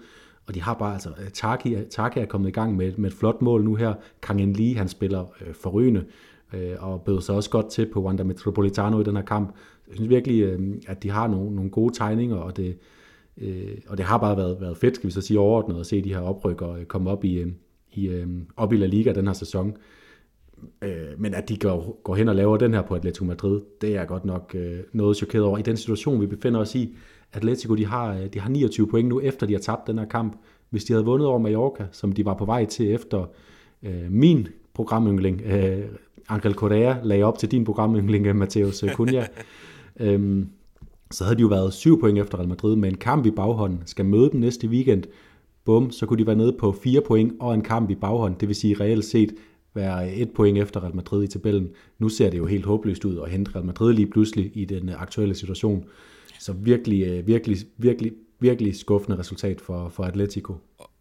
Og 0.48 0.56
de 0.56 0.62
har 0.62 0.74
bare, 0.74 0.94
altså, 0.94 1.10
øh, 1.10 1.30
Taki, 1.34 1.76
Taki 1.90 2.20
er 2.20 2.26
kommet 2.26 2.50
i 2.50 2.52
gang 2.52 2.76
med, 2.76 2.94
med 2.98 3.10
et 3.10 3.16
flot 3.16 3.42
mål 3.42 3.64
nu 3.64 3.76
her. 3.76 3.94
Kang 4.22 4.42
En 4.42 4.54
Lee, 4.54 4.76
han 4.76 4.88
spiller 4.88 5.26
øh, 5.42 5.54
forrygende. 5.54 6.06
øh, 6.54 6.76
og 6.80 7.02
bød 7.02 7.22
sig 7.22 7.36
også 7.36 7.50
godt 7.50 7.70
til 7.70 7.86
på 7.94 8.02
Wanda 8.02 8.24
Metropolitano 8.24 9.00
i 9.00 9.04
den 9.04 9.16
her 9.16 9.24
kamp. 9.24 9.56
Jeg 9.88 9.96
synes 9.96 10.10
virkelig, 10.10 10.42
øh, 10.42 10.60
at 10.88 11.04
de 11.04 11.10
har 11.10 11.28
nogle, 11.28 11.56
nogle 11.56 11.72
gode 11.72 11.94
tegninger, 11.94 12.36
og 12.36 12.58
det, 12.58 12.78
øh, 13.38 13.78
og 13.88 13.98
det 13.98 14.06
har 14.06 14.18
bare 14.18 14.38
været, 14.38 14.62
været 14.62 14.78
fedt, 14.78 14.96
skal 14.96 15.08
vi 15.08 15.12
så 15.12 15.22
sige, 15.22 15.40
overordnet 15.40 15.80
at 15.80 15.86
se 15.86 16.02
de 16.02 16.14
her 16.14 16.20
oprykker 16.20 16.72
øh, 16.72 16.86
komme 16.86 17.10
op 17.10 17.26
i, 17.26 17.34
øh, 17.34 17.48
i, 17.94 18.08
øh, 18.08 18.28
op 18.58 18.74
i 18.74 18.78
La 18.78 18.86
Liga 18.86 19.14
den 19.14 19.28
her 19.28 19.34
sæson. 19.34 19.78
Øh, 20.82 20.90
men 21.18 21.34
at 21.34 21.50
de 21.50 21.58
går, 21.58 22.02
går 22.04 22.16
hen 22.16 22.30
og 22.30 22.36
laver 22.36 22.58
den 22.58 22.74
her 22.74 22.82
på 22.82 22.96
Atletico 22.96 23.26
Madrid, 23.26 23.62
det 23.82 23.96
er 23.96 24.06
godt 24.06 24.26
nok 24.26 24.56
øh, 24.56 24.80
noget 24.94 25.18
chokeret 25.18 25.46
over. 25.46 25.58
I 25.58 25.62
den 25.62 25.78
situation, 25.78 26.22
vi 26.22 26.26
befinder 26.26 26.60
os 26.60 26.76
i, 26.76 26.96
Atletico 27.34 27.76
de 27.76 27.86
har, 27.86 28.14
øh, 28.14 28.26
de 28.34 28.40
har 28.40 28.50
29 28.50 28.88
point 28.88 29.10
nu, 29.10 29.22
efter 29.22 29.48
de 29.48 29.54
har 29.54 29.60
tabt 29.60 29.88
den 29.88 30.00
her 30.00 30.06
kamp. 30.06 30.38
Hvis 30.70 30.84
de 30.84 30.94
havde 30.94 31.06
vundet 31.06 31.28
over 31.28 31.40
Mallorca, 31.40 31.86
som 31.92 32.12
de 32.12 32.26
var 32.26 32.34
på 32.34 32.46
vej 32.46 32.66
til 32.66 32.94
efter 32.94 33.26
øh, 33.84 34.12
min 34.12 34.48
programyngling, 34.74 35.42
øh, 35.42 35.86
Angel 36.30 36.54
Correa 36.54 36.96
lagde 37.04 37.24
op 37.24 37.38
til 37.38 37.52
din 37.52 37.66
programyndling, 37.66 38.38
Mateus 38.38 38.84
Cunha, 38.94 39.26
øhm, 40.00 40.50
så 41.12 41.24
havde 41.24 41.36
de 41.36 41.42
jo 41.42 41.48
været 41.48 41.74
syv 41.74 42.00
point 42.00 42.20
efter 42.20 42.38
Real 42.38 42.50
Madrid 42.50 42.76
med 42.76 42.90
en 42.90 42.98
kamp 42.98 43.26
i 43.26 43.32
baghånden, 43.32 43.82
skal 43.86 44.06
møde 44.06 44.30
dem 44.32 44.40
næste 44.40 44.68
weekend, 44.68 45.04
bum, 45.66 45.92
så 45.92 46.06
kunne 46.06 46.20
de 46.20 46.28
være 46.28 46.36
nede 46.36 46.56
på 46.60 46.72
fire 46.72 47.02
point 47.02 47.34
og 47.40 47.54
en 47.54 47.62
kamp 47.62 47.90
i 47.90 47.96
baghånd, 47.96 48.36
det 48.40 48.48
vil 48.48 48.56
sige 48.56 48.74
reelt 48.80 49.06
set 49.06 49.34
være 49.78 50.14
et 50.14 50.32
point 50.34 50.58
efter 50.58 50.84
Real 50.84 50.96
Madrid 50.96 51.24
i 51.24 51.28
tabellen. 51.28 51.70
Nu 52.00 52.10
ser 52.10 52.30
det 52.30 52.38
jo 52.38 52.46
helt 52.46 52.66
håbløst 52.66 53.06
ud 53.06 53.18
at 53.20 53.32
hente 53.32 53.52
Real 53.56 53.66
Madrid 53.66 53.94
lige 53.94 54.12
pludselig 54.12 54.52
i 54.54 54.66
den 54.66 54.90
øh, 54.90 55.02
aktuelle 55.02 55.36
situation. 55.36 55.86
Så 56.40 56.54
virkelig, 56.54 57.08
øh, 57.08 57.28
virkelig, 57.28 57.58
virkelig, 57.78 58.14
virkelig 58.40 58.76
skuffende 58.76 59.18
resultat 59.18 59.62
for, 59.62 59.90
for 59.90 60.04
Atletico. 60.04 60.56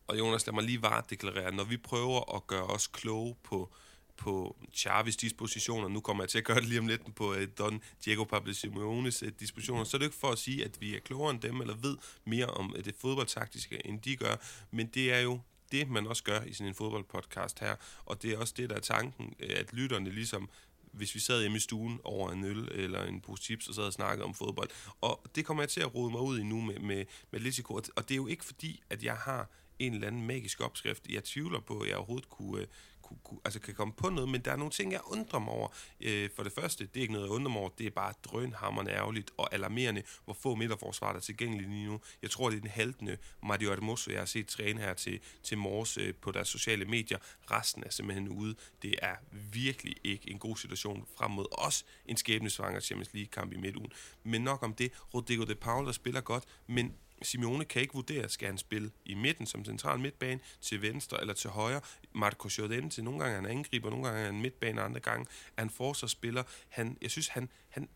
Og 0.06 0.18
Jonas, 0.18 0.46
lad 0.46 0.54
mig 0.54 0.64
lige 0.64 0.82
vare 0.82 1.02
deklarere, 1.10 1.54
når 1.54 1.64
vi 1.64 1.76
prøver 1.76 2.36
at 2.36 2.46
gøre 2.46 2.66
os 2.66 2.86
kloge 2.86 3.34
på 3.44 3.68
på 4.16 4.56
Chavis 4.74 5.16
dispositioner, 5.16 5.88
nu 5.88 6.00
kommer 6.00 6.22
jeg 6.22 6.28
til 6.28 6.38
at 6.38 6.44
gøre 6.44 6.60
det 6.60 6.68
lige 6.68 6.80
om 6.80 6.86
lidt 6.86 7.14
på 7.14 7.30
uh, 7.30 7.42
Don 7.58 7.80
Diego 8.04 8.24
Pablo 8.24 8.52
Simeones 8.52 9.22
uh, 9.22 9.28
dispositioner, 9.40 9.84
så 9.84 9.96
er 9.96 9.98
det 9.98 10.06
ikke 10.06 10.16
for 10.16 10.28
at 10.28 10.38
sige, 10.38 10.64
at 10.64 10.80
vi 10.80 10.94
er 10.94 11.00
klogere 11.00 11.30
end 11.30 11.40
dem, 11.40 11.60
eller 11.60 11.74
ved 11.74 11.96
mere 12.24 12.46
om 12.46 12.74
uh, 12.78 12.84
det 12.84 12.94
fodboldtaktiske, 13.00 13.86
end 13.86 14.00
de 14.00 14.16
gør, 14.16 14.36
men 14.70 14.86
det 14.86 15.12
er 15.12 15.20
jo 15.20 15.40
det, 15.72 15.88
man 15.88 16.06
også 16.06 16.24
gør 16.24 16.40
i 16.40 16.52
sådan 16.52 16.68
en 16.68 16.74
fodboldpodcast 16.74 17.60
her, 17.60 17.76
og 18.04 18.22
det 18.22 18.32
er 18.32 18.38
også 18.38 18.54
det, 18.56 18.70
der 18.70 18.76
er 18.76 18.80
tanken, 18.80 19.34
øh, 19.40 19.50
at 19.56 19.72
lytterne 19.72 20.10
ligesom 20.10 20.50
hvis 20.96 21.14
vi 21.14 21.20
sad 21.20 21.40
hjemme 21.40 21.56
i 21.56 21.60
stuen 21.60 22.00
over 22.04 22.30
en 22.30 22.44
øl 22.44 22.68
eller 22.72 23.04
en 23.04 23.20
pose 23.20 23.42
chips 23.42 23.68
og 23.68 23.74
sad 23.74 23.84
og 23.84 23.92
snakkede 23.92 24.24
om 24.24 24.34
fodbold. 24.34 24.70
Og 25.00 25.22
det 25.34 25.44
kommer 25.44 25.62
jeg 25.62 25.70
til 25.70 25.80
at 25.80 25.94
rode 25.94 26.10
mig 26.10 26.20
ud 26.20 26.38
i 26.38 26.42
nu 26.42 26.60
med, 26.60 26.78
med, 26.78 27.04
med 27.30 27.40
Litico. 27.40 27.74
Og 27.74 27.82
det 27.96 28.10
er 28.10 28.16
jo 28.16 28.26
ikke 28.26 28.44
fordi, 28.44 28.82
at 28.90 29.04
jeg 29.04 29.16
har 29.16 29.50
en 29.78 29.94
eller 29.94 30.06
anden 30.06 30.26
magisk 30.26 30.60
opskrift. 30.60 31.06
Jeg 31.08 31.24
tvivler 31.24 31.60
på, 31.60 31.80
at 31.80 31.88
jeg 31.88 31.96
overhovedet 31.96 32.28
kunne, 32.28 32.60
øh, 32.60 32.66
kunne, 33.06 33.18
kunne, 33.24 33.40
altså 33.44 33.60
kan 33.60 33.74
komme 33.74 33.92
på 33.92 34.08
noget, 34.08 34.28
men 34.28 34.40
der 34.40 34.52
er 34.52 34.56
nogle 34.56 34.70
ting, 34.70 34.92
jeg 34.92 35.00
undrer 35.06 35.38
mig 35.38 35.48
over. 35.48 35.68
Øh, 36.00 36.30
for 36.36 36.42
det 36.42 36.52
første, 36.52 36.86
det 36.86 36.96
er 36.96 37.00
ikke 37.00 37.12
noget, 37.12 37.26
jeg 37.26 37.34
undrer 37.34 37.50
mig 37.50 37.60
over, 37.60 37.70
det 37.78 37.86
er 37.86 37.90
bare 37.90 38.12
drønhammerne 38.24 38.90
ærgerligt 38.90 39.30
og 39.36 39.54
alarmerende, 39.54 40.02
hvor 40.24 40.34
få 40.34 40.54
midterforsvar 40.54 41.08
der 41.08 41.16
er 41.16 41.20
tilgængelige 41.20 41.70
lige 41.70 41.86
nu. 41.86 42.00
Jeg 42.22 42.30
tror, 42.30 42.50
det 42.50 42.56
er 42.56 42.60
den 42.60 42.70
haltende 42.70 43.16
Mario 43.42 43.68
Hermoso, 43.68 44.10
jeg 44.10 44.20
har 44.20 44.26
set 44.26 44.46
træne 44.46 44.80
her 44.80 44.94
til, 44.94 45.20
til 45.42 45.58
morges 45.58 45.98
øh, 45.98 46.14
på 46.14 46.32
deres 46.32 46.48
sociale 46.48 46.84
medier. 46.84 47.18
Resten 47.50 47.84
er 47.84 47.90
simpelthen 47.90 48.28
ude. 48.28 48.54
Det 48.82 48.94
er 49.02 49.14
virkelig 49.52 49.96
ikke 50.04 50.30
en 50.30 50.38
god 50.38 50.56
situation 50.56 51.06
frem 51.18 51.30
mod 51.30 51.46
os, 51.52 51.84
en 52.06 52.16
skæbnesvanger 52.16 52.80
Champions 52.80 53.14
League-kamp 53.14 53.52
i 53.52 53.56
midtugen. 53.56 53.92
Men 54.24 54.42
nok 54.42 54.62
om 54.62 54.74
det. 54.74 54.92
Rodrigo 55.14 55.44
de 55.44 55.54
Paul, 55.54 55.86
der 55.86 55.92
spiller 55.92 56.20
godt, 56.20 56.44
men 56.66 56.94
Simeone 57.22 57.64
kan 57.64 57.82
ikke 57.82 57.94
vurdere, 57.94 58.28
skal 58.28 58.48
han 58.48 58.58
spille 58.58 58.90
i 59.04 59.14
midten 59.14 59.46
som 59.46 59.64
central 59.64 59.98
midtbane, 59.98 60.40
til 60.60 60.82
venstre 60.82 61.20
eller 61.20 61.34
til 61.34 61.50
højre. 61.50 61.80
Marco 62.14 62.48
til 62.48 63.04
nogle 63.04 63.20
gange 63.20 63.36
er 63.36 63.40
han 63.40 63.50
angriber, 63.50 63.90
nogle 63.90 64.04
gange 64.04 64.20
er 64.20 64.24
han 64.24 64.40
midtbane, 64.40 64.82
andre 64.82 65.00
gange 65.00 65.26
er 65.56 65.62
han 65.62 65.70
forsvarsspiller. 65.70 66.42
Han, 66.68 66.98
jeg 67.02 67.10
synes, 67.10 67.28
han, 67.28 67.48
han 67.68 67.88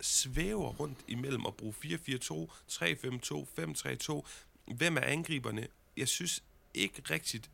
svæver 0.00 0.68
rundt 0.68 0.98
imellem 1.08 1.46
at 1.46 1.54
bruge 1.54 1.74
4-4-2, 1.84 1.88
3-5-2, 2.70 3.46
5-3-2. 3.58 4.28
Hvem 4.74 4.96
er 4.96 5.00
angriberne? 5.00 5.66
Jeg 5.96 6.08
synes 6.08 6.42
ikke 6.74 7.02
rigtigt, 7.10 7.50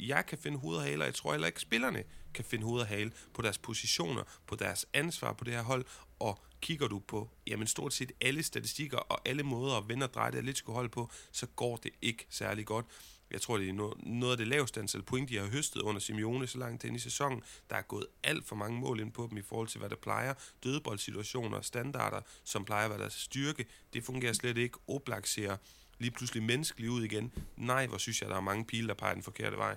jeg 0.00 0.26
kan 0.26 0.38
finde 0.38 0.58
hoved 0.58 0.76
og 0.76 0.82
hale, 0.82 1.02
og 1.02 1.06
jeg 1.06 1.14
tror 1.14 1.32
heller 1.32 1.46
ikke, 1.46 1.60
spillerne 1.60 2.04
kan 2.34 2.44
finde 2.44 2.64
hoved 2.64 2.80
og 2.80 2.86
hale 2.86 3.12
på 3.34 3.42
deres 3.42 3.58
positioner, 3.58 4.22
på 4.46 4.56
deres 4.56 4.86
ansvar 4.92 5.32
på 5.32 5.44
det 5.44 5.52
her 5.52 5.62
hold, 5.62 5.84
og 6.18 6.42
kigger 6.60 6.88
du 6.88 6.98
på 6.98 7.28
jamen 7.46 7.66
stort 7.66 7.92
set 7.92 8.12
alle 8.20 8.42
statistikker 8.42 8.98
og 8.98 9.20
alle 9.24 9.42
måder 9.42 9.76
at 9.76 9.88
vende 9.88 10.06
og 10.06 10.14
dreje 10.14 10.32
det 10.32 10.38
Atletico 10.38 10.72
hold 10.72 10.88
på, 10.88 11.10
så 11.32 11.46
går 11.46 11.76
det 11.76 11.90
ikke 12.02 12.26
særlig 12.30 12.66
godt. 12.66 12.86
Jeg 13.30 13.40
tror, 13.40 13.58
det 13.58 13.68
er 13.68 13.94
noget 14.06 14.32
af 14.32 14.38
det 14.38 14.48
laveste 14.48 14.80
antal 14.80 15.02
point, 15.02 15.28
de 15.28 15.36
har 15.36 15.46
høstet 15.46 15.82
under 15.82 16.00
Simeone 16.00 16.46
så 16.46 16.58
langt 16.58 16.84
ind 16.84 16.96
i 16.96 16.98
sæsonen. 16.98 17.42
Der 17.70 17.76
er 17.76 17.82
gået 17.82 18.06
alt 18.24 18.46
for 18.46 18.56
mange 18.56 18.80
mål 18.80 19.00
ind 19.00 19.12
på 19.12 19.26
dem 19.30 19.38
i 19.38 19.42
forhold 19.42 19.68
til, 19.68 19.78
hvad 19.78 19.90
det 19.90 19.98
plejer. 19.98 20.34
Dødeboldsituationer, 20.64 21.60
standarder, 21.60 22.20
som 22.44 22.64
plejer 22.64 22.84
at 22.84 22.90
være 22.90 23.00
deres 23.00 23.12
styrke, 23.12 23.66
det 23.92 24.04
fungerer 24.04 24.32
slet 24.32 24.56
ikke. 24.56 24.78
Oblak 24.88 25.26
ser 25.26 25.56
lige 25.98 26.10
pludselig 26.10 26.42
menneskelig 26.42 26.90
ud 26.90 27.02
igen. 27.02 27.32
Nej, 27.56 27.86
hvor 27.86 27.98
synes 27.98 28.22
jeg, 28.22 28.30
der 28.30 28.36
er 28.36 28.40
mange 28.40 28.64
pile, 28.64 28.88
der 28.88 28.94
peger 28.94 29.14
den 29.14 29.22
forkerte 29.22 29.56
vej. 29.56 29.76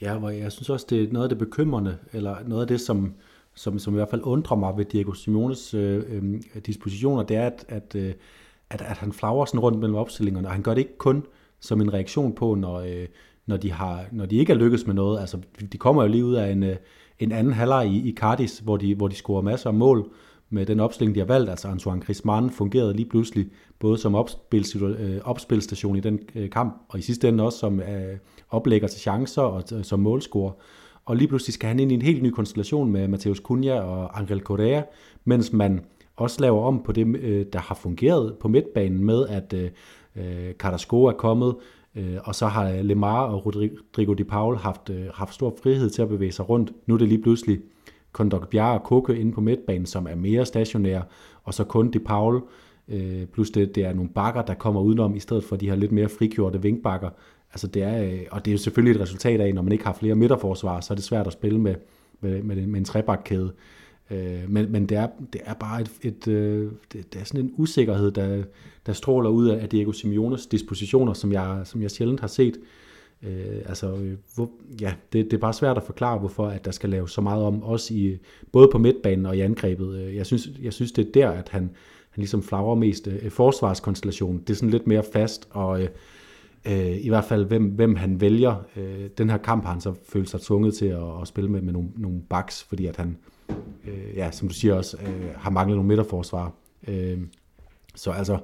Ja, 0.00 0.18
hvor 0.18 0.30
jeg 0.30 0.52
synes 0.52 0.70
også, 0.70 0.86
det 0.90 1.02
er 1.02 1.12
noget 1.12 1.24
af 1.24 1.28
det 1.28 1.38
bekymrende, 1.38 1.98
eller 2.12 2.42
noget 2.42 2.62
af 2.62 2.68
det, 2.68 2.80
som, 2.80 3.14
som, 3.54 3.78
som 3.78 3.94
i 3.94 3.96
hvert 3.96 4.10
fald 4.10 4.22
undrer 4.24 4.56
mig 4.56 4.76
ved 4.76 4.84
Diego 4.84 5.12
Simones 5.12 5.74
øh, 5.74 6.02
øh, 6.08 6.40
dispositioner, 6.66 7.22
det 7.22 7.36
er, 7.36 7.46
at, 7.46 7.64
at, 7.68 7.94
øh, 7.94 8.12
at, 8.70 8.82
at 8.82 8.96
han 8.96 9.12
flager 9.12 9.44
sådan 9.44 9.60
rundt 9.60 9.78
mellem 9.78 9.96
opstillingerne, 9.96 10.48
og 10.48 10.52
han 10.52 10.62
gør 10.62 10.74
det 10.74 10.80
ikke 10.80 10.98
kun 10.98 11.26
som 11.60 11.80
en 11.80 11.94
reaktion 11.94 12.32
på, 12.32 12.54
når, 12.54 12.80
øh, 12.80 13.06
når, 13.46 13.56
de, 13.56 13.72
har, 13.72 14.04
når 14.12 14.26
de 14.26 14.36
ikke 14.36 14.52
er 14.52 14.56
lykkes 14.56 14.86
med 14.86 14.94
noget. 14.94 15.20
Altså, 15.20 15.38
de 15.72 15.78
kommer 15.78 16.02
jo 16.02 16.08
lige 16.08 16.24
ud 16.24 16.34
af 16.34 16.52
en, 16.52 16.62
øh, 16.62 16.76
en 17.18 17.32
anden 17.32 17.52
halvleg 17.52 17.88
i, 17.88 18.08
i 18.08 18.14
Cardis, 18.14 18.58
hvor 18.58 18.76
de, 18.76 18.94
hvor 18.94 19.08
de 19.08 19.14
scorer 19.14 19.42
masser 19.42 19.68
af 19.68 19.74
mål 19.74 20.10
med 20.50 20.66
den 20.66 20.80
opstilling, 20.80 21.14
de 21.14 21.20
har 21.20 21.26
valgt. 21.26 21.50
Altså 21.50 21.68
Antoine 21.68 22.00
Griezmann 22.00 22.50
fungerede 22.50 22.94
lige 22.96 23.08
pludselig 23.08 23.46
både 23.78 23.98
som 23.98 24.14
øh, 24.14 25.20
opspilstation 25.24 25.96
i 25.96 26.00
den 26.00 26.20
øh, 26.34 26.50
kamp, 26.50 26.82
og 26.88 26.98
i 26.98 27.02
sidste 27.02 27.28
ende 27.28 27.44
også 27.44 27.58
som 27.58 27.80
øh, 27.80 28.18
oplægger 28.50 28.88
til 28.88 29.00
chancer 29.00 29.42
og 29.42 29.62
øh, 29.72 29.84
som 29.84 30.00
målscorer 30.00 30.52
og 31.06 31.16
lige 31.16 31.28
pludselig 31.28 31.54
skal 31.54 31.68
han 31.68 31.80
ind 31.80 31.92
i 31.92 31.94
en 31.94 32.02
helt 32.02 32.22
ny 32.22 32.30
konstellation 32.30 32.90
med 32.90 33.08
Mateus 33.08 33.38
Cunha 33.38 33.80
og 33.80 34.18
Angel 34.18 34.40
Correa, 34.40 34.82
mens 35.24 35.52
man 35.52 35.80
også 36.16 36.40
laver 36.40 36.62
om 36.62 36.82
på 36.82 36.92
det, 36.92 37.16
øh, 37.16 37.46
der 37.52 37.58
har 37.58 37.74
fungeret 37.74 38.34
på 38.40 38.48
midtbanen 38.48 39.04
med, 39.04 39.26
at 39.28 39.52
øh, 39.52 39.70
øh 40.16 40.52
Carrasco 40.52 41.04
er 41.04 41.12
kommet, 41.12 41.54
øh, 41.94 42.16
og 42.24 42.34
så 42.34 42.46
har 42.46 42.82
Lemar 42.82 43.22
og 43.22 43.46
Rodrigo 43.46 44.12
de 44.12 44.24
Paul 44.24 44.56
haft, 44.56 44.90
øh, 44.90 45.06
haft 45.14 45.34
stor 45.34 45.56
frihed 45.62 45.90
til 45.90 46.02
at 46.02 46.08
bevæge 46.08 46.32
sig 46.32 46.48
rundt. 46.48 46.72
Nu 46.86 46.94
er 46.94 46.98
det 46.98 47.08
lige 47.08 47.22
pludselig 47.22 47.60
Kondok 48.12 48.50
Bjerre 48.50 48.78
og 48.78 48.82
Koke 48.82 49.16
inde 49.18 49.32
på 49.32 49.40
midtbanen, 49.40 49.86
som 49.86 50.06
er 50.06 50.14
mere 50.14 50.46
stationære, 50.46 51.02
og 51.44 51.54
så 51.54 51.64
kun 51.64 51.90
de 51.90 51.98
Paul, 51.98 52.42
plus 53.32 53.50
det, 53.50 53.74
det 53.74 53.84
er 53.84 53.92
nogle 53.92 54.10
bakker, 54.10 54.42
der 54.42 54.54
kommer 54.54 54.80
udenom, 54.80 55.14
i 55.14 55.18
stedet 55.18 55.44
for 55.44 55.56
de 55.56 55.68
her 55.68 55.76
lidt 55.76 55.92
mere 55.92 56.08
frigjorte 56.08 56.62
vinkbakker, 56.62 57.10
Altså 57.54 57.66
det 57.66 57.82
er, 57.82 58.02
øh, 58.02 58.20
og 58.30 58.44
det 58.44 58.50
er 58.50 58.52
jo 58.52 58.58
selvfølgelig 58.58 58.96
et 58.96 59.02
resultat 59.02 59.40
af, 59.40 59.54
når 59.54 59.62
man 59.62 59.72
ikke 59.72 59.84
har 59.84 59.92
flere 59.92 60.14
midterforsvar, 60.14 60.80
så 60.80 60.92
er 60.92 60.94
det 60.94 61.04
svært 61.04 61.26
at 61.26 61.32
spille 61.32 61.60
med, 61.60 61.74
med, 62.20 62.42
med, 62.42 62.66
med 62.66 62.78
en 62.78 62.84
trebakkæde. 62.84 63.52
Øh, 64.10 64.40
men, 64.48 64.72
men 64.72 64.86
det 64.86 64.96
er, 64.96 65.08
det 65.32 65.40
er 65.44 65.54
bare 65.54 65.80
et, 65.80 65.90
et, 66.02 66.28
øh, 66.28 66.72
det, 66.92 67.12
det 67.12 67.20
er 67.20 67.24
sådan 67.24 67.40
en 67.40 67.54
usikkerhed, 67.56 68.10
der, 68.10 68.42
der 68.86 68.92
stråler 68.92 69.30
ud 69.30 69.48
af 69.48 69.68
Diego 69.68 69.92
Simeones 69.92 70.46
dispositioner, 70.46 71.12
som 71.12 71.32
jeg, 71.32 71.60
som 71.64 71.82
jeg 71.82 71.90
sjældent 71.90 72.20
har 72.20 72.26
set. 72.26 72.56
Øh, 73.22 73.62
altså, 73.66 73.96
øh, 73.96 74.16
hvor, 74.34 74.50
ja, 74.80 74.94
det, 75.12 75.24
det 75.24 75.32
er 75.32 75.40
bare 75.40 75.52
svært 75.52 75.76
at 75.76 75.82
forklare, 75.82 76.18
hvorfor 76.18 76.46
at 76.46 76.64
der 76.64 76.70
skal 76.70 76.90
laves 76.90 77.12
så 77.12 77.20
meget 77.20 77.44
om, 77.44 77.62
også 77.62 77.94
i, 77.94 78.18
både 78.52 78.68
på 78.72 78.78
midtbanen 78.78 79.26
og 79.26 79.36
i 79.36 79.40
angrebet. 79.40 79.98
Øh, 79.98 80.16
jeg 80.16 80.26
synes, 80.26 80.48
jeg 80.62 80.72
synes 80.72 80.92
det 80.92 81.06
er 81.06 81.12
der, 81.12 81.30
at 81.30 81.48
han, 81.48 81.62
han 82.10 82.20
ligesom 82.20 82.42
flagrer 82.42 82.74
mest. 82.74 83.08
Forsvarskonstellationen, 83.28 84.40
det 84.40 84.50
er 84.50 84.54
sådan 84.54 84.70
lidt 84.70 84.86
mere 84.86 85.02
fast, 85.12 85.48
og 85.50 85.82
øh, 85.82 85.88
Øh, 86.66 87.04
i 87.04 87.08
hvert 87.08 87.24
fald, 87.24 87.44
hvem, 87.44 87.64
hvem 87.64 87.96
han 87.96 88.20
vælger. 88.20 88.54
Øh, 88.76 89.08
den 89.18 89.30
her 89.30 89.36
kamp 89.36 89.64
har 89.64 89.72
han 89.72 89.80
så 89.80 89.94
følt 90.08 90.30
sig 90.30 90.40
tvunget 90.40 90.74
til 90.74 90.86
at, 90.86 91.20
at 91.22 91.28
spille 91.28 91.50
med, 91.50 91.60
med 91.60 91.72
nogle, 91.72 91.88
nogle 91.96 92.20
backs, 92.30 92.62
fordi 92.62 92.86
at 92.86 92.96
han, 92.96 93.16
øh, 93.84 94.16
ja, 94.16 94.30
som 94.30 94.48
du 94.48 94.54
siger 94.54 94.74
også, 94.74 94.96
øh, 94.96 95.30
har 95.36 95.50
manglet 95.50 95.76
nogle 95.76 95.88
midterforsvar. 95.88 96.52
Øh, 96.88 97.18
så 97.94 98.10
altså, 98.10 98.38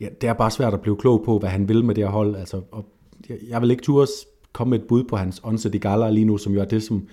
ja, 0.00 0.08
det 0.20 0.28
er 0.28 0.32
bare 0.32 0.50
svært 0.50 0.74
at 0.74 0.80
blive 0.80 0.96
klog 0.96 1.22
på, 1.24 1.38
hvad 1.38 1.50
han 1.50 1.68
vil 1.68 1.84
med 1.84 1.94
det 1.94 2.04
her 2.04 2.10
hold. 2.10 2.36
Altså, 2.36 2.60
og 2.70 2.84
jeg, 3.28 3.38
jeg 3.48 3.62
vil 3.62 3.70
ikke 3.70 3.82
turde 3.82 4.10
komme 4.52 4.70
med 4.70 4.78
et 4.78 4.86
bud 4.86 5.04
på 5.04 5.16
hans 5.16 5.40
onset 5.44 5.74
i 5.74 5.78
Gala 5.78 6.10
lige 6.10 6.24
nu, 6.24 6.38
som 6.38 6.52
jo 6.52 6.60
er 6.60 6.64
det, 6.64 6.82
som 6.82 7.08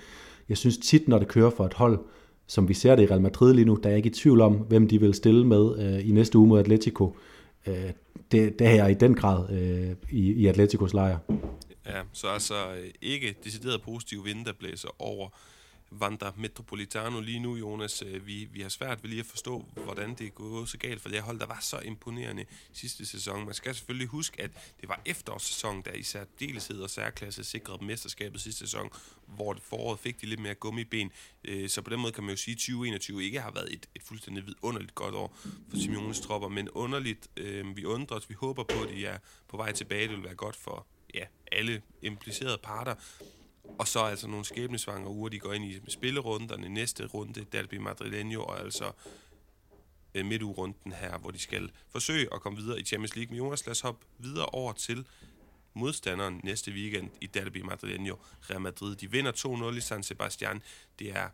jeg 0.48 0.56
synes 0.56 0.78
tit, 0.78 1.08
når 1.08 1.18
det 1.18 1.28
kører 1.28 1.50
for 1.50 1.66
et 1.66 1.74
hold, 1.74 1.98
som 2.46 2.68
vi 2.68 2.74
ser 2.74 2.96
det 2.96 3.02
i 3.02 3.06
Real 3.06 3.20
Madrid 3.20 3.54
lige 3.54 3.64
nu, 3.64 3.78
der 3.82 3.90
er 3.90 3.96
ikke 3.96 4.08
i 4.08 4.12
tvivl 4.12 4.40
om, 4.40 4.52
hvem 4.52 4.88
de 4.88 5.00
vil 5.00 5.14
stille 5.14 5.46
med 5.46 5.78
øh, 5.78 6.08
i 6.08 6.12
næste 6.12 6.38
uge 6.38 6.48
mod 6.48 6.60
Atletico. 6.60 7.16
Øh, 7.66 7.90
det, 8.32 8.58
det 8.58 8.66
er 8.66 8.86
i 8.86 8.94
den 8.94 9.14
grad 9.14 9.50
øh, 9.50 9.96
i, 10.10 10.32
i 10.32 10.46
Atleticos 10.46 10.92
lejr. 10.94 11.18
Ja, 11.86 12.02
så 12.12 12.26
altså 12.26 12.54
øh, 12.54 12.90
ikke 13.02 13.34
decideret 13.44 13.82
positiv 13.82 14.24
vind, 14.24 14.44
der 14.44 14.52
blæser 14.52 14.88
over 14.98 15.28
Vanda 16.00 16.30
Metropolitano 16.36 17.20
lige 17.20 17.40
nu, 17.40 17.56
Jonas. 17.56 18.02
Øh, 18.06 18.26
vi, 18.26 18.48
vi 18.52 18.60
har 18.60 18.68
svært 18.68 19.02
ved 19.02 19.10
lige 19.10 19.20
at 19.20 19.26
forstå, 19.26 19.64
hvordan 19.84 20.14
det 20.14 20.26
er 20.26 20.30
gået 20.30 20.68
så 20.68 20.78
galt, 20.78 21.00
for 21.00 21.08
det 21.08 21.22
hold, 21.22 21.38
der 21.38 21.46
var 21.46 21.58
så 21.60 21.78
imponerende 21.78 22.44
sidste 22.72 23.06
sæson. 23.06 23.44
Man 23.44 23.54
skal 23.54 23.74
selvfølgelig 23.74 24.08
huske, 24.08 24.42
at 24.42 24.50
det 24.80 24.88
var 24.88 25.00
efterårssæsonen, 25.04 25.82
der 25.82 25.92
i 25.92 26.02
særdeleshed 26.02 26.80
og 26.80 26.90
særklasse 26.90 27.44
sikrede 27.44 27.84
mesterskabet 27.84 28.40
sidste 28.40 28.58
sæson, 28.58 28.90
hvor 29.26 29.56
foråret 29.62 30.00
fik 30.00 30.20
de 30.20 30.26
lidt 30.26 30.40
mere 30.40 30.54
gummiben. 30.54 31.10
Øh, 31.44 31.68
så 31.68 31.82
på 31.82 31.90
den 31.90 32.00
måde 32.00 32.12
kan 32.12 32.24
man 32.24 32.30
jo 32.30 32.36
sige, 32.36 32.52
at 32.52 32.58
2021 32.58 33.24
ikke 33.24 33.40
har 33.40 33.50
været 33.50 33.72
et, 33.72 33.88
et 33.94 34.02
fuldstændig 34.02 34.46
vidunderligt 34.46 34.94
godt 34.94 35.14
år 35.14 35.36
for 35.70 35.76
Simeones 35.76 36.20
tropper, 36.20 36.48
men 36.48 36.70
underligt, 36.70 37.28
øh, 37.36 37.76
vi 37.76 37.84
undrer 37.84 38.16
os, 38.16 38.28
vi 38.30 38.34
håber 38.34 38.64
på, 38.64 38.82
at 38.82 38.88
de 38.88 39.06
er 39.06 39.18
på 39.48 39.56
vej 39.56 39.72
tilbage. 39.72 40.08
Det 40.08 40.16
vil 40.16 40.24
være 40.24 40.34
godt 40.34 40.56
for 40.56 40.86
ja, 41.14 41.24
alle 41.52 41.82
implicerede 42.02 42.58
parter. 42.62 42.94
Og 43.78 43.88
så 43.88 44.00
altså 44.00 44.26
nogle 44.26 44.44
skæbnesvanger 44.44 45.10
uger, 45.10 45.28
de 45.28 45.38
går 45.38 45.52
ind 45.52 45.64
i 45.64 45.80
spillerunderne. 45.88 46.68
Næste 46.68 47.06
runde, 47.06 47.44
Dalby 47.44 47.74
Madrileño, 47.74 48.38
og 48.38 48.60
altså 48.60 48.92
øh, 50.14 50.26
midtugrunden 50.26 50.92
her, 50.92 51.18
hvor 51.18 51.30
de 51.30 51.38
skal 51.38 51.70
forsøge 51.88 52.34
at 52.34 52.40
komme 52.40 52.58
videre 52.58 52.80
i 52.80 52.84
Champions 52.84 53.16
League. 53.16 53.30
Men 53.30 53.44
Jonas, 53.44 53.66
lad 53.66 53.70
os 53.70 53.80
hoppe 53.80 54.06
videre 54.18 54.46
over 54.46 54.72
til 54.72 55.06
modstanderen 55.74 56.40
næste 56.44 56.72
weekend 56.72 57.10
i 57.20 57.26
Derby 57.26 57.62
Madrileño, 57.62 58.16
Real 58.50 58.60
Madrid. 58.60 58.96
De 58.96 59.10
vinder 59.10 59.32
2-0 59.72 59.76
i 59.76 59.80
San 59.80 60.02
Sebastian. 60.02 60.62
Det 60.98 61.10
er 61.10 61.28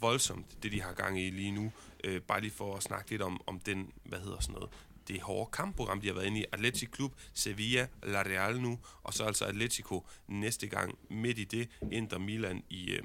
voldsomt, 0.00 0.62
det 0.62 0.72
de 0.72 0.82
har 0.82 0.92
gang 0.92 1.20
i 1.20 1.30
lige 1.30 1.52
nu. 1.52 1.72
Øh, 2.04 2.20
bare 2.20 2.40
lige 2.40 2.50
for 2.50 2.76
at 2.76 2.82
snakke 2.82 3.10
lidt 3.10 3.22
om, 3.22 3.40
om 3.46 3.60
den, 3.60 3.92
hvad 4.04 4.18
hedder 4.18 4.40
sådan 4.40 4.54
noget, 4.54 4.70
det 5.08 5.20
hårde 5.20 5.50
kampprogram, 5.50 6.00
de 6.00 6.06
har 6.06 6.14
været 6.14 6.26
inde 6.26 6.40
i. 6.40 6.44
Atletic 6.52 6.90
Klub, 6.90 7.14
Sevilla, 7.32 7.88
La 8.02 8.22
Real 8.22 8.60
nu, 8.60 8.78
og 9.02 9.14
så 9.14 9.24
altså 9.24 9.44
Atletico 9.44 10.06
næste 10.28 10.66
gang 10.66 10.98
midt 11.10 11.38
i 11.38 11.44
det, 11.44 11.68
Inter 11.92 12.18
Milan 12.18 12.62
i, 12.70 12.90
øh, 12.90 13.02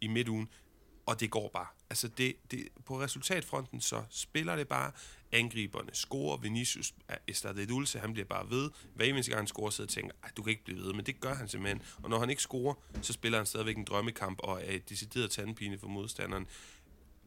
i 0.00 0.08
midtugen. 0.08 0.48
Og 1.06 1.20
det 1.20 1.30
går 1.30 1.50
bare. 1.54 1.66
Altså 1.90 2.08
det, 2.08 2.36
det, 2.50 2.68
på 2.84 3.00
resultatfronten, 3.00 3.80
så 3.80 4.02
spiller 4.10 4.56
det 4.56 4.68
bare. 4.68 4.92
Angriberne 5.32 5.90
scorer. 5.92 6.36
Vinicius 6.36 6.94
Estade 7.28 7.66
Dulce, 7.66 7.98
han 7.98 8.12
bliver 8.12 8.26
bare 8.26 8.50
ved. 8.50 8.70
Hver 8.94 9.06
eneste 9.06 9.30
gang 9.30 9.40
han 9.40 9.46
scorer, 9.46 9.70
så 9.70 9.86
tænker 9.86 10.12
du 10.36 10.42
kan 10.42 10.50
ikke 10.50 10.64
blive 10.64 10.78
ved. 10.78 10.92
Men 10.92 11.06
det 11.06 11.20
gør 11.20 11.34
han 11.34 11.48
simpelthen. 11.48 11.82
Og 12.02 12.10
når 12.10 12.18
han 12.18 12.30
ikke 12.30 12.42
scorer, 12.42 12.74
så 13.02 13.12
spiller 13.12 13.38
han 13.38 13.46
stadigvæk 13.46 13.76
en 13.76 13.84
drømmekamp 13.84 14.38
og 14.42 14.62
er 14.64 14.72
et 14.72 14.88
decideret 14.88 15.30
tandpine 15.30 15.78
for 15.78 15.88
modstanderen. 15.88 16.46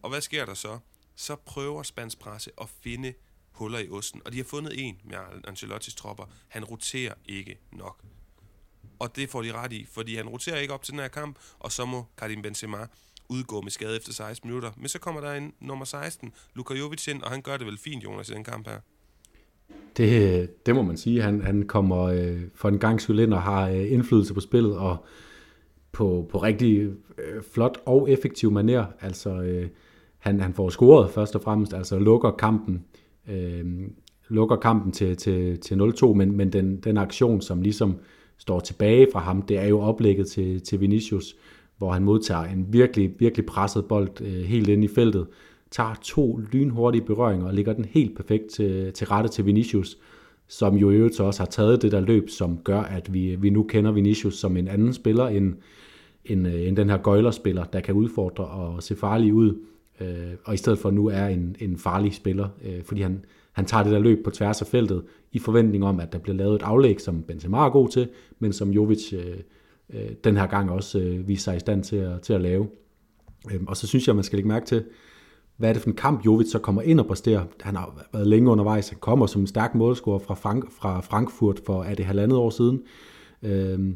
Og 0.02 0.10
hvad 0.10 0.22
sker 0.22 0.46
der 0.46 0.54
så? 0.54 0.80
Så 1.16 1.36
prøver 1.36 1.84
spansk 1.84 2.20
presse 2.20 2.52
at 2.62 2.70
finde 2.70 3.14
huller 3.58 3.80
i 3.80 3.90
osten. 3.90 4.22
Og 4.26 4.32
de 4.32 4.38
har 4.38 4.44
fundet 4.44 4.88
en 4.88 4.98
med 5.04 5.18
Ancelottis 5.48 5.96
tropper. 5.96 6.24
Han 6.48 6.64
roterer 6.64 7.14
ikke 7.26 7.58
nok. 7.72 8.02
Og 9.00 9.16
det 9.16 9.30
får 9.30 9.42
de 9.42 9.54
ret 9.54 9.74
i, 9.74 9.88
fordi 9.92 10.16
han 10.16 10.30
roterer 10.30 10.60
ikke 10.60 10.74
op 10.74 10.84
til 10.84 10.92
den 10.92 11.00
her 11.00 11.08
kamp, 11.08 11.38
og 11.60 11.72
så 11.72 11.86
må 11.86 12.06
Karim 12.18 12.42
Benzema 12.42 12.78
udgå 13.30 13.62
med 13.62 13.72
skade 13.72 13.98
efter 13.98 14.14
16 14.14 14.50
minutter. 14.50 14.72
Men 14.78 14.88
så 14.88 15.00
kommer 15.00 15.22
der 15.22 15.34
en 15.34 15.54
nummer 15.60 15.86
16, 15.86 16.32
Luka 16.56 16.74
Jovic 16.74 17.08
ind, 17.08 17.22
og 17.22 17.32
han 17.32 17.42
gør 17.42 17.58
det 17.58 17.68
vel 17.68 17.78
fint, 17.78 18.04
Jonas, 18.04 18.30
i 18.30 18.34
den 18.34 18.44
kamp 18.44 18.68
her. 18.68 18.80
Det, 19.98 20.66
det 20.66 20.76
må 20.76 20.82
man 20.82 20.98
sige. 20.98 21.22
Han, 21.22 21.42
han 21.42 21.68
kommer 21.68 22.04
øh, 22.04 22.42
for 22.56 22.70
en 22.70 22.80
gang 22.80 23.02
skyld 23.02 23.20
ind 23.20 23.34
og 23.34 23.42
har 23.42 23.70
øh, 23.70 23.92
indflydelse 23.92 24.34
på 24.34 24.40
spillet, 24.40 24.78
og 24.78 25.06
på, 25.92 26.28
på 26.32 26.38
rigtig 26.38 26.78
øh, 27.18 27.44
flot 27.54 27.78
og 27.86 28.10
effektiv 28.10 28.60
manér. 28.60 28.86
Altså, 29.02 29.30
øh, 29.30 29.70
han, 30.18 30.40
han 30.40 30.54
får 30.54 30.70
scoret 30.70 31.12
først 31.12 31.36
og 31.36 31.42
fremmest, 31.42 31.74
altså 31.74 32.00
lukker 32.00 32.32
kampen 32.32 32.86
øh, 33.30 33.66
lukker 34.30 34.56
kampen 34.56 34.92
til, 34.92 35.18
til, 35.18 35.60
til 35.60 35.76
0-2, 35.76 36.14
men, 36.14 36.38
men 36.38 36.54
den, 36.54 36.78
den 36.78 36.98
aktion, 36.98 37.42
som 37.42 37.62
ligesom 37.62 37.96
står 38.38 38.60
tilbage 38.60 39.08
fra 39.14 39.20
ham, 39.20 39.42
det 39.42 39.58
er 39.58 39.68
jo 39.68 39.80
oplægget 39.80 40.28
til, 40.28 40.62
til 40.62 40.82
Vinicius, 40.82 41.36
hvor 41.78 41.92
han 41.92 42.04
modtager 42.04 42.44
en 42.44 42.66
virkelig, 42.70 43.14
virkelig 43.20 43.46
presset 43.46 43.86
bold 43.86 44.22
øh, 44.22 44.44
helt 44.44 44.70
ind 44.70 44.84
i 44.84 44.88
feltet, 44.88 45.28
tager 45.72 45.96
to 46.02 46.40
lynhurtige 46.52 47.06
berøringer 47.06 47.48
og 47.48 47.54
lægger 47.54 47.74
den 47.74 47.86
helt 47.86 48.16
perfekt 48.16 48.48
til, 48.48 48.94
til 48.94 49.08
rette 49.08 49.30
til 49.30 49.46
Vinicius, 49.46 49.98
som 50.48 50.76
jo 50.76 50.92
i 50.92 50.96
øvrigt 50.96 51.20
også 51.20 51.42
har 51.42 51.48
taget 51.48 51.82
det 51.82 51.92
der 51.92 52.00
løb, 52.00 52.30
som 52.30 52.58
gør, 52.58 52.80
at 52.80 53.14
vi, 53.14 53.36
vi 53.36 53.50
nu 53.50 53.64
kender 53.64 53.92
Vinicius 53.92 54.36
som 54.36 54.58
en 54.58 54.68
anden 54.68 54.94
spiller 54.94 55.28
end, 55.28 55.54
end, 56.26 56.48
øh, 56.48 56.68
end 56.68 56.78
den 56.78 56.90
her 56.90 56.98
gøjlerspiller, 56.98 57.64
der 57.64 57.80
kan 57.80 57.96
udfordre 57.96 58.46
og 58.46 58.84
se 58.84 58.96
farlig 58.96 59.34
ud 59.34 59.58
øh, 60.02 60.34
og 60.46 60.54
i 60.54 60.58
stedet 60.58 60.80
for 60.80 60.92
nu 60.92 61.08
er 61.08 61.26
en, 61.26 61.56
en 61.60 61.78
farlig 61.78 62.14
spiller, 62.14 62.50
øh, 62.64 62.84
fordi 62.84 63.02
han, 63.02 63.26
han 63.52 63.66
tager 63.66 63.84
det 63.84 63.92
der 63.92 64.00
løb 64.00 64.24
på 64.24 64.32
tværs 64.32 64.62
af 64.62 64.68
feltet 64.68 65.04
i 65.32 65.40
forventning 65.40 65.86
om, 65.86 66.00
at 66.00 66.14
der 66.14 66.20
bliver 66.20 66.36
lavet 66.36 66.56
et 66.56 66.62
aflæg, 66.62 67.02
som 67.02 67.24
Benzema 67.24 67.58
er 67.58 67.70
god 67.70 67.90
til, 67.90 68.10
men 68.40 68.54
som 68.54 68.70
Jovic 68.70 69.14
øh, 69.14 69.38
øh, 69.94 70.10
den 70.24 70.38
her 70.38 70.48
gang 70.48 70.72
også 70.72 71.00
øh, 71.00 71.28
viser 71.28 71.44
sig 71.44 71.56
i 71.56 71.60
stand 71.60 71.84
til 71.84 71.96
at, 71.96 72.22
til 72.22 72.34
at 72.34 72.42
lave. 72.42 72.68
Øh, 73.52 73.60
og 73.68 73.78
så 73.78 73.88
synes 73.88 74.08
jeg, 74.08 74.16
man 74.16 74.24
skal 74.24 74.38
lægge 74.38 74.48
mærke 74.48 74.66
til, 74.66 74.84
hvad 75.58 75.70
er 75.70 75.74
det 75.74 75.82
for 75.82 75.90
en 75.90 75.96
kamp, 75.96 76.26
Jovic 76.26 76.52
så 76.52 76.60
kommer 76.60 76.82
ind 76.82 77.00
og 77.00 77.06
præsterer. 77.06 77.46
Han 77.62 77.76
har 77.76 78.08
været 78.14 78.28
længe 78.28 78.52
undervejs. 78.52 78.90
Han 78.90 79.00
kommer 79.00 79.26
som 79.26 79.42
en 79.42 79.48
stærk 79.48 79.76
målscorer 79.76 80.20
fra, 80.20 80.34
Frank, 80.34 80.72
fra 80.72 81.00
Frankfurt 81.00 81.62
for, 81.66 81.84
er 81.84 81.96
det 81.96 82.06
halvandet 82.06 82.38
år 82.38 82.50
siden. 82.50 82.82
Øh, 83.44 83.96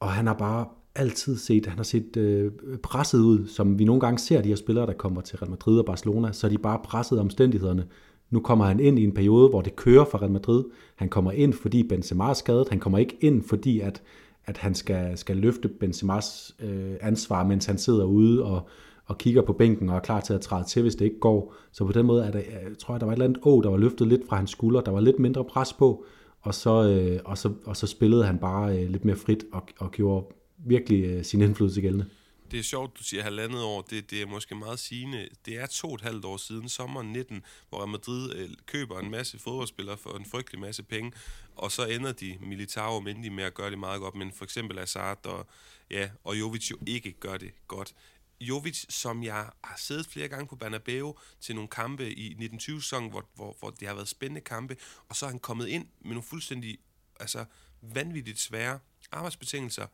og 0.00 0.12
han 0.12 0.26
har 0.26 0.34
bare 0.34 0.66
altid 0.94 1.36
set, 1.36 1.66
han 1.66 1.76
har 1.76 1.84
set 1.84 2.16
øh, 2.16 2.52
presset 2.82 3.18
ud, 3.18 3.46
som 3.46 3.78
vi 3.78 3.84
nogle 3.84 4.00
gange 4.00 4.18
ser 4.18 4.42
de 4.42 4.48
her 4.48 4.56
spillere, 4.56 4.86
der 4.86 4.92
kommer 4.92 5.20
til 5.20 5.38
Real 5.38 5.50
Madrid 5.50 5.78
og 5.78 5.84
Barcelona, 5.84 6.32
så 6.32 6.46
er 6.46 6.50
de 6.50 6.58
bare 6.58 6.80
presset 6.84 7.20
omstændighederne. 7.20 7.86
Nu 8.30 8.40
kommer 8.40 8.64
han 8.64 8.80
ind 8.80 8.98
i 8.98 9.04
en 9.04 9.12
periode, 9.12 9.48
hvor 9.48 9.60
det 9.60 9.76
kører 9.76 10.04
for 10.04 10.18
Real 10.18 10.30
Madrid. 10.30 10.64
Han 10.96 11.08
kommer 11.08 11.32
ind, 11.32 11.52
fordi 11.52 11.82
Benzema 11.82 12.24
er 12.24 12.32
skadet. 12.32 12.68
Han 12.68 12.80
kommer 12.80 12.98
ikke 12.98 13.16
ind, 13.20 13.42
fordi 13.42 13.80
at, 13.80 14.02
at 14.46 14.56
han 14.56 14.74
skal, 14.74 15.18
skal 15.18 15.36
løfte 15.36 15.68
Benzemas 15.68 16.54
øh, 16.60 16.94
ansvar, 17.00 17.44
mens 17.44 17.66
han 17.66 17.78
sidder 17.78 18.04
ude 18.04 18.44
og, 18.44 18.68
og 19.06 19.18
kigger 19.18 19.42
på 19.42 19.52
bænken 19.52 19.88
og 19.88 19.96
er 19.96 20.00
klar 20.00 20.20
til 20.20 20.32
at 20.34 20.40
træde 20.40 20.64
til, 20.64 20.82
hvis 20.82 20.94
det 20.94 21.04
ikke 21.04 21.20
går. 21.20 21.54
Så 21.72 21.84
på 21.84 21.92
den 21.92 22.06
måde 22.06 22.24
er 22.24 22.30
der, 22.30 22.38
jeg 22.38 22.78
tror 22.78 22.94
jeg, 22.94 23.00
der 23.00 23.06
var 23.06 23.12
et 23.12 23.16
eller 23.16 23.26
andet 23.26 23.40
å, 23.42 23.60
der 23.60 23.70
var 23.70 23.76
løftet 23.76 24.08
lidt 24.08 24.28
fra 24.28 24.36
hans 24.36 24.50
skulder. 24.50 24.80
Der 24.80 24.92
var 24.92 25.00
lidt 25.00 25.18
mindre 25.18 25.44
pres 25.44 25.72
på, 25.72 26.04
og 26.40 26.54
så, 26.54 26.88
øh, 26.88 27.20
og 27.24 27.38
så, 27.38 27.52
og 27.64 27.76
så 27.76 27.86
spillede 27.86 28.24
han 28.24 28.38
bare 28.38 28.78
øh, 28.78 28.90
lidt 28.90 29.04
mere 29.04 29.16
frit 29.16 29.44
og, 29.52 29.62
og 29.78 29.90
gjorde 29.90 30.26
virkelig 30.64 31.04
øh, 31.04 31.24
sin 31.24 31.42
indflydelse 31.42 31.80
gældende. 31.80 32.06
Det 32.50 32.58
er 32.58 32.62
sjovt, 32.62 32.98
du 32.98 33.04
siger 33.04 33.22
halvandet 33.22 33.62
år. 33.62 33.82
Det, 33.82 34.10
det 34.10 34.22
er 34.22 34.26
måske 34.26 34.54
meget 34.54 34.78
sigende. 34.78 35.28
Det 35.46 35.56
er 35.56 35.66
to 35.66 35.88
og 35.88 35.94
et 35.94 36.00
halvt 36.00 36.24
år 36.24 36.36
siden, 36.36 36.68
sommeren 36.68 37.12
19, 37.12 37.42
hvor 37.68 37.86
Madrid 37.86 38.34
øh, 38.34 38.48
køber 38.66 39.00
en 39.00 39.10
masse 39.10 39.38
fodboldspillere 39.38 39.96
for 39.96 40.16
en 40.16 40.24
frygtelig 40.24 40.60
masse 40.60 40.82
penge, 40.82 41.12
og 41.56 41.72
så 41.72 41.86
ender 41.86 42.12
de 42.12 42.38
Militao 42.40 42.94
og 42.94 43.02
Mendy 43.02 43.28
med 43.28 43.44
at 43.44 43.54
gøre 43.54 43.70
det 43.70 43.78
meget 43.78 44.00
godt, 44.00 44.14
men 44.14 44.32
for 44.32 44.44
eksempel 44.44 44.78
Hazard 44.78 45.26
og, 45.26 45.46
ja, 45.90 46.10
og 46.24 46.40
Jovic 46.40 46.70
jo 46.70 46.76
ikke 46.86 47.12
gør 47.12 47.36
det 47.36 47.50
godt. 47.68 47.94
Jovic, 48.40 48.84
som 48.88 49.22
jeg 49.22 49.50
har 49.64 49.76
siddet 49.78 50.06
flere 50.06 50.28
gange 50.28 50.46
på 50.46 50.56
Bernabeu 50.56 51.14
til 51.40 51.54
nogle 51.54 51.68
kampe 51.68 52.14
i 52.14 52.34
1920-sæsonen, 52.34 53.10
hvor, 53.10 53.24
hvor, 53.34 53.56
hvor 53.58 53.70
det 53.70 53.88
har 53.88 53.94
været 53.94 54.08
spændende 54.08 54.40
kampe, 54.40 54.76
og 55.08 55.16
så 55.16 55.26
er 55.26 55.30
han 55.30 55.38
kommet 55.38 55.68
ind 55.68 55.86
med 56.00 56.10
nogle 56.10 56.22
fuldstændig 56.22 56.78
altså, 57.20 57.44
vanvittigt 57.82 58.40
svære 58.40 58.78
arbejdsbetingelser, 59.12 59.86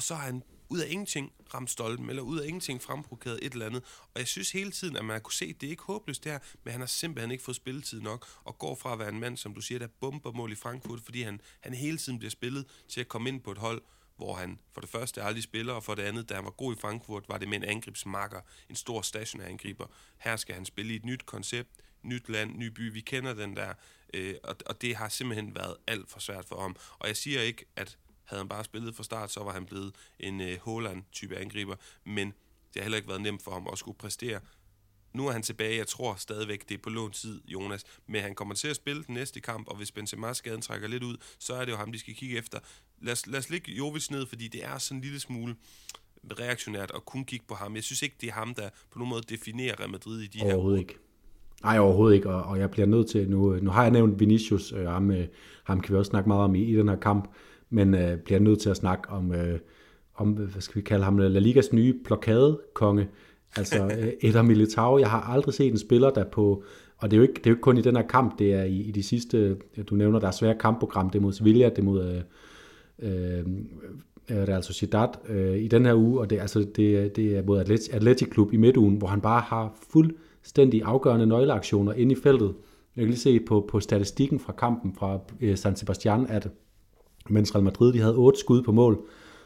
og 0.00 0.04
så 0.04 0.14
har 0.14 0.26
han 0.26 0.42
ud 0.68 0.80
af 0.80 0.86
ingenting 0.90 1.32
ramt 1.54 1.70
stolpen, 1.70 2.08
eller 2.10 2.22
ud 2.22 2.38
af 2.38 2.46
ingenting 2.46 2.82
fremprovokeret 2.82 3.38
et 3.42 3.52
eller 3.52 3.66
andet. 3.66 3.84
Og 4.14 4.18
jeg 4.18 4.26
synes 4.26 4.52
hele 4.52 4.70
tiden, 4.70 4.96
at 4.96 5.04
man 5.04 5.14
har 5.14 5.20
kunne 5.20 5.32
se, 5.32 5.44
at 5.44 5.60
det 5.60 5.66
er 5.66 5.70
ikke 5.70 5.82
håbløst 5.82 6.24
der, 6.24 6.38
men 6.64 6.72
han 6.72 6.80
har 6.80 6.86
simpelthen 6.86 7.30
ikke 7.30 7.44
fået 7.44 7.56
spilletid 7.56 8.00
nok, 8.00 8.26
og 8.44 8.58
går 8.58 8.74
fra 8.74 8.92
at 8.92 8.98
være 8.98 9.08
en 9.08 9.20
mand, 9.20 9.36
som 9.36 9.54
du 9.54 9.60
siger, 9.60 9.78
der 9.78 9.86
bomber 10.00 10.32
mål 10.32 10.52
i 10.52 10.54
Frankfurt, 10.54 11.00
fordi 11.00 11.22
han, 11.22 11.40
han 11.60 11.74
hele 11.74 11.98
tiden 11.98 12.18
bliver 12.18 12.30
spillet 12.30 12.66
til 12.88 13.00
at 13.00 13.08
komme 13.08 13.28
ind 13.28 13.40
på 13.40 13.52
et 13.52 13.58
hold, 13.58 13.82
hvor 14.16 14.34
han 14.34 14.58
for 14.72 14.80
det 14.80 14.90
første 14.90 15.22
aldrig 15.22 15.42
spiller, 15.42 15.72
og 15.72 15.84
for 15.84 15.94
det 15.94 16.02
andet, 16.02 16.28
da 16.28 16.34
han 16.34 16.44
var 16.44 16.50
god 16.50 16.76
i 16.76 16.80
Frankfurt, 16.80 17.28
var 17.28 17.38
det 17.38 17.48
med 17.48 17.56
en 17.56 17.64
angrebsmarker, 17.64 18.40
en 18.68 18.76
stor 18.76 19.02
stationær 19.02 19.46
angriber. 19.46 19.86
Her 20.18 20.36
skal 20.36 20.54
han 20.54 20.64
spille 20.64 20.92
i 20.92 20.96
et 20.96 21.04
nyt 21.04 21.26
koncept, 21.26 21.70
nyt 22.02 22.28
land, 22.28 22.56
ny 22.56 22.66
by. 22.66 22.92
Vi 22.92 23.00
kender 23.00 23.34
den 23.34 23.56
der, 23.56 23.74
øh, 24.14 24.34
og, 24.44 24.56
og 24.66 24.82
det 24.82 24.96
har 24.96 25.08
simpelthen 25.08 25.54
været 25.54 25.76
alt 25.86 26.10
for 26.10 26.20
svært 26.20 26.44
for 26.44 26.60
ham. 26.60 26.76
Og 26.98 27.08
jeg 27.08 27.16
siger 27.16 27.40
ikke, 27.40 27.64
at 27.76 27.98
havde 28.30 28.40
han 28.40 28.48
bare 28.48 28.64
spillet 28.64 28.94
fra 28.94 29.02
start, 29.02 29.30
så 29.30 29.44
var 29.44 29.52
han 29.52 29.66
blevet 29.66 29.92
en 30.20 30.40
øh, 30.40 30.58
Holland-type 30.60 31.36
angriber, 31.36 31.76
men 32.06 32.26
det 32.74 32.76
har 32.76 32.82
heller 32.82 32.96
ikke 32.96 33.08
været 33.08 33.22
nemt 33.22 33.42
for 33.42 33.50
ham 33.50 33.68
at 33.72 33.78
skulle 33.78 33.98
præstere. 33.98 34.40
Nu 35.14 35.26
er 35.28 35.32
han 35.32 35.42
tilbage, 35.42 35.76
jeg 35.76 35.86
tror 35.86 36.14
stadigvæk, 36.14 36.68
det 36.68 36.74
er 36.74 36.78
på 36.82 36.90
lån 36.90 37.10
tid, 37.10 37.40
Jonas, 37.48 37.84
men 38.06 38.22
han 38.22 38.34
kommer 38.34 38.54
til 38.54 38.68
at 38.68 38.76
spille 38.76 39.04
den 39.04 39.14
næste 39.14 39.40
kamp, 39.40 39.68
og 39.68 39.76
hvis 39.76 39.92
Benzema-skaden 39.92 40.60
trækker 40.60 40.88
lidt 40.88 41.02
ud, 41.02 41.16
så 41.38 41.54
er 41.54 41.64
det 41.64 41.72
jo 41.72 41.76
ham, 41.76 41.92
de 41.92 41.98
skal 41.98 42.14
kigge 42.14 42.38
efter. 42.38 42.58
Lad 43.02 43.12
os, 43.12 43.26
lad 43.26 43.38
os 43.38 43.50
lægge 43.50 43.72
Jovic 43.72 44.10
ned, 44.10 44.26
fordi 44.26 44.48
det 44.48 44.64
er 44.64 44.78
sådan 44.78 44.98
en 44.98 45.02
lille 45.02 45.20
smule 45.20 45.54
reaktionært 46.40 46.92
at 46.94 47.04
kun 47.04 47.24
kigge 47.24 47.44
på 47.48 47.54
ham. 47.54 47.74
Jeg 47.74 47.84
synes 47.84 48.02
ikke, 48.02 48.16
det 48.20 48.28
er 48.28 48.32
ham, 48.32 48.54
der 48.54 48.68
på 48.90 48.98
nogen 48.98 49.10
måde 49.10 49.22
definerer 49.28 49.80
Real 49.80 49.90
Madrid 49.90 50.20
i 50.20 50.26
de 50.26 50.38
her 50.38 50.54
Overhovedet 50.54 50.78
ikke. 50.78 50.96
Nej, 51.62 51.78
overhovedet 51.78 52.16
ikke, 52.16 52.30
og, 52.30 52.42
og 52.42 52.58
jeg 52.58 52.70
bliver 52.70 52.86
nødt 52.86 53.08
til, 53.08 53.30
nu, 53.30 53.56
nu 53.56 53.70
har 53.70 53.82
jeg 53.82 53.90
nævnt 53.90 54.20
Vinicius, 54.20 54.72
øh, 54.72 54.86
ham, 54.86 55.10
øh, 55.10 55.26
ham 55.64 55.80
kan 55.80 55.92
vi 55.92 55.98
også 55.98 56.10
snakke 56.10 56.28
meget 56.28 56.44
om 56.44 56.54
i, 56.54 56.62
i 56.62 56.76
den 56.76 56.88
her 56.88 56.96
kamp, 56.96 57.30
men 57.70 57.94
øh, 57.94 58.18
bliver 58.18 58.40
nødt 58.40 58.60
til 58.60 58.70
at 58.70 58.76
snakke 58.76 59.10
om, 59.10 59.34
øh, 59.34 59.58
om, 60.14 60.28
hvad 60.32 60.60
skal 60.60 60.76
vi 60.76 60.80
kalde 60.80 61.04
ham, 61.04 61.18
La 61.18 61.38
Ligas 61.38 61.72
nye 61.72 61.94
blokadekonge, 62.04 63.08
altså 63.56 63.84
øh, 63.98 64.12
Eder 64.20 64.42
Militao. 64.42 64.98
Jeg 64.98 65.10
har 65.10 65.20
aldrig 65.20 65.54
set 65.54 65.72
en 65.72 65.78
spiller, 65.78 66.10
der 66.10 66.24
på, 66.24 66.64
og 66.96 67.10
det 67.10 67.16
er 67.16 67.18
jo 67.18 67.22
ikke, 67.22 67.34
det 67.34 67.46
er 67.46 67.50
jo 67.50 67.54
ikke 67.54 67.62
kun 67.62 67.78
i 67.78 67.82
den 67.82 67.96
her 67.96 68.06
kamp, 68.06 68.38
det 68.38 68.54
er 68.54 68.62
i, 68.62 68.80
i 68.80 68.90
de 68.90 69.02
sidste, 69.02 69.56
du 69.90 69.94
nævner, 69.94 70.18
der 70.18 70.26
er 70.26 70.32
svære 70.32 70.58
kampprogram, 70.58 71.10
det 71.10 71.18
er 71.18 71.22
mod 71.22 71.32
Sevilla, 71.32 71.68
det 71.68 71.78
er 71.78 71.82
mod 71.82 72.04
øh, 72.04 72.20
øh, 72.98 73.44
Real 74.30 74.62
Sociedad 74.62 75.08
øh, 75.28 75.58
i 75.58 75.68
den 75.68 75.86
her 75.86 75.94
uge, 75.94 76.20
og 76.20 76.30
det, 76.30 76.40
altså, 76.40 76.58
det, 76.76 77.16
det 77.16 77.36
er 77.36 77.42
mod 77.42 77.60
Atletic, 77.60 77.94
Atletic 77.94 78.30
Klub 78.30 78.52
i 78.52 78.56
midtugen, 78.56 78.96
hvor 78.96 79.08
han 79.08 79.20
bare 79.20 79.40
har 79.40 79.76
fuldstændig 79.92 80.82
afgørende 80.84 81.26
nøgleaktioner 81.26 81.92
inde 81.92 82.12
i 82.12 82.16
feltet. 82.22 82.54
Jeg 82.96 83.02
kan 83.02 83.08
lige 83.08 83.18
se 83.18 83.40
på, 83.40 83.66
på 83.68 83.80
statistikken 83.80 84.40
fra 84.40 84.52
kampen 84.52 84.94
fra 84.94 85.18
øh, 85.40 85.56
San 85.56 85.76
Sebastian, 85.76 86.26
at 86.26 86.48
mens 87.30 87.54
Real 87.54 87.64
Madrid 87.64 87.92
de 87.92 87.98
havde 87.98 88.14
8 88.14 88.38
skud 88.38 88.62
på 88.62 88.72
mål, 88.72 88.98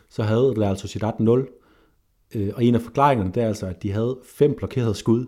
så 0.09 0.23
havde 0.23 0.55
Real 0.59 0.77
Sociedad 0.77 1.13
0. 1.19 1.49
Øh, 2.35 2.51
og 2.55 2.65
en 2.65 2.75
af 2.75 2.81
forklaringerne, 2.81 3.33
det 3.35 3.43
er 3.43 3.47
altså, 3.47 3.67
at 3.67 3.83
de 3.83 3.93
havde 3.93 4.19
fem 4.25 4.55
blokerede 4.55 4.95
skud. 4.95 5.27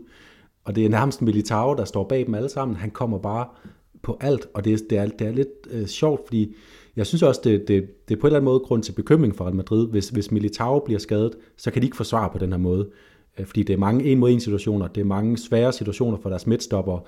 Og 0.64 0.76
det 0.76 0.84
er 0.84 0.88
nærmest 0.88 1.22
Militao, 1.22 1.74
der 1.74 1.84
står 1.84 2.04
bag 2.04 2.26
dem 2.26 2.34
alle 2.34 2.48
sammen. 2.48 2.76
Han 2.76 2.90
kommer 2.90 3.18
bare 3.18 3.46
på 4.02 4.16
alt, 4.20 4.46
og 4.54 4.64
det 4.64 4.90
det 4.90 4.98
er, 4.98 5.07
det 5.07 5.26
er 5.26 5.32
lidt 5.32 5.48
øh, 5.70 5.86
sjovt, 5.86 6.20
fordi 6.26 6.54
jeg 6.96 7.07
synes 7.07 7.22
også, 7.22 7.40
det, 7.44 7.68
det, 7.68 8.09
det 8.09 8.16
er 8.16 8.20
på 8.20 8.26
en 8.26 8.28
eller 8.28 8.36
anden 8.36 8.44
måde 8.44 8.61
grund 8.61 8.82
til 8.82 8.92
bekymring 8.92 9.36
for 9.36 9.44
Real 9.44 9.54
Madrid. 9.54 9.88
Hvis, 9.88 10.09
hvis 10.09 10.30
Militao 10.30 10.78
bliver 10.78 10.98
skadet, 10.98 11.34
så 11.57 11.70
kan 11.70 11.82
de 11.82 11.86
ikke 11.86 11.96
forsvare 11.96 12.30
på 12.30 12.38
den 12.38 12.50
her 12.50 12.59
måde. 12.59 12.88
Øh, 13.38 13.46
fordi 13.46 13.62
det 13.62 13.72
er 13.72 13.78
mange 13.78 14.04
en 14.04 14.18
mod 14.18 14.30
en 14.30 14.40
situationer, 14.40 14.88
det 14.88 15.00
er 15.00 15.04
mange 15.04 15.38
svære 15.38 15.72
situationer 15.72 16.18
for 16.18 16.28
deres 16.28 16.46
midtstopper. 16.46 16.98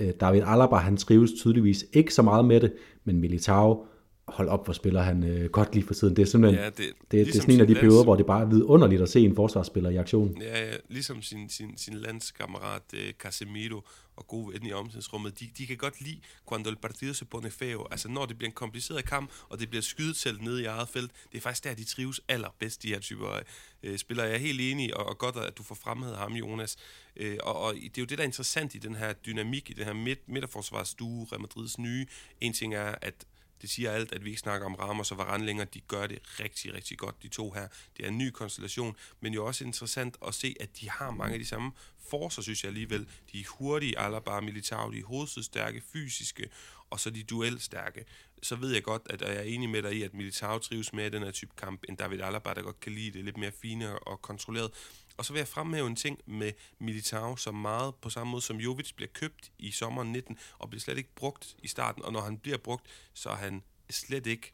Øh, 0.00 0.10
David 0.20 0.42
Alaba, 0.46 0.76
han 0.76 0.96
trives 0.96 1.32
tydeligvis 1.32 1.84
ikke 1.92 2.14
så 2.14 2.22
meget 2.22 2.44
med 2.44 2.60
det, 2.60 2.72
men 3.04 3.20
Militao, 3.20 3.86
hold 4.28 4.48
op, 4.48 4.64
hvor 4.64 4.72
spiller 4.72 5.02
han 5.02 5.24
øh, 5.24 5.50
godt 5.50 5.74
lige 5.74 5.86
for 5.86 5.94
siden. 5.94 6.16
Det 6.16 6.22
er 6.22 6.26
simpelthen 6.26 6.60
ja, 6.62 6.70
det, 6.70 6.76
det, 6.76 6.86
ligesom 7.12 7.26
det 7.26 7.36
er 7.36 7.40
sådan 7.40 7.54
en 7.54 7.60
af 7.60 7.66
de 7.66 7.74
perioder, 7.74 8.04
hvor 8.04 8.16
det 8.16 8.26
bare 8.26 8.42
er 8.42 8.46
vidunderligt 8.46 9.02
at 9.02 9.08
se 9.08 9.20
en 9.20 9.34
forsvarsspiller 9.34 9.90
i 9.90 9.96
aktion. 9.96 10.42
Ja, 10.42 10.66
ja 10.66 10.76
ligesom 10.88 11.22
sin, 11.22 11.48
sin, 11.48 11.76
sin 11.76 11.94
landskammerat 11.94 12.82
eh, 12.94 13.12
Casemiro 13.12 13.80
og 14.16 14.26
gode 14.26 14.52
ven 14.52 14.66
i 14.66 14.72
omklædningsrummet, 14.72 15.40
de, 15.40 15.50
de 15.58 15.66
kan 15.66 15.76
godt 15.76 16.00
lide, 16.00 16.20
cuando 16.46 16.70
el 16.70 16.76
partido 16.76 17.12
se 17.12 17.24
pone 17.24 17.50
feo, 17.50 17.86
altså 17.90 18.08
når 18.08 18.26
det 18.26 18.38
bliver 18.38 18.48
en 18.48 18.54
kompliceret 18.54 19.04
kamp, 19.04 19.30
og 19.48 19.60
det 19.60 19.70
bliver 19.70 19.82
skydet 19.82 20.16
selv 20.16 20.42
nede 20.42 20.62
i 20.62 20.64
eget 20.64 20.88
felt, 20.88 21.10
det 21.32 21.38
er 21.38 21.42
faktisk 21.42 21.64
der, 21.64 21.74
de 21.74 21.84
trives 21.84 22.20
allerbedst, 22.28 22.82
de 22.82 22.88
her 22.88 22.98
typer 23.00 23.40
øh, 23.82 23.98
spillere. 23.98 24.26
Jeg 24.26 24.34
er 24.34 24.38
helt 24.38 24.60
enig, 24.60 24.96
og, 24.96 25.06
og 25.06 25.18
godt, 25.18 25.36
at 25.36 25.58
du 25.58 25.62
får 25.62 25.74
fremhævet 25.74 26.16
ham, 26.16 26.32
Jonas. 26.32 26.76
Øh, 27.16 27.36
og, 27.42 27.60
og 27.60 27.74
det 27.74 27.84
er 27.84 28.02
jo 28.02 28.04
det, 28.04 28.18
der 28.18 28.24
er 28.24 28.28
interessant 28.28 28.74
i 28.74 28.78
den 28.78 28.94
her 28.94 29.12
dynamik, 29.12 29.70
i 29.70 29.72
den 29.72 29.84
her 29.84 29.92
midt, 29.92 30.28
midterforsvarsstue, 30.28 31.26
Real 31.32 31.40
Madrids 31.40 31.78
nye. 31.78 32.06
En 32.40 32.52
ting 32.52 32.74
er, 32.74 32.94
at 33.02 33.26
det 33.62 33.70
siger 33.70 33.92
alt, 33.92 34.12
at 34.12 34.24
vi 34.24 34.28
ikke 34.28 34.40
snakker 34.40 34.66
om 34.66 34.74
Ramos 34.74 35.10
og 35.10 35.18
Varane 35.18 35.46
længere. 35.46 35.66
De 35.74 35.80
gør 35.80 36.06
det 36.06 36.40
rigtig, 36.40 36.74
rigtig 36.74 36.98
godt, 36.98 37.22
de 37.22 37.28
to 37.28 37.50
her. 37.50 37.68
Det 37.96 38.04
er 38.04 38.08
en 38.08 38.18
ny 38.18 38.30
konstellation, 38.30 38.96
men 39.20 39.34
jo 39.34 39.46
også 39.46 39.64
interessant 39.64 40.16
at 40.26 40.34
se, 40.34 40.54
at 40.60 40.80
de 40.80 40.90
har 40.90 41.10
mange 41.10 41.32
af 41.32 41.38
de 41.38 41.46
samme 41.46 41.72
forser, 42.10 42.42
synes 42.42 42.62
jeg 42.62 42.68
alligevel. 42.68 43.08
De 43.32 43.40
er 43.40 43.44
hurtige, 43.48 43.98
Alaba 43.98 44.40
Militao, 44.40 44.90
de 44.92 44.98
er 44.98 45.04
hovedstødstærke, 45.04 45.82
fysiske, 45.92 46.50
og 46.90 47.00
så 47.00 47.10
de 47.10 47.22
duelstærke. 47.22 48.04
Så 48.42 48.56
ved 48.56 48.72
jeg 48.72 48.82
godt, 48.82 49.02
at 49.10 49.20
jeg 49.20 49.36
er 49.36 49.42
enig 49.42 49.68
med 49.68 49.82
dig 49.82 49.92
i, 49.92 50.02
at 50.02 50.14
Militao 50.14 50.58
trives 50.58 50.92
mere 50.92 51.06
i 51.06 51.10
den 51.10 51.22
her 51.22 51.30
type 51.30 51.52
kamp, 51.56 51.84
end 51.88 51.96
David 51.96 52.20
Alaba, 52.20 52.54
der 52.54 52.62
godt 52.62 52.80
kan 52.80 52.92
lide 52.92 53.10
det 53.10 53.24
lidt 53.24 53.36
mere 53.36 53.52
fine 53.52 53.98
og 53.98 54.22
kontrolleret. 54.22 54.70
Og 55.16 55.24
så 55.24 55.32
vil 55.32 55.40
jeg 55.40 55.48
fremhæve 55.48 55.86
en 55.86 55.96
ting 55.96 56.20
med 56.26 56.52
Militao, 56.78 57.36
som 57.36 57.54
meget 57.54 57.94
på 57.94 58.10
samme 58.10 58.30
måde 58.30 58.42
som 58.42 58.56
Jovic 58.56 58.92
bliver 58.92 59.10
købt 59.12 59.52
i 59.58 59.70
sommeren 59.70 60.12
19, 60.12 60.38
og 60.58 60.70
bliver 60.70 60.80
slet 60.80 60.98
ikke 60.98 61.14
brugt 61.14 61.56
i 61.62 61.68
starten, 61.68 62.04
og 62.04 62.12
når 62.12 62.20
han 62.20 62.38
bliver 62.38 62.58
brugt, 62.58 62.86
så 63.14 63.30
er 63.30 63.36
han 63.36 63.62
slet 63.90 64.26
ikke 64.26 64.52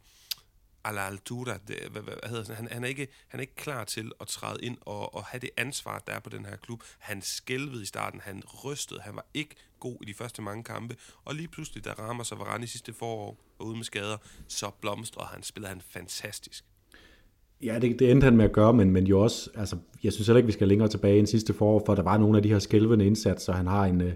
a 0.85 0.93
la 0.93 1.07
altura, 1.07 1.59
det, 1.69 1.77
hvad, 1.91 2.03
hvad, 2.03 2.15
hvad 2.21 2.31
hedder? 2.31 2.55
Han, 2.55 2.69
han, 2.71 2.85
er 2.85 2.89
ikke, 2.89 3.09
han 3.29 3.41
er 3.41 3.43
ikke 3.43 3.55
klar 3.57 3.85
til 3.85 4.13
at 4.21 4.27
træde 4.27 4.59
ind 4.63 4.77
og, 4.81 5.15
og 5.15 5.25
have 5.25 5.41
det 5.41 5.51
ansvar, 5.57 6.03
der 6.07 6.13
er 6.13 6.21
på 6.21 6.31
den 6.31 6.47
her 6.47 6.57
klub. 6.57 6.83
Han 6.99 7.23
skælvede 7.23 7.83
i 7.83 7.87
starten, 7.87 8.21
han 8.25 8.43
rystede, 8.65 9.01
han 9.01 9.17
var 9.17 9.27
ikke 9.35 9.55
god 9.81 9.97
i 10.03 10.05
de 10.05 10.15
første 10.15 10.43
mange 10.43 10.65
kampe, 10.65 10.97
og 11.25 11.35
lige 11.35 11.49
pludselig, 11.49 11.85
der 11.85 11.91
rammer 11.93 12.25
sig 12.25 12.39
Varane 12.39 12.65
i 12.65 12.67
sidste 12.67 12.93
forår 12.93 13.39
og 13.59 13.67
ude 13.67 13.77
med 13.77 13.85
skader, 13.85 14.17
så 14.49 14.71
blomstrer 14.81 15.25
han, 15.25 15.43
spiller 15.43 15.69
han 15.69 15.81
fantastisk. 15.89 16.65
Ja, 17.63 17.79
det, 17.79 17.99
det 17.99 18.11
endte 18.11 18.25
han 18.25 18.37
med 18.37 18.45
at 18.45 18.53
gøre, 18.53 18.73
men, 18.73 18.91
men 18.91 19.07
jo 19.07 19.21
også, 19.21 19.51
altså, 19.55 19.77
jeg 20.05 20.13
synes 20.13 20.27
heller 20.27 20.39
ikke, 20.39 20.47
vi 20.47 20.53
skal 20.53 20.69
længere 20.69 20.89
tilbage 20.89 21.19
end 21.19 21.27
sidste 21.27 21.55
forår, 21.55 21.83
for 21.87 21.95
der 21.95 22.03
var 22.03 22.19
nogle 22.19 22.37
af 22.37 22.43
de 22.43 22.49
her 22.49 22.59
skælvende 22.59 23.07
indsatser. 23.07 23.53
Han 23.53 23.67
har 23.67 23.85
en, 23.85 24.01
øh, 24.01 24.13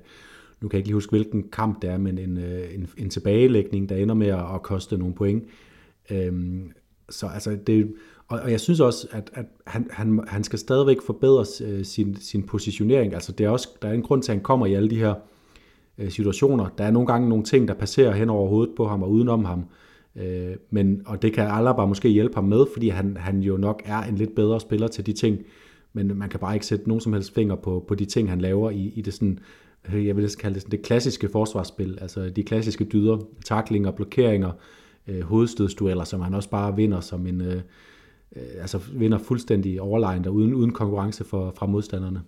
nu 0.60 0.68
kan 0.68 0.76
jeg 0.76 0.78
ikke 0.78 0.88
lige 0.88 0.94
huske, 0.94 1.10
hvilken 1.10 1.48
kamp 1.50 1.82
det 1.82 1.90
er, 1.90 1.98
men 1.98 2.18
en, 2.18 2.38
øh, 2.38 2.74
en, 2.74 2.88
en 2.96 3.10
tilbagelægning, 3.10 3.88
der 3.88 3.96
ender 3.96 4.14
med 4.14 4.26
at, 4.26 4.54
at 4.54 4.62
koste 4.62 4.98
nogle 4.98 5.14
point. 5.14 5.44
Øhm, 6.10 6.72
så 7.10 7.26
altså, 7.26 7.58
det, 7.66 7.94
og, 8.28 8.40
og 8.40 8.50
jeg 8.50 8.60
synes 8.60 8.80
også, 8.80 9.08
at, 9.10 9.30
at 9.34 9.44
han, 9.66 9.86
han, 9.90 10.20
han 10.28 10.44
skal 10.44 10.58
stadigvæk 10.58 10.96
forbedre 11.06 11.44
øh, 11.64 11.84
sin, 11.84 12.16
sin 12.16 12.42
positionering. 12.42 13.14
Altså, 13.14 13.32
det 13.32 13.46
er 13.46 13.50
også, 13.50 13.68
der 13.82 13.88
er 13.88 13.92
en 13.92 14.02
grund 14.02 14.22
til, 14.22 14.32
at 14.32 14.36
han 14.36 14.42
kommer 14.42 14.66
i 14.66 14.74
alle 14.74 14.90
de 14.90 14.96
her 14.96 15.14
øh, 15.98 16.10
situationer. 16.10 16.68
Der 16.78 16.84
er 16.84 16.90
nogle 16.90 17.06
gange 17.06 17.28
nogle 17.28 17.44
ting, 17.44 17.68
der 17.68 17.74
passerer 17.74 18.12
hen 18.12 18.30
over 18.30 18.48
hovedet 18.48 18.74
på 18.76 18.88
ham 18.88 19.02
og 19.02 19.10
udenom 19.10 19.44
ham. 19.44 19.64
Øh, 20.16 20.56
men, 20.70 21.02
og 21.06 21.22
det 21.22 21.32
kan 21.32 21.46
Alaba 21.46 21.86
måske 21.86 22.08
hjælpe 22.08 22.34
ham 22.34 22.44
med, 22.44 22.64
fordi 22.72 22.88
han, 22.88 23.16
han 23.16 23.40
jo 23.40 23.56
nok 23.56 23.82
er 23.84 24.02
en 24.02 24.16
lidt 24.16 24.34
bedre 24.34 24.60
spiller 24.60 24.88
til 24.88 25.06
de 25.06 25.12
ting, 25.12 25.38
men 25.92 26.18
man 26.18 26.28
kan 26.28 26.40
bare 26.40 26.54
ikke 26.54 26.66
sætte 26.66 26.88
nogen 26.88 27.00
som 27.00 27.12
helst 27.12 27.34
finger 27.34 27.54
på, 27.54 27.84
på 27.88 27.94
de 27.94 28.04
ting, 28.04 28.30
han 28.30 28.40
laver 28.40 28.70
i, 28.70 28.92
i 28.94 29.02
det 29.02 29.14
sådan, 29.14 29.38
jeg 29.92 30.16
vil 30.16 30.30
kalde 30.40 30.54
det 30.54 30.62
sådan 30.62 30.78
det 30.78 30.82
klassiske 30.86 31.28
forsvarsspil, 31.28 31.98
altså 32.00 32.30
de 32.36 32.42
klassiske 32.42 32.84
dyder, 32.84 33.18
taklinger, 33.44 33.90
blokeringer, 33.90 34.48
øh, 34.48 34.54
Øh, 35.06 35.20
hovedstødsdueller, 35.20 36.04
som 36.04 36.20
han 36.20 36.34
også 36.34 36.50
bare 36.50 36.76
vinder 36.76 37.00
som 37.00 37.26
en, 37.26 37.40
øh, 37.40 37.62
øh 38.36 38.42
altså 38.60 38.80
vinder 38.92 39.18
fuldstændig 39.18 39.80
overlegnet 39.80 40.26
uden, 40.26 40.54
uden 40.54 40.72
konkurrence 40.72 41.24
for, 41.24 41.52
fra 41.56 41.66
modstanderne. 41.66 42.22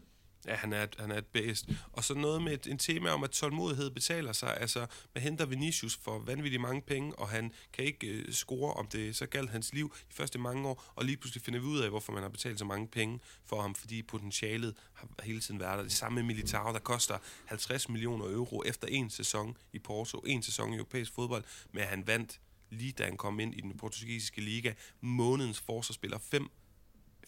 Ja, 0.48 0.54
han 0.54 0.72
er, 0.72 0.86
han 0.98 1.10
er 1.10 1.18
et 1.18 1.26
bedst. 1.26 1.68
Og 1.92 2.04
så 2.04 2.14
noget 2.14 2.42
med 2.42 2.52
et, 2.52 2.66
en 2.66 2.78
tema 2.78 3.10
om, 3.10 3.24
at 3.24 3.30
tålmodighed 3.30 3.90
betaler 3.90 4.32
sig. 4.32 4.60
Altså, 4.60 4.86
man 5.14 5.22
henter 5.22 5.46
Vinicius 5.46 5.96
for 5.96 6.18
vanvittigt 6.18 6.62
mange 6.62 6.82
penge, 6.82 7.18
og 7.18 7.28
han 7.28 7.52
kan 7.72 7.84
ikke 7.84 8.06
øh, 8.06 8.32
score, 8.32 8.72
om 8.72 8.86
det 8.86 9.16
så 9.16 9.26
galt 9.26 9.50
hans 9.50 9.74
liv 9.74 9.94
i 10.10 10.12
første 10.12 10.38
mange 10.38 10.68
år, 10.68 10.92
og 10.96 11.04
lige 11.04 11.16
pludselig 11.16 11.42
finder 11.42 11.60
vi 11.60 11.66
ud 11.66 11.78
af, 11.78 11.90
hvorfor 11.90 12.12
man 12.12 12.22
har 12.22 12.28
betalt 12.28 12.58
så 12.58 12.64
mange 12.64 12.88
penge 12.88 13.20
for 13.44 13.60
ham, 13.60 13.74
fordi 13.74 14.02
potentialet 14.02 14.74
har 14.92 15.08
hele 15.22 15.40
tiden 15.40 15.60
været 15.60 15.76
der. 15.76 15.82
Det 15.82 15.92
samme 15.92 16.16
med 16.16 16.22
Militao, 16.22 16.72
der 16.72 16.78
koster 16.78 17.18
50 17.44 17.88
millioner 17.88 18.24
euro 18.24 18.62
efter 18.66 18.88
en 18.88 19.10
sæson 19.10 19.56
i 19.72 19.78
Porto, 19.78 20.18
en 20.26 20.42
sæson 20.42 20.72
i 20.72 20.76
europæisk 20.76 21.14
fodbold, 21.14 21.44
men 21.72 21.82
han 21.82 22.06
vandt 22.06 22.40
lige 22.70 22.92
da 22.92 23.04
han 23.04 23.16
kom 23.16 23.40
ind 23.40 23.54
i 23.54 23.60
den 23.60 23.76
portugisiske 23.76 24.40
liga, 24.40 24.72
månedens 25.00 25.60
forsvarsspiller, 25.60 26.18
fem 26.18 26.50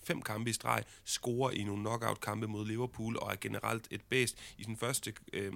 fem 0.02 0.22
kampe 0.22 0.50
i 0.50 0.52
streg, 0.52 0.84
scorer 1.04 1.50
i 1.50 1.64
nogle 1.64 1.82
knockout-kampe 1.82 2.46
mod 2.46 2.66
Liverpool, 2.66 3.16
og 3.16 3.32
er 3.32 3.36
generelt 3.40 3.88
et 3.90 4.02
bedst 4.08 4.38
i 4.58 4.64
sin 4.64 4.76
første 4.76 5.14
øh, 5.32 5.52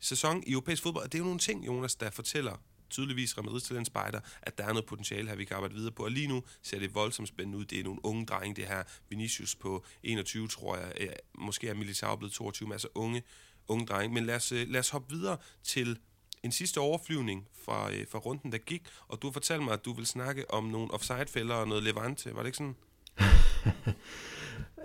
sæson 0.00 0.42
i 0.46 0.52
europæisk 0.52 0.82
fodbold. 0.82 1.04
Og 1.04 1.12
det 1.12 1.18
er 1.18 1.22
jo 1.22 1.24
nogle 1.24 1.40
ting, 1.40 1.66
Jonas, 1.66 1.94
der 1.94 2.10
fortæller 2.10 2.56
tydeligvis 2.90 3.38
Real 3.38 3.44
Madrid 3.44 3.60
Talent 3.60 3.86
Spider, 3.86 4.20
at 4.42 4.58
der 4.58 4.64
er 4.64 4.68
noget 4.68 4.86
potentiale 4.86 5.28
her, 5.28 5.36
vi 5.36 5.44
kan 5.44 5.56
arbejde 5.56 5.74
videre 5.74 5.92
på. 5.92 6.04
Og 6.04 6.10
lige 6.10 6.26
nu 6.26 6.42
ser 6.62 6.78
det 6.78 6.94
voldsomt 6.94 7.28
spændende 7.28 7.58
ud. 7.58 7.64
Det 7.64 7.80
er 7.80 7.84
nogle 7.84 8.04
unge 8.04 8.26
drenge, 8.26 8.54
det 8.54 8.66
her. 8.66 8.82
Vinicius 9.08 9.54
på 9.54 9.84
21, 10.02 10.48
tror 10.48 10.76
jeg. 10.76 11.14
Måske 11.34 11.68
er 11.68 11.74
Militao 11.74 12.16
blevet 12.16 12.32
22, 12.32 12.66
men 12.66 12.72
altså 12.72 12.88
unge, 12.94 13.22
unge 13.68 13.86
drenge. 13.86 14.14
Men 14.14 14.26
lad 14.26 14.36
os, 14.36 14.52
øh, 14.52 14.68
lad 14.68 14.80
os 14.80 14.88
hoppe 14.88 15.14
videre 15.14 15.36
til 15.62 15.98
en 16.42 16.52
sidste 16.52 16.78
overflyvning 16.78 17.46
fra, 17.64 17.90
øh, 17.92 18.06
fra 18.10 18.18
runden, 18.18 18.52
der 18.52 18.58
gik. 18.58 18.82
Og 19.08 19.18
du 19.22 19.30
fortalte 19.32 19.64
mig, 19.64 19.72
at 19.72 19.84
du 19.84 19.92
vil 19.92 20.06
snakke 20.06 20.50
om 20.50 20.64
nogle 20.64 20.94
offside-fælder 20.94 21.54
og 21.54 21.68
noget 21.68 21.84
Levante. 21.84 22.30
Var 22.34 22.42
det 22.42 22.46
ikke 22.46 22.58
sådan? 22.58 22.76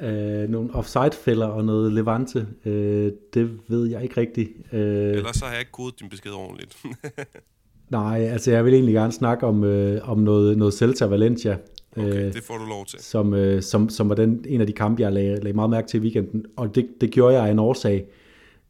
øh, 0.08 0.50
nogle 0.50 0.74
offside-fælder 0.74 1.48
og 1.48 1.66
noget 1.66 1.94
Levante, 1.94 2.48
øh, 2.66 3.12
det 3.34 3.60
ved 3.68 3.88
jeg 3.88 4.04
ikke 4.04 4.18
rigtigt. 4.22 4.50
Øh, 4.72 4.80
Ellers 5.14 5.36
så 5.36 5.46
har 5.46 5.52
jeg 5.52 5.60
ikke 5.60 5.72
kodet 5.72 6.00
din 6.00 6.10
besked 6.10 6.32
ordentligt. 6.32 6.78
nej, 7.90 8.22
altså 8.22 8.52
jeg 8.52 8.66
vil 8.66 8.74
egentlig 8.74 8.94
gerne 8.94 9.14
snakke 9.14 9.48
om, 9.48 9.64
øh, 9.64 10.10
om 10.10 10.20
noget, 10.20 10.58
noget 10.58 10.74
Celta 10.74 11.06
Valencia. 11.06 11.58
Okay, 11.98 12.28
øh, 12.28 12.34
det 12.34 12.44
får 12.44 12.58
du 12.58 12.66
lov 12.66 12.86
til. 12.86 13.00
Som, 13.00 13.34
øh, 13.34 13.62
som, 13.64 13.90
som 13.90 14.10
var 14.10 14.16
den, 14.16 14.46
en 14.48 14.62
af 14.62 14.68
de 14.68 14.74
kampe, 14.74 15.02
jeg 15.02 15.14
lagde, 15.14 15.36
lagde 15.36 15.54
meget 15.54 15.70
mærke 15.70 15.88
til 15.88 15.98
i 15.98 16.02
weekenden. 16.02 16.46
Og 16.58 16.76
det, 16.76 16.90
det 17.02 17.12
gjorde 17.12 17.36
jeg 17.36 17.48
af 17.48 17.52
en 17.52 17.60
årsag. 17.60 18.02
Øh, 18.02 18.25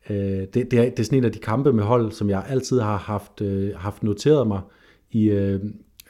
Øh, 0.10 0.18
det, 0.18 0.54
det, 0.54 0.74
er, 0.74 0.84
det 0.90 1.00
er 1.00 1.04
sådan 1.04 1.18
en 1.18 1.26
af 1.26 1.32
de 1.32 1.40
kampe 1.40 1.74
med 1.74 1.84
hold, 1.84 2.12
som 2.12 2.30
jeg 2.30 2.46
altid 2.50 2.80
har 2.80 2.98
haft, 2.98 3.42
øh, 3.42 3.76
haft 3.76 4.04
noteret 4.04 4.48
mig 4.48 4.62
i, 5.12 5.24
øh, 5.24 5.60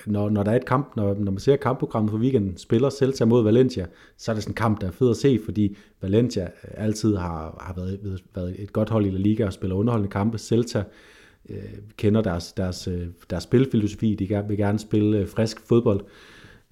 når, 0.05 0.29
når 0.29 0.43
der 0.43 0.51
er 0.51 0.55
et 0.55 0.65
kamp, 0.65 0.95
når, 0.95 1.13
når 1.13 1.31
man 1.31 1.39
ser 1.39 1.55
kampprogrammet 1.55 2.11
for 2.11 2.17
weekenden, 2.17 2.57
spiller 2.57 2.89
Celta 2.89 3.25
mod 3.25 3.43
Valencia, 3.43 3.85
så 4.17 4.31
er 4.31 4.33
det 4.33 4.43
sådan 4.43 4.51
en 4.51 4.55
kamp, 4.55 4.81
der 4.81 4.87
er 4.87 4.91
fed 4.91 5.09
at 5.09 5.17
se, 5.17 5.39
fordi 5.45 5.77
Valencia 6.01 6.43
øh, 6.43 6.71
altid 6.73 7.15
har, 7.15 7.63
har 7.65 7.73
været, 7.75 8.21
været 8.35 8.55
et 8.59 8.73
godt 8.73 8.89
hold 8.89 9.05
i 9.05 9.09
La 9.09 9.17
Liga 9.17 9.45
og 9.45 9.53
spiller 9.53 9.75
underholdende 9.75 10.11
kampe. 10.11 10.37
Celta 10.37 10.83
øh, 11.49 11.57
kender 11.97 12.21
deres, 12.21 12.53
deres, 12.53 12.87
øh, 12.87 13.07
deres 13.29 13.43
spilfilosofi, 13.43 14.15
de 14.15 14.43
vil 14.47 14.57
gerne 14.57 14.79
spille 14.79 15.17
øh, 15.17 15.27
frisk 15.27 15.67
fodbold. 15.67 16.01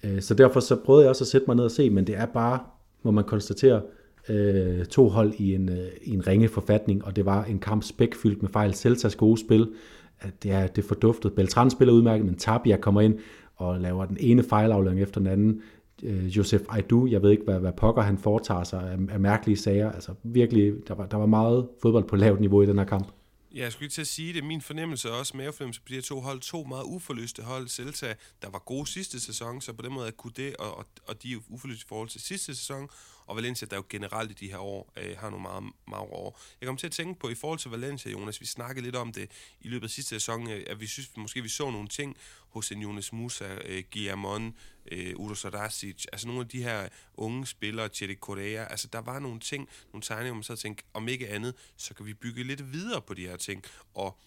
Øh, 0.04 0.20
så 0.20 0.34
derfor 0.34 0.60
så 0.60 0.76
prøvede 0.76 1.02
jeg 1.02 1.10
også 1.10 1.24
at 1.24 1.28
sætte 1.28 1.44
mig 1.46 1.56
ned 1.56 1.64
og 1.64 1.70
se, 1.70 1.90
men 1.90 2.06
det 2.06 2.16
er 2.16 2.26
bare, 2.26 2.58
må 3.02 3.10
man 3.10 3.24
konstatere, 3.24 3.82
øh, 4.28 4.84
to 4.84 5.08
hold 5.08 5.34
i 5.38 5.54
en, 5.54 5.68
øh, 5.68 5.88
i 6.02 6.10
en 6.10 6.26
ringe 6.26 6.48
forfatning, 6.48 7.04
og 7.04 7.16
det 7.16 7.24
var 7.24 7.44
en 7.44 7.58
kamp 7.58 7.82
spækfyldt 7.82 8.42
med 8.42 8.50
fejl. 8.50 8.74
Celtas 8.74 9.16
gode 9.16 9.40
spil, 9.40 9.72
at 10.20 10.42
det 10.42 10.50
er, 10.50 10.66
det 10.66 10.84
er 10.84 10.88
forduftet. 10.88 11.32
Beltran 11.32 11.70
spiller 11.70 11.94
udmærket, 11.94 12.26
men 12.26 12.36
Tapia 12.36 12.76
kommer 12.76 13.00
ind 13.00 13.18
og 13.56 13.80
laver 13.80 14.04
den 14.04 14.16
ene 14.20 14.42
fejlaflevering 14.42 15.02
efter 15.02 15.20
den 15.20 15.26
anden. 15.26 15.62
Øh, 16.02 16.36
Josef 16.36 16.62
Aidu, 16.68 17.06
jeg 17.06 17.22
ved 17.22 17.30
ikke, 17.30 17.44
hvad, 17.44 17.60
hvad 17.60 17.72
pokker 17.72 18.02
han 18.02 18.18
foretager 18.18 18.64
sig 18.64 18.90
af, 18.92 18.98
af 19.10 19.20
mærkelige 19.20 19.56
sager. 19.56 19.92
Altså 19.92 20.14
virkelig, 20.22 20.74
der 20.88 20.94
var, 20.94 21.06
der 21.06 21.16
var 21.16 21.26
meget 21.26 21.68
fodbold 21.82 22.04
på 22.04 22.16
lavt 22.16 22.40
niveau 22.40 22.62
i 22.62 22.66
den 22.66 22.78
her 22.78 22.84
kamp. 22.84 23.08
Ja, 23.54 23.62
jeg 23.62 23.72
skulle 23.72 23.82
lige 23.82 23.90
til 23.90 24.00
at 24.00 24.06
sige 24.06 24.32
det. 24.32 24.44
Min 24.44 24.60
fornemmelse 24.60 25.08
er 25.08 25.12
også, 25.12 25.36
mavefornemmelse 25.36 25.80
på 25.80 25.86
de 25.88 25.94
her 25.94 26.02
to 26.02 26.20
hold, 26.20 26.40
to 26.40 26.64
meget 26.64 26.84
uforløste 26.84 27.42
hold. 27.42 27.68
Celta, 27.68 28.14
der 28.42 28.50
var 28.50 28.58
gode 28.58 28.86
sidste 28.86 29.20
sæson, 29.20 29.60
så 29.60 29.72
på 29.72 29.82
den 29.82 29.92
måde 29.92 30.12
kunne 30.12 30.32
det, 30.36 30.56
og, 30.56 30.78
og, 30.78 30.84
og 31.06 31.22
de 31.22 31.32
er 31.32 31.36
uforløste 31.48 31.84
i 31.84 31.88
forhold 31.88 32.08
til 32.08 32.20
sidste 32.20 32.54
sæson, 32.54 32.88
og 33.26 33.36
Valencia, 33.36 33.68
der 33.70 33.76
jo 33.76 33.84
generelt 33.88 34.30
i 34.30 34.34
de 34.34 34.50
her 34.50 34.58
år 34.58 34.92
øh, 34.96 35.16
har 35.18 35.30
nogle 35.30 35.42
meget 35.42 35.64
magre 35.88 36.02
år. 36.02 36.40
Jeg 36.60 36.66
kom 36.66 36.76
til 36.76 36.86
at 36.86 36.92
tænke 36.92 37.20
på, 37.20 37.28
i 37.28 37.34
forhold 37.34 37.58
til 37.58 37.70
Valencia, 37.70 38.10
Jonas, 38.12 38.40
vi 38.40 38.46
snakkede 38.46 38.84
lidt 38.84 38.96
om 38.96 39.12
det 39.12 39.30
i 39.60 39.68
løbet 39.68 39.84
af 39.84 39.90
sidste 39.90 40.08
sæson, 40.08 40.50
øh, 40.50 40.64
at 40.66 40.80
vi 40.80 40.86
synes, 40.86 41.16
måske 41.16 41.42
vi 41.42 41.48
så 41.48 41.70
nogle 41.70 41.88
ting 41.88 42.16
hos 42.48 42.72
en 42.72 42.82
Jonas 42.82 43.12
Musa, 43.12 43.58
øh, 43.64 43.84
Guillermon, 43.92 44.54
øh, 44.92 45.16
Udo 45.16 45.34
Sarasic, 45.34 46.04
altså 46.12 46.26
nogle 46.26 46.42
af 46.42 46.48
de 46.48 46.62
her 46.62 46.88
unge 47.14 47.46
spillere, 47.46 47.88
Chedi 47.88 48.14
Correa, 48.14 48.66
altså 48.70 48.88
der 48.92 48.98
var 48.98 49.18
nogle 49.18 49.40
ting, 49.40 49.68
nogle 49.92 50.02
tegninger, 50.02 50.30
hvor 50.30 50.36
man 50.36 50.42
så 50.42 50.56
tænkte, 50.56 50.84
om 50.94 51.08
ikke 51.08 51.28
andet, 51.28 51.54
så 51.76 51.94
kan 51.94 52.06
vi 52.06 52.14
bygge 52.14 52.44
lidt 52.44 52.72
videre 52.72 53.02
på 53.02 53.14
de 53.14 53.26
her 53.26 53.36
ting, 53.36 53.64
og 53.94 54.18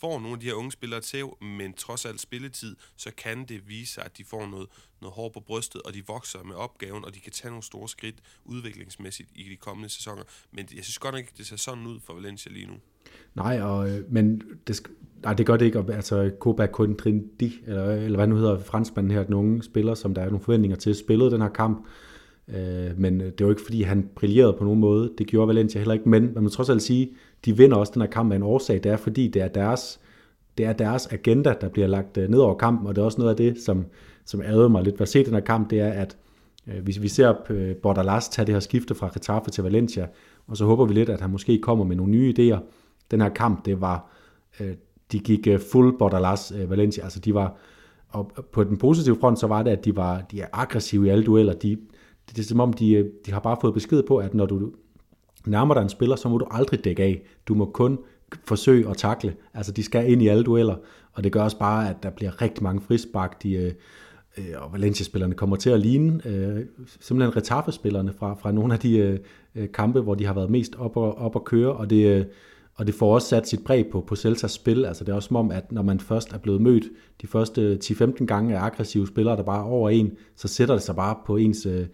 får 0.00 0.20
nogle 0.20 0.32
af 0.32 0.40
de 0.40 0.46
her 0.46 0.54
unge 0.54 0.72
spillere 0.72 1.00
til, 1.00 1.24
men 1.40 1.72
trods 1.72 2.04
alt 2.06 2.20
spilletid, 2.20 2.76
så 2.96 3.10
kan 3.16 3.44
det 3.44 3.68
vise 3.68 3.92
sig, 3.94 4.04
at 4.04 4.18
de 4.18 4.24
får 4.24 4.46
noget, 4.46 4.68
noget 5.00 5.14
hår 5.14 5.28
på 5.28 5.40
brystet, 5.40 5.82
og 5.82 5.94
de 5.94 6.06
vokser 6.06 6.42
med 6.42 6.54
opgaven, 6.54 7.04
og 7.04 7.14
de 7.14 7.20
kan 7.20 7.32
tage 7.32 7.50
nogle 7.50 7.62
store 7.62 7.88
skridt 7.88 8.16
udviklingsmæssigt 8.44 9.28
i 9.34 9.42
de 9.50 9.56
kommende 9.56 9.88
sæsoner. 9.88 10.22
Men 10.52 10.68
jeg 10.76 10.84
synes 10.84 10.98
godt 10.98 11.14
nok 11.14 11.20
ikke, 11.20 11.32
det 11.38 11.46
ser 11.46 11.56
sådan 11.56 11.86
ud 11.86 12.00
for 12.00 12.14
Valencia 12.14 12.52
lige 12.52 12.66
nu. 12.66 12.74
Nej, 13.34 13.60
og, 13.60 13.90
øh, 13.90 14.12
men 14.12 14.42
det, 14.66 14.82
nej, 15.22 15.34
det 15.34 15.46
gør 15.46 15.56
det 15.56 15.66
ikke. 15.66 15.84
Altså, 15.92 16.30
Koba 16.40 16.66
Kundrindi, 16.66 17.60
eller, 17.66 17.90
eller 17.90 18.18
hvad 18.18 18.26
nu 18.26 18.36
hedder 18.36 18.58
franskmanden 18.58 19.12
her, 19.12 19.22
den 19.22 19.34
unge 19.34 19.62
spiller, 19.62 19.94
som 19.94 20.14
der 20.14 20.22
er 20.22 20.26
nogle 20.26 20.44
forventninger 20.44 20.76
til, 20.76 20.94
spillede 20.94 21.30
den 21.30 21.40
her 21.40 21.48
kamp. 21.48 21.86
Øh, 22.48 22.98
men 22.98 23.20
øh, 23.20 23.32
det 23.38 23.46
var 23.46 23.52
ikke, 23.52 23.62
fordi 23.62 23.82
han 23.82 24.08
brillerede 24.16 24.52
på 24.58 24.64
nogen 24.64 24.80
måde. 24.80 25.12
Det 25.18 25.26
gjorde 25.26 25.48
Valencia 25.48 25.78
heller 25.80 25.94
ikke. 25.94 26.08
Men 26.08 26.34
man 26.34 26.42
må 26.42 26.48
trods 26.48 26.68
alt 26.68 26.82
sige, 26.82 27.16
de 27.46 27.56
vinder 27.56 27.76
også 27.76 27.92
den 27.94 28.02
her 28.02 28.08
kamp 28.08 28.32
af 28.32 28.36
en 28.36 28.42
årsag. 28.42 28.80
Det 28.82 28.92
er, 28.92 28.96
fordi 28.96 29.28
det 29.28 29.42
er 29.42 29.48
deres, 29.48 30.00
det 30.58 30.66
er 30.66 30.72
deres 30.72 31.06
agenda, 31.06 31.54
der 31.60 31.68
bliver 31.68 31.88
lagt 31.88 32.16
øh, 32.16 32.28
ned 32.28 32.38
over 32.38 32.54
kampen, 32.54 32.86
og 32.86 32.96
det 32.96 33.02
er 33.02 33.04
også 33.04 33.18
noget 33.18 33.30
af 33.30 33.36
det, 33.36 33.62
som, 33.62 33.86
som 34.24 34.42
ærede 34.42 34.68
mig 34.68 34.82
lidt 34.82 34.94
ved 34.94 35.02
at 35.02 35.08
se 35.08 35.24
den 35.24 35.34
her 35.34 35.40
kamp, 35.40 35.70
det 35.70 35.80
er, 35.80 35.90
at 35.90 36.16
øh, 36.66 36.82
hvis 36.82 37.02
vi 37.02 37.08
ser 37.08 37.34
øh, 37.50 37.76
Bordalas 37.76 38.28
tage 38.28 38.46
det 38.46 38.54
her 38.54 38.60
skifte 38.60 38.94
fra 38.94 39.10
Getafe 39.14 39.50
til 39.50 39.64
Valencia, 39.64 40.06
og 40.46 40.56
så 40.56 40.64
håber 40.64 40.84
vi 40.84 40.94
lidt, 40.94 41.08
at 41.08 41.20
han 41.20 41.30
måske 41.30 41.58
kommer 41.58 41.84
med 41.84 41.96
nogle 41.96 42.12
nye 42.12 42.34
idéer. 42.38 42.58
Den 43.10 43.20
her 43.20 43.28
kamp, 43.28 43.64
det 43.64 43.80
var, 43.80 44.10
de 45.12 45.18
gik 45.18 45.48
fuld 45.72 45.98
Bordalas 45.98 46.52
Valencia, 46.68 47.04
altså 47.04 47.20
de 47.20 47.34
var, 47.34 47.56
og 48.08 48.32
på 48.52 48.64
den 48.64 48.76
positive 48.76 49.16
front, 49.20 49.38
så 49.38 49.46
var 49.46 49.62
det, 49.62 49.70
at 49.70 49.84
de 49.84 49.96
var 49.96 50.20
de 50.30 50.40
er 50.40 50.46
aggressive 50.52 51.06
i 51.06 51.10
alle 51.10 51.24
dueller. 51.24 51.52
De, 51.52 51.78
det 52.28 52.38
er 52.38 52.42
som 52.42 52.60
om, 52.60 52.72
de, 52.72 53.10
de 53.26 53.32
har 53.32 53.40
bare 53.40 53.56
fået 53.60 53.74
besked 53.74 54.02
på, 54.02 54.16
at 54.16 54.34
når 54.34 54.46
du 54.46 54.72
nærmer 55.46 55.74
dig 55.74 55.82
en 55.82 55.88
spiller, 55.88 56.16
så 56.16 56.28
må 56.28 56.38
du 56.38 56.46
aldrig 56.50 56.84
dække 56.84 57.02
af. 57.02 57.22
Du 57.48 57.54
må 57.54 57.64
kun 57.64 57.98
forsøge 58.44 58.90
at 58.90 58.96
takle. 58.96 59.34
Altså, 59.54 59.72
de 59.72 59.82
skal 59.82 60.10
ind 60.10 60.22
i 60.22 60.28
alle 60.28 60.44
dueller, 60.44 60.76
og 61.12 61.24
det 61.24 61.32
gør 61.32 61.42
også 61.42 61.58
bare, 61.58 61.90
at 61.90 61.96
der 62.02 62.10
bliver 62.10 62.42
rigtig 62.42 62.62
mange 62.62 62.80
frisbak. 62.80 63.42
De, 63.42 63.52
øh, 63.52 63.72
øh, 64.38 64.44
og 64.56 64.72
Valencia-spillerne 64.72 65.34
kommer 65.34 65.56
til 65.56 65.70
at 65.70 65.80
ligne 65.80 66.26
øh, 66.26 66.66
simpelthen 67.00 67.36
Retaffe-spillerne 67.36 68.12
fra, 68.12 68.34
fra 68.34 68.52
nogle 68.52 68.74
af 68.74 68.80
de 68.80 68.98
øh, 68.98 69.18
øh 69.54 69.68
kampe, 69.74 70.00
hvor 70.00 70.14
de 70.14 70.26
har 70.26 70.34
været 70.34 70.50
mest 70.50 70.76
op 70.78 70.96
og, 70.96 71.18
op 71.18 71.36
og 71.36 71.44
køre, 71.44 71.72
og 71.72 71.90
det, 71.90 72.06
øh, 72.06 72.24
og 72.74 72.86
det 72.86 72.94
får 72.94 73.14
også 73.14 73.28
sat 73.28 73.48
sit 73.48 73.64
præg 73.64 73.86
på, 73.92 74.00
på 74.00 74.16
Celtas 74.16 74.52
spil. 74.52 74.84
Altså 74.84 75.04
det 75.04 75.12
er 75.12 75.16
også 75.16 75.26
som 75.26 75.36
om, 75.36 75.50
at 75.50 75.72
når 75.72 75.82
man 75.82 76.00
først 76.00 76.32
er 76.32 76.38
blevet 76.38 76.60
mødt 76.60 76.84
de 77.22 77.26
første 77.26 77.78
10-15 77.84 78.24
gange 78.24 78.58
af 78.58 78.64
aggressive 78.64 79.06
spillere, 79.06 79.36
der 79.36 79.42
bare 79.42 79.58
er 79.58 79.64
over 79.64 79.90
en, 79.90 80.12
så 80.36 80.48
sætter 80.48 80.74
det 80.74 80.82
sig 80.82 80.96
bare 80.96 81.16
på 81.26 81.36
ens, 81.36 81.66
øh, 81.66 81.86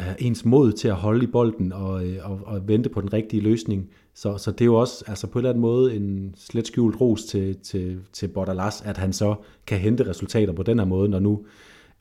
Øh, 0.00 0.14
ens 0.18 0.44
mod 0.44 0.72
til 0.72 0.88
at 0.88 0.94
holde 0.94 1.24
i 1.24 1.26
bolden 1.26 1.72
og, 1.72 2.06
øh, 2.06 2.30
og, 2.30 2.40
og 2.44 2.68
vente 2.68 2.88
på 2.88 3.00
den 3.00 3.12
rigtige 3.12 3.42
løsning. 3.42 3.88
Så, 4.14 4.38
så 4.38 4.50
det 4.50 4.60
er 4.60 4.64
jo 4.66 4.74
også 4.74 5.04
altså 5.06 5.26
på 5.26 5.38
en 5.38 5.40
eller 5.40 5.50
anden 5.50 5.62
måde 5.62 5.96
en 5.96 6.34
slet 6.38 6.66
skjult 6.66 7.00
ros 7.00 7.24
til, 7.24 7.56
til, 7.56 8.00
til 8.12 8.28
Bordalas, 8.28 8.82
at 8.84 8.96
han 8.96 9.12
så 9.12 9.34
kan 9.66 9.78
hente 9.78 10.08
resultater 10.08 10.52
på 10.52 10.62
den 10.62 10.78
her 10.78 10.86
måde, 10.86 11.08
når 11.08 11.18
nu 11.18 11.44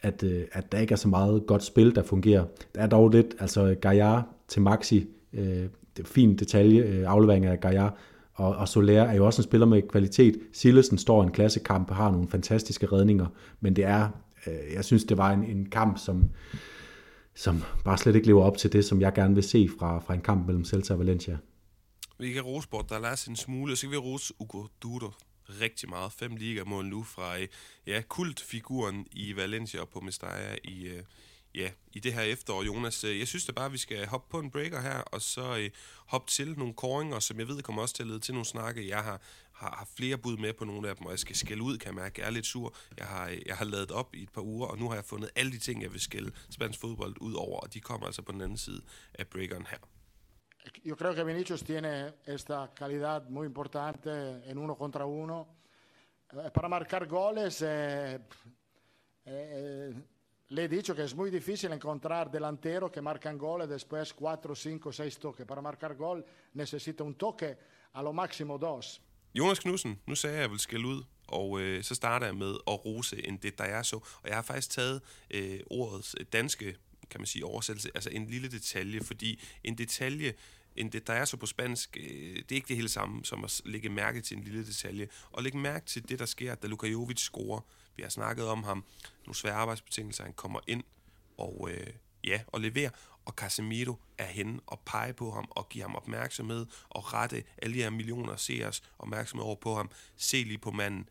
at, 0.01 0.23
øh, 0.23 0.41
at 0.51 0.71
der 0.71 0.79
ikke 0.79 0.91
er 0.91 0.97
så 0.97 1.07
meget 1.07 1.45
godt 1.47 1.63
spil, 1.63 1.95
der 1.95 2.03
fungerer. 2.03 2.45
Der 2.75 2.81
er 2.81 2.87
dog 2.87 3.09
lidt, 3.09 3.35
altså 3.39 3.75
Gaia 3.81 4.21
til 4.47 4.61
Maxi, 4.61 5.07
øh, 5.33 5.65
det 5.97 6.07
fin 6.07 6.35
detalje, 6.35 6.81
øh, 6.81 7.03
aflevering 7.07 7.45
af 7.45 7.59
Gaia, 7.59 7.89
og, 8.33 8.55
og 8.55 8.67
Soler 8.67 9.03
er 9.03 9.15
jo 9.15 9.25
også 9.25 9.41
en 9.41 9.43
spiller 9.43 9.67
med 9.67 9.81
kvalitet. 9.81 10.37
Sillesen 10.53 10.97
står 10.97 11.23
i 11.23 11.25
en 11.25 11.31
klassekamp 11.31 11.89
og 11.89 11.95
har 11.95 12.11
nogle 12.11 12.27
fantastiske 12.27 12.85
redninger, 12.85 13.25
men 13.61 13.75
det 13.75 13.85
er, 13.85 14.09
øh, 14.47 14.73
jeg 14.75 14.85
synes, 14.85 15.03
det 15.03 15.17
var 15.17 15.31
en, 15.31 15.43
en 15.43 15.67
kamp, 15.71 15.97
som, 15.97 16.29
som 17.36 17.63
bare 17.86 17.97
slet 17.97 18.15
ikke 18.15 18.27
lever 18.27 18.43
op 18.43 18.57
til 18.57 18.73
det, 18.73 18.86
som 18.86 19.01
jeg 19.01 19.13
gerne 19.13 19.36
vil 19.36 19.43
se 19.43 19.69
fra, 19.80 19.99
fra 19.99 20.13
en 20.13 20.21
kamp 20.21 20.45
mellem 20.45 20.65
Celta 20.65 20.93
og 20.93 20.99
Valencia. 20.99 21.38
Vi 22.19 22.34
kan 22.34 22.41
rose 22.41 22.69
Bort, 22.69 22.89
der 22.89 22.99
er 22.99 23.25
en 23.30 23.36
smule, 23.36 23.75
så 23.75 23.82
kan 23.82 23.91
vi 23.91 23.97
rose 23.97 24.34
Ugo 24.39 24.67
Dudo 24.82 25.11
rigtig 25.61 25.89
meget. 25.89 26.11
Fem 26.11 26.36
ligamål 26.36 26.86
nu 26.86 27.03
fra 27.03 27.39
øh, 27.39 27.47
ja, 27.88 28.01
kultfiguren 28.07 29.07
i 29.11 29.36
Valencia 29.36 29.82
og 29.82 29.89
på 29.89 29.99
Mestalla 29.99 30.55
i, 30.63 30.88
øh, 30.88 31.03
ja, 31.55 31.69
i 31.93 31.99
det 31.99 32.13
her 32.13 32.21
efterår, 32.21 32.63
Jonas. 32.63 33.03
Øh, 33.03 33.19
jeg 33.19 33.27
synes 33.27 33.45
da 33.45 33.51
bare, 33.51 33.65
at 33.65 33.73
vi 33.73 33.77
skal 33.77 34.07
hoppe 34.07 34.32
på 34.32 34.39
en 34.39 34.51
breaker 34.51 34.82
her, 34.82 34.99
og 34.99 35.21
så 35.21 35.57
øh, 35.57 35.69
hoppe 36.05 36.32
til 36.32 36.57
nogle 36.57 36.73
koringer, 36.73 37.19
som 37.19 37.39
jeg 37.39 37.47
ved 37.47 37.61
kommer 37.61 37.82
også 37.82 37.95
til 37.95 38.03
at 38.03 38.07
lede 38.07 38.19
til 38.19 38.34
nogle 38.34 38.45
snakke. 38.45 38.88
Jeg 38.88 39.03
har, 39.03 39.21
har, 39.60 39.76
har 39.80 39.88
flere 39.97 40.18
bud 40.18 40.38
med 40.38 40.53
på 40.53 40.66
nogle 40.66 40.89
af 40.89 40.95
dem, 40.95 41.05
og 41.05 41.12
jeg 41.12 41.20
skal 41.20 41.36
skælde 41.36 41.64
ud, 41.64 41.78
kan 41.78 41.88
jeg 41.88 41.95
mærke. 41.95 42.22
Jeg 42.22 42.28
er 42.28 42.32
lidt 42.32 42.45
sur. 42.45 42.76
Jeg 42.97 43.07
har, 43.07 43.26
jeg 43.45 43.55
har 43.57 43.66
lavet 43.66 43.91
op 43.91 44.16
i 44.16 44.24
et 44.24 44.32
par 44.32 44.41
uger, 44.41 44.68
og 44.68 44.78
nu 44.78 44.88
har 44.89 44.95
jeg 44.95 45.05
fundet 45.05 45.30
alle 45.36 45.51
de 45.51 45.60
ting, 45.60 45.82
jeg 45.82 45.91
vil 45.91 46.01
skælde 46.01 46.32
spansk 46.49 46.80
fodbold 46.80 47.16
ud 47.22 47.34
over, 47.34 47.60
og 47.60 47.74
de 47.74 47.80
kommer 47.80 48.05
altså 48.05 48.22
på 48.22 48.32
den 48.32 48.41
anden 48.41 48.57
side 48.57 48.82
af 49.14 49.28
breakeren 49.28 49.66
her. 49.66 49.78
Yo 50.86 50.95
creo 50.95 51.14
que 51.14 51.24
Vinicius 51.26 51.64
tiene 51.64 52.14
esta 52.28 52.68
calidad 52.76 53.30
muy 53.30 53.45
importante 53.45 54.10
en 54.45 54.57
uno 54.57 54.76
contra 54.76 55.05
uno. 55.05 55.47
Eh, 56.32 56.51
para 56.51 56.68
marcar 56.68 57.07
goles, 57.07 57.62
eh, 57.62 58.20
eh, 59.26 59.93
le 60.49 60.64
he 60.64 60.68
dicho 60.68 60.93
que 60.95 61.03
es 61.03 61.16
muy 61.16 61.30
difícil 61.32 61.72
encontrar 61.72 62.30
delantero 62.30 62.91
que 62.91 63.01
marcan 63.01 63.38
goles 63.38 63.70
después 63.70 64.14
4, 64.14 64.55
5, 64.55 64.91
6 64.91 65.20
toques. 65.20 65.45
Para 65.45 65.62
marcar 65.62 65.95
gol 65.95 66.26
necesita 66.53 67.03
un 67.03 67.16
toque, 67.16 67.57
a 67.93 68.03
lo 68.03 68.14
máximo 68.14 68.57
dos. 68.57 69.01
Jonas 69.36 69.59
Knudsen, 69.59 69.99
nu 70.05 70.15
sagde 70.15 70.36
jeg, 70.36 70.39
at 70.39 70.43
jeg 70.43 70.51
vil 70.51 70.59
skælde 70.59 70.88
ud, 70.88 71.03
og 71.27 71.61
øh, 71.61 71.84
så 71.84 71.95
starter 71.95 72.25
jeg 72.25 72.36
med 72.36 72.55
at 72.67 72.86
rose 72.86 73.27
en 73.27 73.38
det, 73.38 73.57
der 73.57 73.63
er 73.63 73.84
så. 73.84 73.95
Og 73.95 74.27
jeg 74.27 74.36
har 74.36 74.41
faktisk 74.41 74.69
taget 74.69 75.01
øh, 75.32 75.59
ordets 75.69 76.15
danske 76.34 76.75
kan 77.09 77.19
man 77.19 77.27
sige, 77.27 77.45
oversættelse, 77.45 77.91
altså 77.95 78.09
en 78.09 78.27
lille 78.27 78.47
detalje, 78.47 79.03
fordi 79.03 79.41
en 79.63 79.77
detalje, 79.77 80.34
en 80.75 80.91
det, 80.91 81.07
der 81.07 81.13
er 81.13 81.25
så 81.25 81.38
på 81.38 81.45
spansk, 81.45 81.97
øh, 81.99 82.36
det 82.36 82.51
er 82.51 82.55
ikke 82.55 82.67
det 82.67 82.75
hele 82.75 82.89
samme 82.89 83.25
som 83.25 83.43
at 83.43 83.61
lægge 83.65 83.89
mærke 83.89 84.21
til 84.21 84.38
en 84.38 84.43
lille 84.43 84.65
detalje. 84.65 85.07
Og 85.32 85.43
lægge 85.43 85.57
mærke 85.57 85.86
til 85.86 86.09
det, 86.09 86.19
der 86.19 86.25
sker, 86.25 86.55
da 86.55 86.67
Luka 86.67 86.88
Jovic 86.88 87.19
scorer. 87.19 87.61
Vi 87.95 88.03
har 88.03 88.09
snakket 88.09 88.45
om 88.45 88.63
ham, 88.63 88.86
nogle 89.25 89.36
svære 89.36 89.53
arbejdsbetingelser, 89.53 90.23
han 90.23 90.34
kommer 90.34 90.59
ind 90.67 90.84
og, 91.38 91.69
øh, 91.71 91.88
ja, 92.23 92.41
og 92.47 92.61
leverer, 92.61 92.89
og 93.26 93.34
Casemiro 93.34 93.95
er 94.17 94.26
henne 94.26 94.59
og 94.67 94.80
pege 94.86 95.13
på 95.13 95.32
ham 95.32 95.47
og 95.49 95.70
give 95.70 95.82
ham 95.82 95.95
opmærksomhed 95.95 96.65
og 96.89 97.13
rette 97.13 97.43
alle 97.57 97.76
de 97.76 97.82
her 97.82 97.89
millioner 97.89 98.36
seers 98.36 98.84
opmærksomhed 98.99 99.45
over 99.45 99.55
på 99.55 99.76
ham. 99.76 99.91
Se 100.17 100.43
lige 100.43 100.57
på 100.57 100.72
manden, 100.72 101.09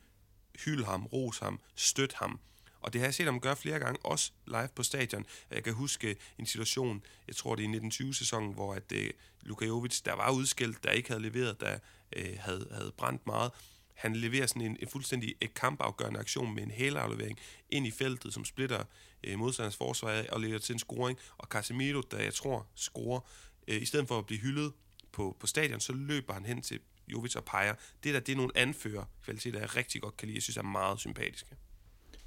hyld 0.65 0.85
ham, 0.85 1.07
ros 1.07 1.39
ham, 1.39 1.61
støt 1.75 2.13
ham. 2.13 2.41
Og 2.81 2.93
det 2.93 3.01
har 3.01 3.07
jeg 3.07 3.15
set 3.15 3.27
ham 3.27 3.41
gøre 3.41 3.57
flere 3.57 3.79
gange, 3.79 4.07
også 4.07 4.33
live 4.47 4.69
på 4.75 4.83
stadion. 4.83 5.27
Jeg 5.51 5.65
kan 5.65 5.75
huske 5.75 6.17
en 6.39 6.47
situation, 6.47 7.03
jeg 7.27 7.37
tror 7.37 7.55
det 7.55 7.65
er 7.65 7.75
i 7.75 7.79
1920-sæsonen, 7.79 8.53
hvor 8.53 8.75
at, 8.75 8.93
øh, 8.93 9.11
Luka 9.43 9.67
Jovic, 9.67 10.01
der 10.03 10.13
var 10.13 10.31
udskilt, 10.31 10.85
der 10.85 10.91
ikke 10.91 11.09
havde 11.09 11.23
leveret, 11.23 11.61
der 11.61 11.79
øh, 12.17 12.39
havde, 12.39 12.69
havde 12.73 12.93
brændt 12.97 13.27
meget. 13.27 13.53
Han 13.99 14.17
leverer 14.17 14.47
sådan 14.47 14.63
en, 14.63 14.77
en 14.81 14.89
fuldstændig 14.89 15.35
et 15.41 15.55
kampafgørende 15.55 16.21
aktion 16.21 16.55
med 16.55 16.63
en 16.63 16.71
hælaflevering 16.71 17.39
ind 17.71 17.87
i 17.87 17.91
feltet, 17.91 18.35
som 18.35 18.45
splitter 18.45 18.85
øh, 19.25 19.39
modstanders 19.39 19.77
forsvar 19.77 20.25
og 20.33 20.41
leder 20.41 20.59
til 20.59 20.73
en 20.73 20.79
scoring. 20.79 21.19
Og 21.39 21.49
Casemiro, 21.49 22.01
der 22.11 22.19
jeg 22.23 22.35
tror 22.35 22.67
scorer, 22.75 23.21
øh, 23.69 23.83
i 23.83 23.85
stedet 23.85 24.09
for 24.09 24.19
at 24.19 24.27
blive 24.27 24.41
hyldet 24.41 24.73
på, 25.13 25.37
på 25.41 25.47
stadion, 25.47 25.81
så 25.81 25.93
løber 25.93 26.33
han 26.33 26.45
hen 26.45 26.63
til 26.63 26.79
Jovic 27.09 27.37
og 27.37 27.45
peger. 27.45 27.75
Det 28.05 28.15
der, 28.15 28.21
det 28.21 28.33
er 28.33 28.37
nogle 28.37 28.53
anfører 28.55 29.05
kvaliteter, 29.25 29.61
jeg 29.61 29.77
rigtig 29.77 30.03
godt 30.03 30.17
kan 30.17 30.27
lide. 30.27 30.37
Jeg 30.37 30.43
synes 30.43 30.57
er 30.57 30.63
meget 30.63 30.99
sympatiske. 30.99 31.57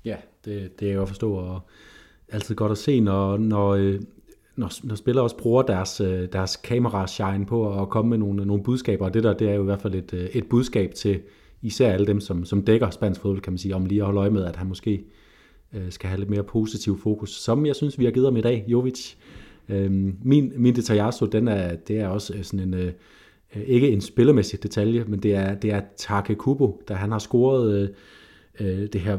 Ja, 0.06 0.18
det, 0.46 0.80
det 0.80 0.86
er 0.86 0.92
jeg 0.92 0.98
jo 0.98 1.06
forstå, 1.06 1.34
og 1.34 1.62
altid 2.30 2.56
godt 2.56 2.72
at 2.72 2.78
se, 2.78 3.00
når, 3.00 3.38
når, 3.38 3.70
øh, 3.70 4.02
når, 4.56 4.88
når 4.88 4.96
spillere 4.96 5.24
også 5.24 5.38
bruger 5.38 5.64
deres, 5.64 6.02
øh, 6.02 6.32
deres 6.32 6.56
kamera-shine 6.56 7.46
på 7.46 7.82
at 7.82 7.90
komme 7.90 8.10
med 8.10 8.18
nogle, 8.18 8.46
nogle 8.46 8.64
budskaber, 8.64 9.06
og 9.06 9.14
det 9.14 9.24
der, 9.24 9.34
det 9.34 9.50
er 9.50 9.54
jo 9.54 9.62
i 9.62 9.66
hvert 9.66 9.82
fald 9.82 9.96
et, 9.96 10.30
et 10.34 10.50
budskab 10.50 10.94
til 10.94 11.22
især 11.62 11.93
alle 11.93 12.07
dem, 12.07 12.20
som, 12.20 12.45
som 12.45 12.66
dækker 12.66 12.89
spansk 12.89 13.22
fodbold, 13.22 13.41
kan 13.41 13.53
man 13.53 13.57
sige, 13.57 13.76
om 13.76 13.86
lige 13.86 14.01
at 14.01 14.05
holde 14.05 14.20
øje 14.20 14.30
med, 14.30 14.43
at 14.43 14.55
han 14.55 14.68
måske 14.68 15.03
øh, 15.74 15.91
skal 15.91 16.09
have 16.09 16.20
lidt 16.20 16.30
mere 16.30 16.43
positiv 16.43 16.99
fokus, 16.99 17.30
som 17.30 17.66
jeg 17.66 17.76
synes, 17.76 17.99
vi 17.99 18.05
har 18.05 18.12
givet 18.12 18.28
ham 18.28 18.38
i 18.38 18.41
dag, 18.41 18.66
Jovic. 18.68 19.14
Øhm, 19.70 20.18
min, 20.24 20.53
min 20.55 20.76
detaljasso, 20.76 21.26
den 21.26 21.47
er, 21.47 21.76
det 21.76 21.99
er 21.99 22.07
også 22.07 22.34
øh, 22.34 22.43
sådan 22.43 22.59
en, 22.59 22.74
øh, 22.74 22.91
ikke 23.66 23.89
en 23.89 24.01
spillermæssig 24.01 24.64
detalje, 24.64 25.03
men 25.07 25.20
det 25.20 25.36
er, 25.36 25.55
det 25.55 25.72
er 25.72 25.82
Take 25.97 26.36
Kubo, 26.36 26.82
da 26.88 26.93
han 26.93 27.12
har 27.12 27.20
scoret 27.20 27.95
øh, 28.59 28.88
det 28.93 29.01
her 29.01 29.18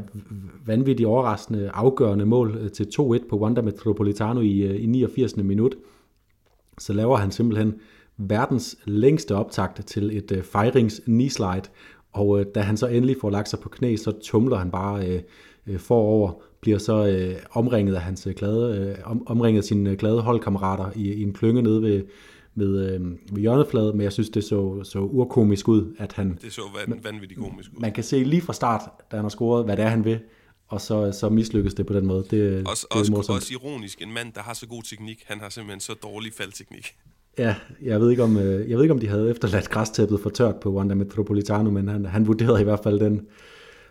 vanvittigt 0.67 1.07
overraskende, 1.07 1.71
afgørende 1.75 2.27
mål 2.27 2.71
til 2.71 2.85
2-1 2.85 3.29
på 3.29 3.39
Wanda 3.39 3.63
Metropolitano 3.63 4.41
i, 4.41 4.77
i 4.77 4.87
89. 4.87 5.37
minut, 5.37 5.75
så 6.79 6.93
laver 6.93 7.17
han 7.17 7.31
simpelthen 7.31 7.75
verdens 8.17 8.79
længste 8.85 9.35
optakt 9.35 9.87
til 9.87 10.17
et 10.17 10.33
øh, 10.33 10.43
fejrings 10.43 11.03
slide 11.35 11.63
og 12.13 12.41
øh, 12.41 12.47
da 12.55 12.61
han 12.61 12.77
så 12.77 12.87
endelig 12.87 13.17
får 13.21 13.31
lagt 13.31 13.49
sig 13.49 13.59
på 13.59 13.69
knæ, 13.69 13.97
så 13.97 14.13
tumler 14.23 14.57
han 14.57 14.71
bare 14.71 15.09
øh, 15.09 15.23
øh, 15.67 15.79
forover, 15.79 16.33
bliver 16.61 16.79
så 16.79 17.07
øh, 17.07 17.37
omringet 17.51 17.95
af 17.95 18.01
hans 18.01 18.27
øh, 18.27 18.35
glade, 18.35 18.97
øh, 18.99 19.11
om, 19.11 19.27
omringet 19.27 19.61
af 19.61 19.65
sine 19.65 19.97
glade 19.97 20.21
holdkammerater 20.21 20.91
i, 20.97 21.13
i 21.13 21.23
en 21.23 21.33
klynge 21.33 21.63
nede 21.63 21.83
ved, 21.83 22.05
med, 22.55 22.95
øh, 22.95 23.01
ved 23.33 23.41
hjørnefladet, 23.41 23.95
men 23.95 24.05
jeg 24.05 24.13
synes, 24.13 24.31
det 24.31 24.45
så, 24.45 24.85
så 24.85 24.99
urkomisk 24.99 25.69
ud, 25.69 25.95
at 25.99 26.13
han... 26.13 26.39
Det 26.43 26.53
så 26.53 26.63
van, 26.87 27.01
vanvittigt 27.05 27.41
komisk 27.41 27.71
ud. 27.73 27.81
Man 27.81 27.93
kan 27.93 28.05
se 28.05 28.25
lige 28.25 28.43
fra 28.43 28.53
start, 28.53 28.83
da 29.11 29.17
han 29.17 29.25
har 29.25 29.29
scoret, 29.31 29.65
hvad 29.65 29.77
det 29.77 29.85
er, 29.85 29.89
han 29.89 30.05
vil, 30.05 30.21
og 30.69 30.81
så, 30.81 31.13
så 31.13 31.29
mislykkes 31.29 31.75
det 31.75 31.87
på 31.87 31.93
den 31.93 32.07
måde. 32.07 32.25
Det, 32.31 32.69
også, 32.69 32.87
det 32.91 32.97
er 32.97 33.17
også, 33.17 33.33
også 33.33 33.53
ironisk, 33.53 34.03
en 34.03 34.13
mand, 34.13 34.33
der 34.33 34.41
har 34.41 34.55
så 34.55 34.67
god 34.67 34.83
teknik, 34.83 35.25
han 35.27 35.41
har 35.41 35.49
simpelthen 35.49 35.81
så 35.81 35.95
dårlig 35.95 36.33
faldteknik. 36.33 36.97
Ja, 37.39 37.57
jeg 37.83 38.01
ved 38.01 38.11
ikke 38.11 38.23
om, 38.23 38.37
øh, 38.37 38.71
jeg 38.71 38.77
ved 38.77 38.85
ikke, 38.85 38.95
om 38.95 39.01
de 39.01 39.09
havde 39.09 39.31
efterladt 39.31 39.71
græstæppet 39.71 40.21
for 40.21 40.31
tørt 40.31 40.61
på 40.61 40.73
Wanda 40.73 40.95
Metropolitano, 40.95 41.71
men 41.71 41.89
han, 41.89 42.05
han 42.05 42.27
vurderede 42.27 42.61
i 42.61 42.65
hvert 42.65 42.81
fald 42.83 43.01
den 43.01 43.29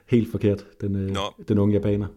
helt 0.06 0.32
forkert, 0.32 0.82
den, 0.82 0.96
øh, 0.96 1.16
den 1.48 1.58
unge 1.58 1.74
japaner. 1.74 2.08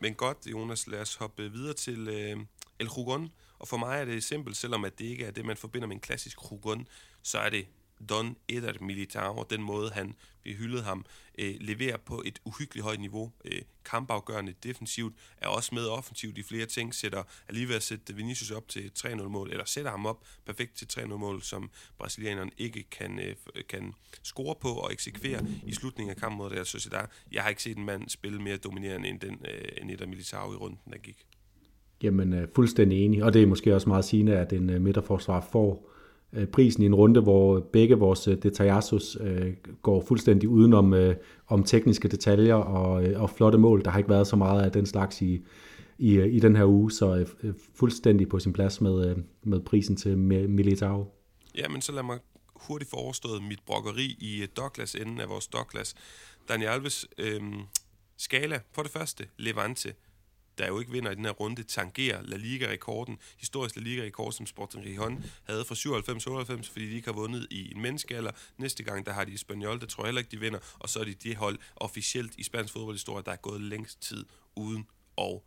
Men 0.00 0.14
godt, 0.14 0.38
Jonas, 0.52 0.86
lad 0.86 1.00
os 1.00 1.14
hoppe 1.14 1.52
videre 1.52 1.72
til 1.72 2.08
øh, 2.08 2.36
El 2.78 2.88
Hugon. 2.96 3.30
Og 3.58 3.68
for 3.68 3.76
mig 3.76 4.00
er 4.00 4.04
det 4.04 4.24
simpelt, 4.24 4.56
selvom 4.56 4.84
at 4.84 4.98
det 4.98 5.04
ikke 5.04 5.24
er 5.24 5.30
det, 5.30 5.44
man 5.44 5.56
forbinder 5.56 5.88
med 5.88 5.96
en 5.96 6.00
klassisk 6.00 6.38
Hugon, 6.50 6.86
så 7.22 7.38
er 7.38 7.48
det 7.48 7.66
Don 8.08 8.36
Eder 8.48 8.72
Militao, 8.80 9.36
og 9.36 9.50
den 9.50 9.62
måde, 9.62 9.90
han, 9.90 10.14
vi 10.44 10.54
hyldede 10.54 10.82
ham, 10.82 11.04
øh, 11.38 11.54
leverer 11.60 11.96
på 11.96 12.22
et 12.26 12.38
uhyggeligt 12.44 12.84
højt 12.84 13.00
niveau. 13.00 13.32
Øh, 13.44 13.62
kampafgørende 13.84 14.54
defensivt, 14.62 15.14
er 15.38 15.48
også 15.48 15.74
med 15.74 15.86
offensivt 15.86 16.38
i 16.38 16.42
flere 16.42 16.66
ting, 16.66 16.94
sætter 16.94 17.22
alligevel 17.48 17.76
at 17.76 17.82
sætte 17.82 18.14
Vinicius 18.14 18.50
op 18.50 18.68
til 18.68 18.90
3-0-mål, 18.98 19.50
eller 19.50 19.64
sætter 19.64 19.90
ham 19.90 20.06
op 20.06 20.24
perfekt 20.46 20.76
til 20.76 20.86
3-0-mål, 21.00 21.42
som 21.42 21.70
brasilianeren 21.98 22.50
ikke 22.58 22.82
kan, 22.90 23.18
øh, 23.18 23.34
øh, 23.54 23.62
kan 23.68 23.92
score 24.22 24.54
på 24.60 24.68
og 24.68 24.92
eksekvere 24.92 25.46
i 25.66 25.72
slutningen 25.72 26.10
af 26.10 26.16
kampen 26.16 26.38
mod 26.38 26.52
Real 26.52 26.66
Sociedad. 26.66 27.06
Jeg 27.32 27.42
har 27.42 27.48
ikke 27.48 27.62
set 27.62 27.76
en 27.76 27.84
mand 27.84 28.08
spille 28.08 28.42
mere 28.42 28.56
dominerende 28.56 29.08
end, 29.08 29.20
den, 29.20 29.38
øh, 29.44 29.82
end 29.82 29.90
Eder 29.90 30.06
Militao 30.06 30.52
i 30.52 30.56
runden, 30.56 30.78
der 30.92 30.98
gik. 30.98 31.26
Jamen, 32.02 32.32
øh, 32.32 32.48
fuldstændig 32.54 33.04
enig, 33.04 33.24
og 33.24 33.34
det 33.34 33.42
er 33.42 33.46
måske 33.46 33.74
også 33.74 33.88
meget 33.88 34.04
sigende, 34.04 34.38
at 34.38 34.52
en 34.52 34.70
øh, 34.70 34.80
midterforsvar 34.80 35.48
får 35.52 35.88
øh, 35.88 35.93
Øh, 36.36 36.46
prisen 36.46 36.82
i 36.82 36.86
en 36.86 36.94
runde, 36.94 37.20
hvor 37.20 37.60
begge 37.60 37.94
vores 37.94 38.28
øh, 38.28 38.42
detaljasos 38.42 39.16
øh, 39.20 39.52
går 39.82 40.04
fuldstændig 40.08 40.48
udenom 40.48 40.94
øh, 40.94 41.16
om 41.46 41.64
tekniske 41.64 42.08
detaljer 42.08 42.54
og, 42.54 43.04
øh, 43.04 43.22
og 43.22 43.30
flotte 43.30 43.58
mål. 43.58 43.84
Der 43.84 43.90
har 43.90 43.98
ikke 43.98 44.10
været 44.10 44.26
så 44.26 44.36
meget 44.36 44.62
af 44.62 44.72
den 44.72 44.86
slags 44.86 45.22
i, 45.22 45.40
i, 45.98 46.22
i 46.22 46.40
den 46.40 46.56
her 46.56 46.64
uge, 46.64 46.92
så 46.92 47.26
øh, 47.42 47.54
fuldstændig 47.74 48.28
på 48.28 48.38
sin 48.38 48.52
plads 48.52 48.80
med, 48.80 49.10
øh, 49.10 49.16
med 49.42 49.60
prisen 49.60 49.96
til 49.96 50.18
Militao. 50.18 51.06
Ja, 51.56 51.68
men 51.68 51.80
så 51.80 51.92
lad 51.92 52.02
mig 52.02 52.18
hurtigt 52.56 52.90
få 52.90 52.96
overstået 52.96 53.42
mit 53.42 53.60
brokkeri 53.66 54.16
i 54.20 54.42
øh, 54.42 54.48
Douglas 54.56 54.94
enden 54.94 55.20
af 55.20 55.28
vores 55.28 55.46
Douglas. 55.46 55.94
Daniel 56.48 56.68
Alves 56.68 57.06
øh, 57.18 57.42
skala, 58.18 58.60
for 58.72 58.82
det 58.82 58.90
første, 58.90 59.24
Levante 59.38 59.92
der 60.58 60.66
jo 60.66 60.80
ikke 60.80 60.92
vinder 60.92 61.10
i 61.10 61.14
den 61.14 61.24
her 61.24 61.32
runde, 61.32 61.62
tangerer 61.62 62.22
La 62.22 62.36
Liga-rekorden, 62.36 63.18
historisk 63.38 63.76
La 63.76 63.82
Liga-rekord, 63.82 64.32
som 64.32 64.46
Sporting 64.46 64.84
Gijon 64.84 65.24
havde 65.44 65.64
fra 65.64 65.74
97-98, 65.74 66.72
fordi 66.72 66.90
de 66.90 66.94
ikke 66.94 67.08
har 67.08 67.12
vundet 67.12 67.46
i 67.50 67.74
en 67.74 67.82
menneskealder. 67.82 68.30
Næste 68.58 68.82
gang, 68.82 69.06
der 69.06 69.12
har 69.12 69.24
de 69.24 69.34
Espanyol, 69.34 69.80
det 69.80 69.88
tror 69.88 70.02
jeg 70.02 70.08
heller 70.08 70.20
ikke, 70.20 70.30
de 70.30 70.40
vinder, 70.40 70.58
og 70.78 70.88
så 70.88 71.00
er 71.00 71.04
de 71.04 71.14
det 71.14 71.36
hold 71.36 71.58
officielt 71.76 72.32
i 72.38 72.42
spansk 72.42 72.72
fodboldhistorie, 72.72 73.24
der 73.24 73.32
er 73.32 73.36
gået 73.36 73.60
længst 73.60 74.02
tid 74.02 74.24
uden 74.56 74.86
og 75.16 75.44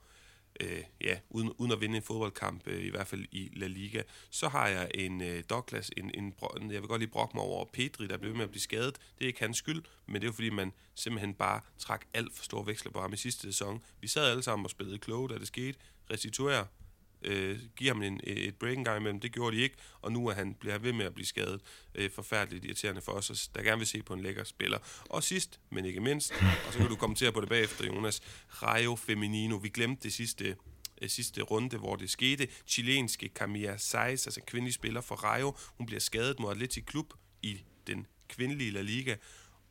øh, 0.59 0.83
ja, 1.01 1.19
uden, 1.29 1.51
uden 1.57 1.71
at 1.71 1.81
vinde 1.81 1.95
en 1.95 2.03
fodboldkamp, 2.03 2.67
øh, 2.67 2.85
i 2.85 2.89
hvert 2.89 3.07
fald 3.07 3.25
i 3.31 3.49
La 3.53 3.67
Liga. 3.67 4.01
Så 4.29 4.49
har 4.49 4.67
jeg 4.67 4.91
en 4.95 5.21
øh, 5.21 5.43
Douglas, 5.49 5.91
en, 5.97 6.11
en, 6.13 6.33
en, 6.61 6.71
jeg 6.71 6.81
vil 6.81 6.87
godt 6.87 7.01
lige 7.01 7.11
brokke 7.11 7.37
mig 7.37 7.43
over 7.43 7.65
Pedri, 7.73 8.07
der 8.07 8.17
blev 8.17 8.35
med 8.35 8.43
at 8.43 8.49
blive 8.49 8.61
skadet. 8.61 8.95
Det 9.17 9.23
er 9.23 9.27
ikke 9.27 9.39
hans 9.39 9.57
skyld, 9.57 9.83
men 10.05 10.15
det 10.15 10.23
er 10.23 10.27
jo 10.27 10.33
fordi, 10.33 10.49
man 10.49 10.73
simpelthen 10.95 11.33
bare 11.33 11.61
trak 11.79 12.05
alt 12.13 12.35
for 12.35 12.43
store 12.43 12.65
veksler 12.65 12.91
på 12.91 13.01
ham 13.01 13.13
i 13.13 13.17
sidste 13.17 13.41
sæson. 13.41 13.83
Vi 14.01 14.07
sad 14.07 14.31
alle 14.31 14.43
sammen 14.43 14.65
og 14.65 14.69
spillede 14.69 14.97
kloge, 14.97 15.29
da 15.29 15.37
det 15.37 15.47
skete. 15.47 15.79
Restituere 16.11 16.67
øh, 17.21 17.59
give 17.75 17.89
ham 17.89 18.01
en, 18.01 18.19
et 18.23 18.55
break 18.55 18.77
en 18.77 18.83
gang 18.83 18.99
imellem. 18.99 19.19
Det 19.19 19.33
gjorde 19.33 19.57
de 19.57 19.61
ikke, 19.61 19.75
og 20.01 20.11
nu 20.11 20.27
er 20.27 20.33
han, 20.33 20.53
bliver 20.53 20.77
ved 20.77 20.93
med 20.93 21.05
at 21.05 21.13
blive 21.13 21.25
skadet. 21.25 21.61
Øh, 21.95 22.11
forfærdeligt 22.11 22.65
irriterende 22.65 23.01
for 23.01 23.11
os, 23.11 23.49
der 23.55 23.63
gerne 23.63 23.77
vil 23.77 23.87
se 23.87 24.03
på 24.03 24.13
en 24.13 24.21
lækker 24.21 24.43
spiller. 24.43 24.77
Og 25.09 25.23
sidst, 25.23 25.59
men 25.69 25.85
ikke 25.85 25.99
mindst, 25.99 26.33
og 26.67 26.73
så 26.73 26.79
kan 26.79 26.87
du 26.87 26.95
kommentere 26.95 27.31
på 27.31 27.41
det 27.41 27.49
bagefter, 27.49 27.85
Jonas, 27.85 28.21
Rayo 28.49 28.95
Feminino. 28.95 29.55
Vi 29.55 29.69
glemte 29.69 30.03
det 30.03 30.13
sidste 30.13 30.55
øh, 31.01 31.09
sidste 31.09 31.41
runde, 31.41 31.77
hvor 31.77 31.95
det 31.95 32.09
skete. 32.09 32.47
Chilenske 32.67 33.29
Camilla 33.35 33.77
Saiz, 33.77 34.27
altså 34.27 34.41
kvindelig 34.47 34.73
spiller 34.73 35.01
for 35.01 35.15
Rayo, 35.15 35.55
hun 35.77 35.85
bliver 35.85 35.99
skadet 35.99 36.39
mod 36.39 36.51
Atletic 36.51 36.85
Klub 36.85 37.13
i 37.43 37.61
den 37.87 38.07
kvindelige 38.27 38.71
La 38.71 38.81
Liga. 38.81 39.15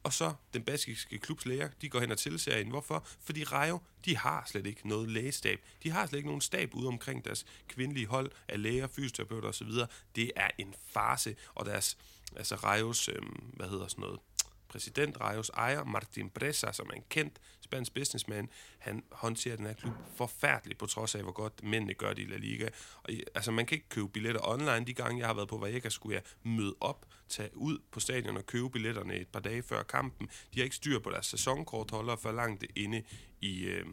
Og 0.06 0.12
så 0.12 0.34
den 0.54 0.62
baskiske 0.62 1.18
klubs 1.18 1.46
læger, 1.46 1.68
de 1.80 1.88
går 1.88 2.00
hen 2.00 2.10
og 2.10 2.18
tilser 2.18 2.56
hende. 2.56 2.70
Hvorfor? 2.70 3.06
Fordi 3.20 3.44
Rayo, 3.44 3.78
de 4.04 4.16
har 4.16 4.44
slet 4.46 4.66
ikke 4.66 4.88
noget 4.88 5.08
lægestab. 5.08 5.60
De 5.82 5.90
har 5.90 6.06
slet 6.06 6.16
ikke 6.16 6.28
nogen 6.28 6.40
stab 6.40 6.74
ude 6.74 6.88
omkring 6.88 7.24
deres 7.24 7.46
kvindelige 7.68 8.06
hold 8.06 8.30
af 8.48 8.62
læger, 8.62 8.86
fysioterapeuter 8.86 9.48
osv. 9.48 9.68
Det 10.16 10.32
er 10.36 10.50
en 10.58 10.74
farse, 10.92 11.36
og 11.54 11.66
deres, 11.66 11.98
altså 12.36 12.54
Rayos, 12.54 13.08
øhm, 13.08 13.52
hvad 13.56 13.68
hedder 13.68 13.88
sådan 13.88 14.02
noget, 14.02 14.20
præsident 14.68 15.20
Rayos 15.20 15.48
ejer, 15.48 15.84
Martin 15.84 16.30
Bresa, 16.30 16.72
som 16.72 16.86
er 16.90 16.94
en 16.94 17.04
kendt 17.08 17.40
spansk 17.66 17.94
businessman, 17.94 18.48
han 18.78 19.02
håndterer 19.12 19.56
den 19.56 19.66
her 19.66 19.72
klub 19.72 19.92
forfærdeligt, 20.16 20.78
på 20.78 20.86
trods 20.86 21.14
af, 21.14 21.22
hvor 21.22 21.32
godt 21.32 21.62
mændene 21.62 21.94
gør 21.94 22.12
det 22.12 22.22
i 22.22 22.26
La 22.30 22.36
Liga. 22.36 22.68
Og, 23.02 23.10
altså, 23.34 23.50
man 23.50 23.66
kan 23.66 23.76
ikke 23.76 23.88
købe 23.88 24.08
billetter 24.08 24.40
online. 24.48 24.84
De 24.86 24.94
gange, 24.94 25.18
jeg 25.18 25.26
har 25.26 25.34
været 25.34 25.48
på 25.48 25.58
Vallecas, 25.58 25.92
skulle 25.92 26.14
jeg 26.14 26.22
møde 26.52 26.74
op, 26.80 27.06
tage 27.28 27.50
ud 27.54 27.78
på 27.92 28.00
stadion 28.00 28.36
og 28.36 28.46
købe 28.46 28.70
billetterne 28.70 29.14
et 29.14 29.28
par 29.28 29.40
dage 29.40 29.62
før 29.62 29.82
kampen. 29.82 30.28
De 30.54 30.58
har 30.58 30.64
ikke 30.64 30.76
styr 30.76 30.98
på 30.98 31.10
deres 31.10 31.26
sæsonkortholdere 31.26 32.16
for 32.22 32.32
langt 32.32 32.64
inde 32.76 33.02
i, 33.40 33.64
øh, 33.64 33.84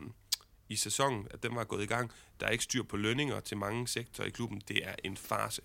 i 0.70 0.76
sæsonen, 0.76 1.28
at 1.32 1.44
den 1.44 1.56
var 1.56 1.64
gået 1.64 1.84
i 1.84 1.86
gang. 1.86 2.12
Der 2.40 2.46
er 2.46 2.52
ikke 2.52 2.64
styr 2.64 2.84
på 2.84 2.98
lønninger 2.98 3.40
til 3.40 3.58
mange 3.58 3.88
sektorer 3.88 4.28
i 4.28 4.32
klubben. 4.32 4.62
Det 4.68 4.80
er 4.84 4.96
en 5.04 5.18
farse. 5.18 5.62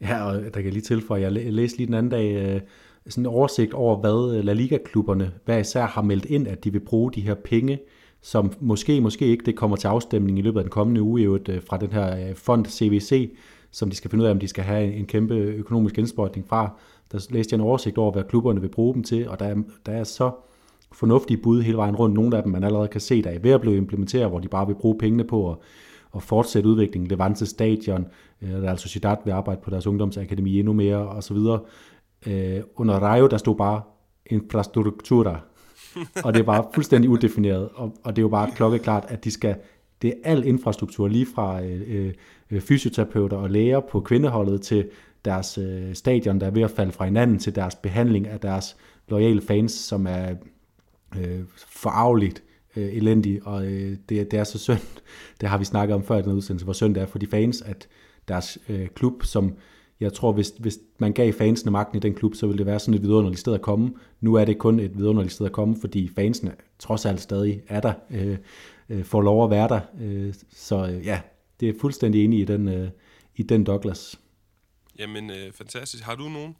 Ja, 0.00 0.24
og 0.24 0.54
der 0.54 0.62
kan 0.62 0.72
lige 0.72 0.82
tilføje, 0.82 1.20
jeg 1.20 1.32
læste 1.32 1.76
lige 1.76 1.86
den 1.86 1.94
anden 1.94 2.10
dag 2.10 2.34
øh, 2.34 2.60
sådan 3.08 3.22
en 3.22 3.26
oversigt 3.26 3.74
over, 3.74 3.96
hvad 3.96 4.36
øh, 4.36 4.44
La 4.44 4.52
Liga-klubberne 4.52 5.32
hver 5.44 5.58
især 5.58 5.86
har 5.86 6.02
meldt 6.02 6.24
ind, 6.24 6.48
at 6.48 6.64
de 6.64 6.72
vil 6.72 6.80
bruge 6.80 7.12
de 7.12 7.20
her 7.20 7.34
penge, 7.34 7.78
som 8.22 8.52
måske, 8.60 9.00
måske 9.00 9.26
ikke 9.26 9.46
det 9.46 9.56
kommer 9.56 9.76
til 9.76 9.88
afstemning 9.88 10.38
i 10.38 10.42
løbet 10.42 10.60
af 10.60 10.64
den 10.64 10.70
kommende 10.70 11.02
uge, 11.02 11.22
jo 11.22 11.38
øh, 11.48 11.62
fra 11.62 11.76
den 11.76 11.92
her 11.92 12.28
øh, 12.28 12.34
fond 12.34 12.66
CVC, 12.66 13.30
som 13.70 13.90
de 13.90 13.96
skal 13.96 14.10
finde 14.10 14.22
ud 14.22 14.26
af, 14.26 14.32
om 14.32 14.38
de 14.38 14.48
skal 14.48 14.64
have 14.64 14.92
en 14.92 15.06
kæmpe 15.06 15.34
økonomisk 15.34 15.98
indsprøjtning 15.98 16.48
fra. 16.48 16.70
Der 17.12 17.26
læste 17.30 17.54
jeg 17.54 17.58
en 17.58 17.66
oversigt 17.66 17.98
over, 17.98 18.12
hvad 18.12 18.24
klubberne 18.24 18.60
vil 18.60 18.68
bruge 18.68 18.94
dem 18.94 19.02
til, 19.02 19.28
og 19.28 19.40
der 19.40 19.46
er, 19.46 19.54
der 19.86 19.92
er 19.92 20.04
så 20.04 20.30
fornuftige 20.92 21.36
bud 21.36 21.62
hele 21.62 21.76
vejen 21.76 21.96
rundt. 21.96 22.14
Nogle 22.14 22.36
af 22.36 22.42
dem, 22.42 22.52
man 22.52 22.64
allerede 22.64 22.88
kan 22.88 23.00
se, 23.00 23.22
der 23.22 23.30
er 23.30 23.38
ved 23.38 23.50
at 23.50 23.60
blive 23.60 23.76
implementeret, 23.76 24.28
hvor 24.30 24.38
de 24.38 24.48
bare 24.48 24.66
vil 24.66 24.74
bruge 24.74 24.98
pengene 24.98 25.24
på 25.24 25.50
at, 25.50 25.56
at 26.16 26.22
fortsætte 26.22 26.68
udviklingen. 26.68 27.08
Levante 27.08 27.46
Stadion, 27.46 28.06
der 28.40 28.62
er 28.62 28.70
altså 28.70 28.82
Sociedad 28.82 29.16
vil 29.24 29.32
arbejde 29.32 29.60
på 29.64 29.70
deres 29.70 29.86
ungdomsakademi 29.86 30.58
endnu 30.58 30.72
mere, 30.72 30.96
og 30.96 31.22
så 31.22 31.34
videre. 31.34 31.60
Øh, 32.26 32.60
under 32.76 32.94
Rayo, 32.94 33.26
der 33.26 33.36
stod 33.36 33.56
bare 33.56 33.82
infrastruktura, 34.26 35.40
og 36.24 36.34
det 36.34 36.40
er 36.40 36.44
bare 36.44 36.64
fuldstændig 36.74 37.10
udefineret, 37.10 37.68
og, 37.74 37.96
og 38.04 38.16
det 38.16 38.22
er 38.22 38.24
jo 38.24 38.28
bare 38.28 38.50
klokkeklart, 38.56 39.04
at 39.08 39.24
de 39.24 39.30
skal, 39.30 39.56
det 40.02 40.10
er 40.10 40.30
al 40.30 40.44
infrastruktur, 40.46 41.08
lige 41.08 41.26
fra 41.34 41.62
øh, 41.62 42.12
øh, 42.50 42.60
fysioterapeuter 42.60 43.36
og 43.36 43.50
læger 43.50 43.80
på 43.80 44.00
kvindeholdet 44.00 44.62
til 44.62 44.88
deres 45.24 45.58
øh, 45.58 45.94
stadion, 45.94 46.40
der 46.40 46.46
er 46.46 46.50
ved 46.50 46.62
at 46.62 46.70
falde 46.70 46.92
fra 46.92 47.04
hinanden, 47.04 47.38
til 47.38 47.54
deres 47.54 47.74
behandling 47.74 48.26
af 48.26 48.40
deres 48.40 48.76
loyale 49.08 49.40
fans, 49.40 49.72
som 49.72 50.06
er 50.06 50.34
øh, 51.18 51.40
forarveligt 51.68 52.42
øh, 52.76 52.96
elendig, 52.96 53.46
og 53.46 53.66
øh, 53.66 53.96
det, 54.08 54.30
det 54.30 54.38
er 54.38 54.44
så 54.44 54.58
synd, 54.58 55.02
det 55.40 55.48
har 55.48 55.58
vi 55.58 55.64
snakket 55.64 55.94
om 55.94 56.04
før 56.04 56.18
i 56.18 56.22
den 56.22 56.32
udsendelse, 56.32 56.64
hvor 56.64 56.72
synd 56.72 56.94
det 56.94 57.02
er 57.02 57.06
for 57.06 57.18
de 57.18 57.26
fans, 57.26 57.62
at 57.62 57.88
deres 58.28 58.58
øh, 58.68 58.88
klub, 58.88 59.24
som 59.24 59.54
jeg 60.00 60.12
tror, 60.12 60.32
hvis, 60.32 60.52
hvis 60.58 60.78
man 60.98 61.12
gav 61.12 61.32
fansene 61.32 61.72
magten 61.72 61.96
i 61.96 62.00
den 62.00 62.14
klub, 62.14 62.34
så 62.34 62.46
ville 62.46 62.58
det 62.58 62.66
være 62.66 62.78
sådan 62.78 62.94
et 62.94 63.02
vidunderligt 63.02 63.40
sted 63.40 63.54
at 63.54 63.62
komme. 63.62 63.92
Nu 64.20 64.34
er 64.34 64.44
det 64.44 64.58
kun 64.58 64.80
et 64.80 64.98
vidunderligt 64.98 65.32
sted 65.34 65.46
at 65.46 65.52
komme, 65.52 65.76
fordi 65.80 66.10
fansene 66.14 66.54
trods 66.78 67.06
alt 67.06 67.20
stadig 67.20 67.62
er 67.68 67.80
der, 67.80 67.92
øh, 68.10 68.36
øh, 68.88 69.04
får 69.04 69.22
lov 69.22 69.44
at 69.44 69.50
være 69.50 69.68
der. 69.68 69.80
Øh, 70.00 70.34
så 70.50 70.86
øh, 70.86 71.06
ja, 71.06 71.20
det 71.60 71.68
er 71.68 71.72
fuldstændig 71.80 72.24
enig 72.24 72.40
i 72.40 72.44
den, 72.44 72.68
øh, 72.68 72.88
i 73.36 73.42
den 73.42 73.64
Douglas. 73.64 74.20
Jamen, 74.98 75.30
øh, 75.30 75.52
fantastisk. 75.52 76.04
Har 76.04 76.14
du 76.14 76.28
nogen? 76.28 76.56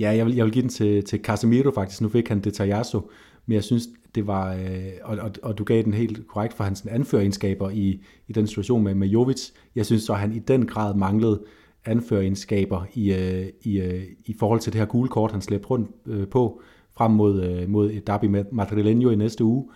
Ja, 0.00 0.10
jeg 0.10 0.26
vil, 0.26 0.34
jeg 0.34 0.44
vil 0.44 0.52
give 0.52 0.62
den 0.62 0.70
til, 0.70 1.04
til 1.04 1.20
Casemiro 1.22 1.70
faktisk. 1.70 2.00
Nu 2.00 2.08
fik 2.08 2.28
han 2.28 2.40
Detajasso, 2.40 3.10
men 3.46 3.54
jeg 3.54 3.64
synes, 3.64 3.88
det 4.14 4.26
var, 4.26 4.54
øh, 4.54 4.92
og, 5.02 5.18
og, 5.18 5.30
og 5.42 5.58
du 5.58 5.64
gav 5.64 5.82
den 5.82 5.94
helt 5.94 6.26
korrekt 6.28 6.54
for 6.54 6.64
hans 6.64 6.86
anføregenskaber 6.86 7.70
i, 7.70 8.00
i 8.28 8.32
den 8.32 8.46
situation 8.46 8.84
med, 8.84 8.94
med 8.94 9.08
Jovic. 9.08 9.50
Jeg 9.74 9.86
synes 9.86 10.02
så, 10.02 10.14
han 10.14 10.32
i 10.32 10.38
den 10.38 10.66
grad 10.66 10.94
manglede 10.94 11.44
anføregenskaber 11.84 12.84
i, 12.94 13.12
øh, 13.12 13.46
i, 13.62 13.80
øh, 13.80 14.02
i 14.26 14.36
forhold 14.38 14.60
til 14.60 14.72
det 14.72 14.78
her 14.78 14.86
gule 14.86 15.08
kort, 15.08 15.32
han 15.32 15.40
slæbte 15.40 15.68
rundt 15.68 15.90
øh, 16.06 16.28
på 16.28 16.60
frem 16.96 17.10
mod, 17.10 17.42
øh, 17.42 17.68
mod 17.68 17.90
et 17.90 18.06
derby 18.06 18.24
med 18.24 18.44
Madrileño 18.44 19.10
i 19.10 19.16
næste 19.16 19.44
uge. 19.44 19.68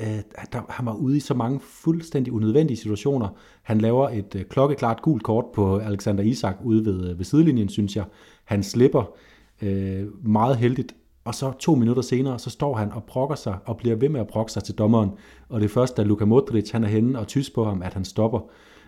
øh, 0.00 0.06
der, 0.52 0.60
han 0.68 0.86
var 0.86 0.94
ude 0.94 1.16
i 1.16 1.20
så 1.20 1.34
mange 1.34 1.60
fuldstændig 1.60 2.32
unødvendige 2.32 2.76
situationer. 2.76 3.28
Han 3.62 3.78
laver 3.78 4.08
et 4.08 4.34
øh, 4.34 4.44
klokkeklart 4.44 5.02
gult 5.02 5.22
kort 5.22 5.44
på 5.54 5.76
Alexander 5.78 6.24
Isak 6.24 6.56
ude 6.64 6.84
ved, 6.84 7.10
øh, 7.10 7.18
ved 7.18 7.24
sidelinjen, 7.24 7.68
synes 7.68 7.96
jeg. 7.96 8.04
Han 8.44 8.62
slipper 8.62 9.14
øh, 9.62 10.26
meget 10.26 10.56
heldigt, 10.56 10.94
og 11.24 11.34
så 11.34 11.52
to 11.52 11.74
minutter 11.74 12.02
senere, 12.02 12.38
så 12.38 12.50
står 12.50 12.76
han 12.76 12.92
og 12.92 13.04
brokker 13.04 13.36
sig, 13.36 13.56
og 13.64 13.76
bliver 13.76 13.96
ved 13.96 14.08
med 14.08 14.20
at 14.20 14.26
brokke 14.26 14.52
sig 14.52 14.64
til 14.64 14.74
dommeren. 14.74 15.10
Og 15.48 15.60
det 15.60 15.64
er 15.64 15.72
først, 15.72 15.96
da 15.96 16.02
Luka 16.02 16.24
Modric 16.24 16.70
han 16.70 16.84
er 16.84 16.88
henne 16.88 17.18
og 17.18 17.26
tys 17.26 17.50
på 17.50 17.64
ham, 17.64 17.82
at 17.82 17.94
han 17.94 18.04
stopper. 18.04 18.40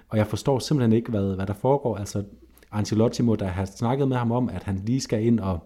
Og 0.08 0.18
jeg 0.18 0.26
forstår 0.26 0.58
simpelthen 0.58 0.92
ikke, 0.92 1.10
hvad, 1.10 1.34
hvad 1.34 1.46
der 1.46 1.54
foregår. 1.54 1.96
Altså, 1.96 2.24
Ancelotti 2.72 3.22
må 3.22 3.36
da 3.36 3.44
have 3.44 3.66
snakket 3.66 4.08
med 4.08 4.16
ham 4.16 4.32
om, 4.32 4.48
at 4.48 4.62
han 4.62 4.82
lige 4.86 5.00
skal 5.00 5.26
ind 5.26 5.40
og, 5.40 5.58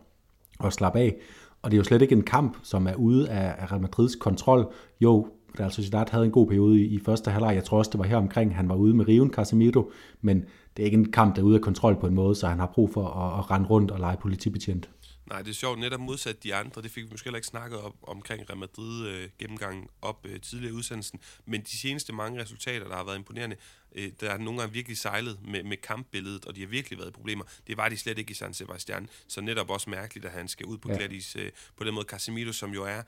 og 0.59 0.73
slappe 0.73 0.99
af. 0.99 1.17
Og 1.63 1.71
det 1.71 1.77
er 1.77 1.79
jo 1.79 1.85
slet 1.85 2.03
ikke 2.03 2.15
en 2.15 2.23
kamp, 2.23 2.57
som 2.63 2.87
er 2.87 2.95
ude 2.95 3.31
af 3.31 3.73
Real 3.73 3.81
Madrids 3.81 4.17
kontrol. 4.17 4.73
Jo, 5.01 5.29
Real 5.61 5.71
Sociedad 5.71 6.05
havde 6.11 6.25
en 6.25 6.31
god 6.31 6.47
periode 6.47 6.81
i, 6.81 6.85
i 6.85 6.99
første 6.99 7.31
halvleg. 7.31 7.55
Jeg 7.55 7.65
tror 7.65 7.79
også, 7.79 7.91
det 7.91 7.99
var 7.99 8.05
her 8.05 8.17
omkring, 8.17 8.57
han 8.57 8.69
var 8.69 8.75
ude 8.75 8.95
med 8.95 9.09
Riven 9.09 9.33
Casemiro, 9.33 9.91
men 10.21 10.45
det 10.77 10.83
er 10.83 10.85
ikke 10.85 10.99
en 10.99 11.13
kamp, 11.13 11.37
der 11.37 11.43
er 11.43 11.47
ude 11.47 11.55
af 11.57 11.61
kontrol 11.61 11.97
på 12.01 12.07
en 12.07 12.15
måde, 12.15 12.35
så 12.35 12.47
han 12.47 12.59
har 12.59 12.71
brug 12.75 12.91
for 12.91 13.05
at, 13.09 13.39
at 13.39 13.51
rende 13.51 13.69
rundt 13.69 13.91
og 13.91 14.01
lege 14.01 14.17
politibetjent. 14.17 14.91
Nej, 15.27 15.43
det 15.43 15.51
er 15.51 15.55
sjovt. 15.55 15.79
Netop 15.79 16.01
modsat 16.01 16.43
de 16.43 16.55
andre, 16.55 16.83
det 16.83 16.91
fik 16.91 17.05
vi 17.05 17.09
måske 17.11 17.27
heller 17.27 17.39
ikke 17.39 17.49
snakket 17.49 17.81
op, 17.81 17.97
omkring 18.03 18.51
Real 18.51 18.59
Madrid 18.59 19.07
øh, 19.07 19.29
gennemgangen 19.39 19.89
op 20.03 20.27
øh, 20.27 20.41
tidligere 20.41 20.73
i 20.73 20.77
udsendelsen. 20.77 21.21
Men 21.47 21.63
de 21.63 21.79
seneste 21.79 22.13
mange 22.13 22.43
resultater, 22.43 22.89
der 22.89 22.97
har 22.97 23.05
været 23.05 23.17
imponerende, 23.17 23.57
øh, 23.95 24.13
der 24.21 24.31
er 24.31 24.39
nogle 24.39 24.61
gange 24.61 24.73
virkelig 24.73 24.99
sejlet 24.99 25.39
med, 25.45 25.63
med 25.63 25.77
kampbilledet, 25.77 26.45
og 26.45 26.57
de 26.57 26.61
har 26.61 26.69
virkelig 26.69 26.99
været 26.99 27.13
problemer. 27.13 27.45
Det 27.67 27.77
var 27.77 27.89
de 27.89 27.97
slet 27.97 28.19
ikke 28.19 28.31
i 28.31 28.35
San 28.35 28.55
Sebastian. 28.55 29.09
Så 29.29 29.41
netop 29.41 29.71
også 29.71 29.91
mærkeligt, 29.91 30.27
at 30.27 30.33
han 30.33 30.49
skal 30.49 30.67
ud 30.67 30.79
på 30.79 30.91
ja. 30.91 30.97
Gladys 30.97 31.37
øh, 31.37 31.53
på 31.77 31.85
den 31.85 31.95
måde. 31.95 32.07
Casemiro, 32.07 32.53
som 32.53 32.71
jo 32.71 32.85
er 32.85 33.03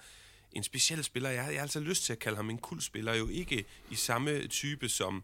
en 0.53 0.63
speciel 0.63 1.05
spiller. 1.05 1.31
Jeg, 1.31 1.45
jeg 1.47 1.55
har 1.55 1.63
altså 1.63 1.81
lyst 1.81 2.05
til 2.05 2.13
at 2.13 2.19
kalde 2.19 2.37
ham 2.37 2.51
en 2.51 2.59
kul 2.59 2.81
spiller, 2.81 3.15
jo 3.15 3.29
ikke 3.29 3.65
i 3.91 3.95
samme 3.95 4.47
type 4.47 4.89
som 4.89 5.23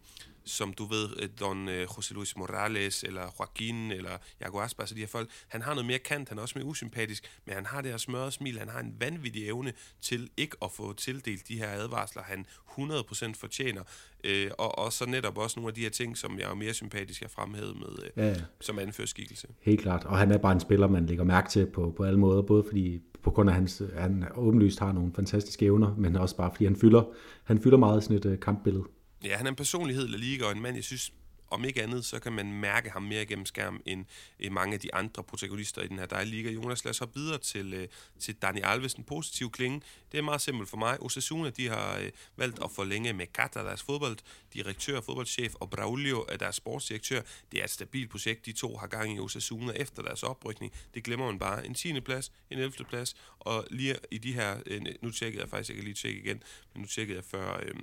som 0.49 0.73
du 0.73 0.85
ved, 0.85 1.09
øh, 1.19 1.29
Don 1.39 1.67
uh, 1.67 1.83
José 1.83 2.13
Luis 2.13 2.37
Morales, 2.37 3.03
eller 3.03 3.21
Joaquin, 3.39 3.91
eller 3.91 4.17
Jago 4.41 4.59
Aspas, 4.59 4.83
altså 4.83 4.95
de 4.95 4.99
her 4.99 5.07
folk, 5.07 5.29
han 5.47 5.61
har 5.61 5.73
noget 5.73 5.85
mere 5.85 5.99
kant, 5.99 6.29
han 6.29 6.37
er 6.37 6.41
også 6.41 6.57
mere 6.57 6.65
usympatisk, 6.65 7.23
men 7.45 7.55
han 7.55 7.65
har 7.65 7.81
det 7.81 7.91
her 7.91 7.97
smørrede 7.97 8.31
smil, 8.31 8.59
han 8.59 8.69
har 8.69 8.79
en 8.79 8.95
vanvittig 8.99 9.47
evne 9.47 9.73
til 10.01 10.29
ikke 10.37 10.57
at 10.61 10.71
få 10.71 10.93
tildelt 10.93 11.47
de 11.47 11.57
her 11.57 11.69
advarsler, 11.69 12.23
han 12.23 12.45
100% 12.79 13.33
fortjener, 13.39 13.81
uh, 14.27 14.51
og, 14.57 14.79
og 14.79 14.93
så 14.93 15.05
netop 15.05 15.37
også 15.37 15.59
nogle 15.59 15.69
af 15.69 15.73
de 15.73 15.81
her 15.81 15.89
ting, 15.89 16.17
som 16.17 16.39
jeg 16.39 16.49
er 16.49 16.55
mere 16.55 16.73
sympatisk 16.73 17.21
har 17.21 17.29
fremhævet 17.29 17.75
med, 17.75 17.87
uh, 17.87 18.17
ja, 18.17 18.27
ja. 18.27 18.35
som 18.61 18.79
anførskikkelse. 18.79 19.47
Helt 19.61 19.81
klart, 19.81 20.03
og 20.03 20.17
han 20.17 20.31
er 20.31 20.37
bare 20.37 20.51
en 20.51 20.59
spiller, 20.59 20.87
man 20.87 21.05
lægger 21.05 21.23
mærke 21.23 21.49
til 21.49 21.65
på, 21.65 21.93
på 21.97 22.03
alle 22.03 22.19
måder, 22.19 22.41
både 22.41 22.63
fordi 22.63 23.01
på 23.23 23.31
grund 23.31 23.49
af 23.49 23.55
hans, 23.55 23.81
han 23.97 24.25
åbenlyst 24.35 24.79
har 24.79 24.91
nogle 24.91 25.11
fantastiske 25.15 25.65
evner, 25.65 25.95
men 25.97 26.15
også 26.15 26.37
bare 26.37 26.51
fordi 26.51 26.65
han 26.65 26.75
fylder, 26.75 27.03
han 27.43 27.61
fylder 27.61 27.77
meget 27.77 28.01
i 28.01 28.03
sådan 28.03 28.17
et 28.17 28.25
uh, 28.25 28.39
kampbillede. 28.39 28.83
Ja, 29.23 29.37
han 29.37 29.45
er 29.45 29.49
en 29.49 29.55
personlighed 29.55 30.07
i 30.07 30.11
La 30.11 30.17
Liga, 30.17 30.45
og 30.45 30.51
en 30.51 30.61
mand, 30.61 30.75
jeg 30.75 30.83
synes, 30.83 31.11
om 31.51 31.65
ikke 31.65 31.83
andet, 31.83 32.05
så 32.05 32.19
kan 32.19 32.33
man 32.33 32.53
mærke 32.53 32.89
ham 32.89 33.01
mere 33.01 33.25
gennem 33.25 33.45
skærm 33.45 33.81
end, 33.85 34.05
mange 34.51 34.73
af 34.73 34.79
de 34.79 34.93
andre 34.93 35.23
protagonister 35.23 35.81
i 35.81 35.87
den 35.87 35.99
her 35.99 36.05
dejlige 36.05 36.35
liga. 36.35 36.49
Jonas, 36.49 36.85
lad 36.85 36.89
os 36.89 36.97
hoppe 36.97 37.19
videre 37.19 37.37
til, 37.37 37.73
øh, 37.73 37.87
til 38.19 38.35
Dani 38.35 38.61
Alves, 38.63 38.93
en 38.93 39.03
positiv 39.03 39.51
klinge. 39.51 39.81
Det 40.11 40.17
er 40.17 40.21
meget 40.21 40.41
simpelt 40.41 40.69
for 40.69 40.77
mig. 40.77 41.01
Osasuna, 41.01 41.49
de 41.49 41.67
har 41.67 41.97
øh, 41.97 42.11
valgt 42.35 42.59
at 42.63 42.71
forlænge 42.71 43.13
med 43.13 43.27
Kata, 43.27 43.59
deres 43.59 43.83
fodbolddirektør 43.83 44.97
og 44.97 45.03
fodboldchef, 45.03 45.55
og 45.55 45.69
Braulio, 45.69 46.25
øh, 46.31 46.39
deres 46.39 46.55
sportsdirektør. 46.55 47.21
Det 47.51 47.59
er 47.59 47.63
et 47.63 47.69
stabilt 47.69 48.11
projekt, 48.11 48.45
de 48.45 48.51
to 48.51 48.77
har 48.77 48.87
gang 48.87 49.15
i 49.15 49.19
Osasuna 49.19 49.71
efter 49.71 50.01
deres 50.01 50.23
oprykning. 50.23 50.73
Det 50.93 51.03
glemmer 51.03 51.25
man 51.25 51.39
bare. 51.39 51.65
En 51.65 51.73
10. 51.73 51.99
plads, 51.99 52.31
en 52.49 52.57
11. 52.57 52.85
plads, 52.89 53.15
og 53.39 53.67
lige 53.71 53.95
i 54.11 54.17
de 54.17 54.33
her, 54.33 54.57
øh, 54.65 54.81
nu 55.01 55.11
tjekkede 55.11 55.41
jeg 55.41 55.49
faktisk, 55.49 55.69
jeg 55.69 55.75
kan 55.75 55.83
lige 55.83 55.95
tjekke 55.95 56.19
igen, 56.19 56.43
men 56.73 56.81
nu 56.81 56.87
tjekkede 56.87 57.17
jeg 57.17 57.25
før... 57.25 57.59
Øh, 57.63 57.75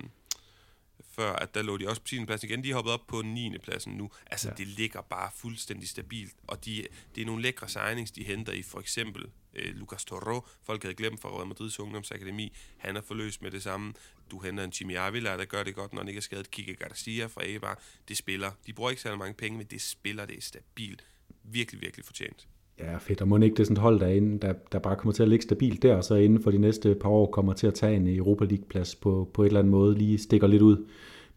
før, 1.11 1.33
at 1.33 1.55
der 1.55 1.61
lå 1.61 1.77
de 1.77 1.87
også 1.89 2.01
på 2.01 2.07
10. 2.07 2.25
pladsen 2.25 2.49
igen. 2.49 2.63
De 2.63 2.69
er 2.69 2.75
hoppet 2.75 2.93
op 2.93 3.07
på 3.07 3.21
9. 3.21 3.57
pladsen 3.57 3.93
nu. 3.93 4.11
Altså, 4.31 4.49
ja. 4.49 4.53
det 4.53 4.67
ligger 4.67 5.01
bare 5.01 5.31
fuldstændig 5.35 5.89
stabilt. 5.89 6.35
Og 6.47 6.65
de, 6.65 6.87
det 7.15 7.21
er 7.21 7.25
nogle 7.25 7.41
lækre 7.41 7.69
signings, 7.69 8.11
de 8.11 8.23
henter 8.23 8.53
i 8.53 8.61
for 8.61 8.79
eksempel 8.79 9.25
øh, 9.53 9.75
Lucas 9.75 10.05
Toro. 10.05 10.47
Folk 10.63 10.81
havde 10.83 10.95
glemt 10.95 11.21
fra 11.21 11.29
Real 11.29 11.47
Madrids 11.47 11.79
Ungdomsakademi. 11.79 12.53
Han 12.77 12.97
er 12.97 13.01
forløst 13.01 13.41
med 13.41 13.51
det 13.51 13.63
samme. 13.63 13.93
Du 14.31 14.39
henter 14.39 14.63
en 14.63 14.73
Jimmy 14.81 14.97
Avila, 14.97 15.37
der 15.37 15.45
gør 15.45 15.63
det 15.63 15.75
godt, 15.75 15.93
når 15.93 16.01
han 16.01 16.07
ikke 16.07 16.17
er 16.17 16.21
skadet. 16.21 16.51
Kike 16.51 16.75
Garcia 16.75 17.25
fra 17.25 17.45
Eibar. 17.45 17.79
Det 18.07 18.17
spiller. 18.17 18.51
De 18.65 18.73
bruger 18.73 18.89
ikke 18.89 19.01
særlig 19.01 19.19
mange 19.19 19.33
penge, 19.33 19.57
men 19.57 19.67
det 19.67 19.81
spiller. 19.81 20.25
Det 20.25 20.37
er 20.37 20.41
stabilt. 20.41 21.05
Virkelig, 21.43 21.81
virkelig 21.81 22.05
fortjent. 22.05 22.47
Ja, 22.79 22.97
fedt. 22.97 23.21
Og 23.21 23.27
må 23.27 23.37
ikke 23.37 23.53
det 23.53 23.59
er 23.59 23.63
sådan 23.63 23.77
et 23.77 23.81
hold 23.81 23.99
derinde, 23.99 24.39
der, 24.39 24.53
der 24.71 24.79
bare 24.79 24.95
kommer 24.95 25.13
til 25.13 25.23
at 25.23 25.29
ligge 25.29 25.43
stabilt 25.43 25.83
der, 25.83 25.95
og 25.95 26.03
så 26.03 26.15
inden 26.15 26.43
for 26.43 26.51
de 26.51 26.57
næste 26.57 26.95
par 26.95 27.09
år 27.09 27.25
kommer 27.25 27.53
til 27.53 27.67
at 27.67 27.73
tage 27.73 27.95
en 27.95 28.07
Europa 28.07 28.45
League-plads 28.45 28.95
på, 28.95 29.29
på 29.33 29.43
et 29.43 29.47
eller 29.47 29.59
andet 29.59 29.71
måde, 29.71 29.97
lige 29.97 30.17
stikker 30.17 30.47
lidt 30.47 30.61
ud. 30.61 30.85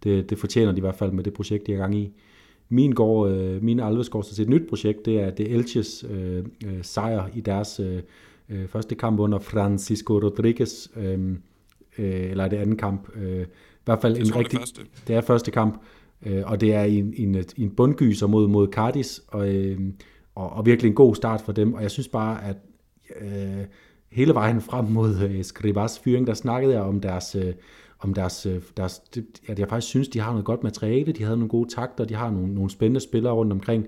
Det, 0.05 0.30
det 0.30 0.38
fortjener 0.38 0.72
de 0.72 0.78
i 0.78 0.80
hvert 0.80 0.95
fald 0.95 1.12
med 1.12 1.24
det 1.24 1.32
projekt, 1.32 1.66
de 1.66 1.72
er 1.72 1.76
gang 1.76 1.95
i. 1.95 2.12
Min, 2.68 2.93
går, 2.93 3.26
øh, 3.26 3.62
min 3.62 3.80
Alves 3.80 4.09
går 4.09 4.22
så 4.22 4.34
til 4.34 4.43
et 4.43 4.49
nyt 4.49 4.68
projekt, 4.68 5.07
det 5.07 5.20
er 5.20 5.30
det 5.30 5.53
Elches 5.53 6.05
øh, 6.11 6.45
øh, 6.66 6.78
sejr 6.82 7.28
i 7.34 7.41
deres 7.41 7.80
øh, 7.80 8.03
øh, 8.49 8.66
første 8.68 8.95
kamp 8.95 9.20
under 9.20 9.38
Francisco 9.38 10.14
Rodriguez, 10.18 10.88
øh, 10.97 11.30
øh, 11.99 12.30
eller 12.30 12.49
det 12.49 12.57
andet 12.57 12.78
kamp. 12.78 13.16
Øh, 13.16 13.43
I 13.43 13.47
hvert 13.84 14.01
fald 14.01 14.16
en 14.16 14.36
rigtig, 14.36 14.59
det, 14.61 14.86
det 15.09 15.16
er 15.16 15.20
første 15.20 15.51
kamp, 15.51 15.80
øh, 16.26 16.43
og 16.47 16.61
det 16.61 16.74
er 16.74 16.82
en, 16.82 17.14
en, 17.16 17.45
en 17.57 17.70
bundgyser 17.70 18.26
mod, 18.26 18.49
mod 18.49 18.68
Cardis, 18.72 19.22
og, 19.28 19.55
øh, 19.55 19.78
og, 20.41 20.51
og 20.51 20.66
virkelig 20.66 20.88
en 20.88 20.95
god 20.95 21.14
start 21.14 21.41
for 21.41 21.53
dem, 21.53 21.74
og 21.74 21.82
jeg 21.82 21.91
synes 21.91 22.09
bare, 22.09 22.45
at 22.45 22.57
øh, 23.20 23.64
hele 24.12 24.34
vejen 24.34 24.61
frem 24.61 24.84
mod 24.84 25.20
øh, 25.20 25.45
Skribas 25.45 25.99
fyring, 25.99 26.26
der 26.26 26.34
snakkede 26.34 26.74
jeg 26.74 26.82
om 26.82 27.01
deres, 27.01 27.34
øh, 27.34 27.55
om 27.99 28.14
deres, 28.14 28.47
øh, 28.47 28.62
deres 28.76 29.03
at 29.49 29.59
jeg 29.59 29.68
faktisk 29.68 29.88
synes, 29.88 30.09
de 30.09 30.20
har 30.20 30.30
noget 30.30 30.45
godt 30.45 30.62
materiale, 30.62 31.12
de 31.12 31.24
havde 31.24 31.36
nogle 31.36 31.49
gode 31.49 31.74
takter, 31.74 32.05
de 32.05 32.14
har 32.14 32.30
nogle, 32.30 32.55
nogle 32.55 32.70
spændende 32.70 33.01
spillere 33.01 33.32
rundt 33.32 33.53
omkring, 33.53 33.86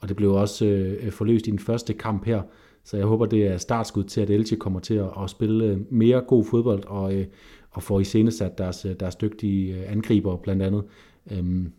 og 0.00 0.08
det 0.08 0.16
blev 0.16 0.32
også 0.32 0.66
øh, 0.66 1.12
forløst 1.12 1.46
i 1.46 1.50
den 1.50 1.58
første 1.58 1.92
kamp 1.92 2.24
her, 2.24 2.42
så 2.84 2.96
jeg 2.96 3.06
håber, 3.06 3.26
det 3.26 3.46
er 3.46 3.56
startskud 3.56 4.04
til, 4.04 4.20
at 4.20 4.30
Elche 4.30 4.56
kommer 4.56 4.80
til 4.80 4.94
at, 4.94 5.08
at 5.22 5.30
spille 5.30 5.64
øh, 5.64 5.80
mere 5.90 6.20
god 6.20 6.44
fodbold 6.44 6.84
og, 6.86 7.14
øh, 7.14 7.26
og 7.70 7.82
få 7.82 7.98
iscenesat 7.98 8.58
deres, 8.58 8.84
øh, 8.84 8.94
deres 9.00 9.16
dygtige 9.16 9.74
øh, 9.76 9.92
angriber 9.92 10.36
blandt 10.36 10.62
andet. 10.62 10.84
Øhm, 11.30 11.72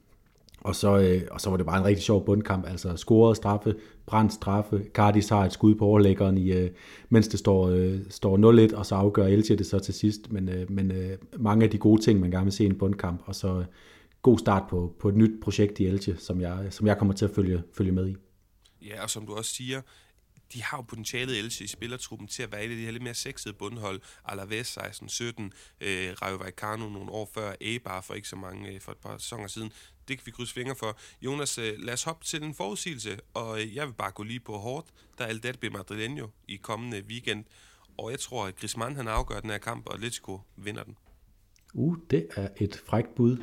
og 0.64 0.76
så, 0.76 0.98
øh, 0.98 1.22
og 1.32 1.42
så 1.42 1.50
var 1.50 1.58
det 1.58 1.66
bare 1.66 1.78
en 1.78 1.86
rigtig 1.86 2.04
sjov 2.04 2.26
bundkamp, 2.26 2.68
altså 2.68 2.96
scoret 2.96 3.38
straffe, 3.38 3.76
brændt 4.06 4.34
straffe, 4.34 4.86
Cardis 4.94 5.30
har 5.30 5.46
et 5.46 5.54
skud 5.54 5.76
på 5.76 5.86
overlæggeren, 5.86 6.38
i, 6.38 6.52
øh, 6.52 6.70
mens 7.10 7.28
det 7.28 7.40
står, 7.40 7.70
øh, 7.70 8.00
står 8.10 8.38
0-1, 8.72 8.76
og 8.78 8.86
så 8.86 8.96
afgør 8.96 9.26
Elche 9.26 9.56
det 9.56 9.66
så 9.66 9.80
til 9.80 9.94
sidst, 9.94 10.32
men, 10.32 10.50
øh, 10.50 10.72
men 10.72 10.92
øh, 10.92 11.18
mange 11.38 11.64
af 11.64 11.70
de 11.72 11.78
gode 11.78 12.02
ting, 12.02 12.20
man 12.20 12.32
gerne 12.32 12.46
vil 12.46 12.54
se 12.54 12.64
i 12.64 12.68
en 12.68 12.78
bundkamp, 12.78 13.22
og 13.26 13.36
så 13.36 13.60
øh, 13.60 13.66
god 14.22 14.40
start 14.40 14.64
på, 14.70 14.96
på 15.00 15.10
et 15.10 15.16
nyt 15.16 15.42
projekt 15.42 15.80
i 15.80 15.86
Elche, 15.86 16.16
som 16.18 16.42
jeg, 16.42 16.68
som 16.70 16.88
jeg 16.88 16.98
kommer 16.98 17.14
til 17.14 17.26
at 17.26 17.32
følge, 17.32 17.64
følge 17.78 17.92
med 17.92 18.08
i. 18.08 18.16
Ja, 18.82 19.04
og 19.04 19.10
som 19.10 19.26
du 19.26 19.34
også 19.34 19.52
siger, 19.52 19.82
de 20.54 20.64
har 20.64 20.78
jo 20.78 20.82
potentialet 20.82 21.40
Elche 21.40 21.66
i 21.66 21.68
spillertruppen 21.68 22.28
til 22.28 22.44
at 22.44 22.52
være 22.52 22.66
et 22.66 22.70
af 22.70 22.76
de 22.76 22.86
her 22.86 22.92
lidt 22.92 23.04
mere 23.04 23.14
sexede 23.14 23.54
bundhold. 23.54 24.02
Alaves 24.26 24.78
16-17, 24.78 25.52
øh, 25.82 26.14
Rayo 26.22 26.36
Vallecano 26.36 26.90
nogle 26.90 27.12
år 27.12 27.30
før, 27.34 27.54
Eibar 27.62 28.02
for 28.02 28.14
ikke 28.14 28.28
så 28.28 28.36
mange, 28.36 28.70
øh, 28.70 28.82
for 28.82 28.92
et 28.92 28.98
par 28.98 29.18
sæsoner 29.18 29.48
siden. 29.48 29.72
Det 30.08 30.18
kan 30.18 30.26
vi 30.26 30.32
krydse 30.32 30.54
fingre 30.54 30.76
for. 30.76 30.98
Jonas, 31.22 31.58
øh, 31.58 31.74
lad 31.80 31.94
os 31.94 32.04
hoppe 32.04 32.26
til 32.26 32.44
en 32.44 32.54
forudsigelse, 32.54 33.20
og 33.34 33.62
øh, 33.62 33.76
jeg 33.76 33.88
vil 33.88 33.94
bare 33.94 34.12
gå 34.12 34.24
lige 34.24 34.40
på 34.40 34.58
hårdt. 34.58 34.88
Der 35.18 35.26
er 35.26 35.30
El 35.30 35.44
Derby 35.44 35.66
Madrileño 35.66 36.30
i 36.48 36.56
kommende 36.56 37.04
weekend, 37.10 37.46
og 37.98 38.12
jeg 38.12 38.20
tror, 38.20 38.46
at 38.46 38.56
Griezmann 38.56 38.96
han 38.96 39.08
afgør 39.08 39.40
den 39.40 39.50
her 39.50 39.58
kamp, 39.58 39.88
og 39.88 39.94
Atletico 39.94 40.42
vinder 40.58 40.84
den. 40.84 40.98
Uh, 41.74 41.98
det 42.10 42.28
er 42.36 42.48
et 42.58 42.84
frækt 42.86 43.16
bud. 43.16 43.38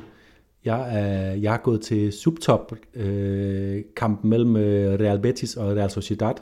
Jeg 0.65 0.99
er, 0.99 1.33
jeg 1.33 1.53
er 1.53 1.57
gået 1.57 1.81
til 1.81 2.13
subtop-kampen 2.13 4.23
øh, 4.23 4.29
mellem 4.29 4.55
øh, 4.55 4.99
Real 4.99 5.19
Betis 5.19 5.57
og 5.57 5.75
Real 5.75 5.91
Sociedad. 5.91 6.35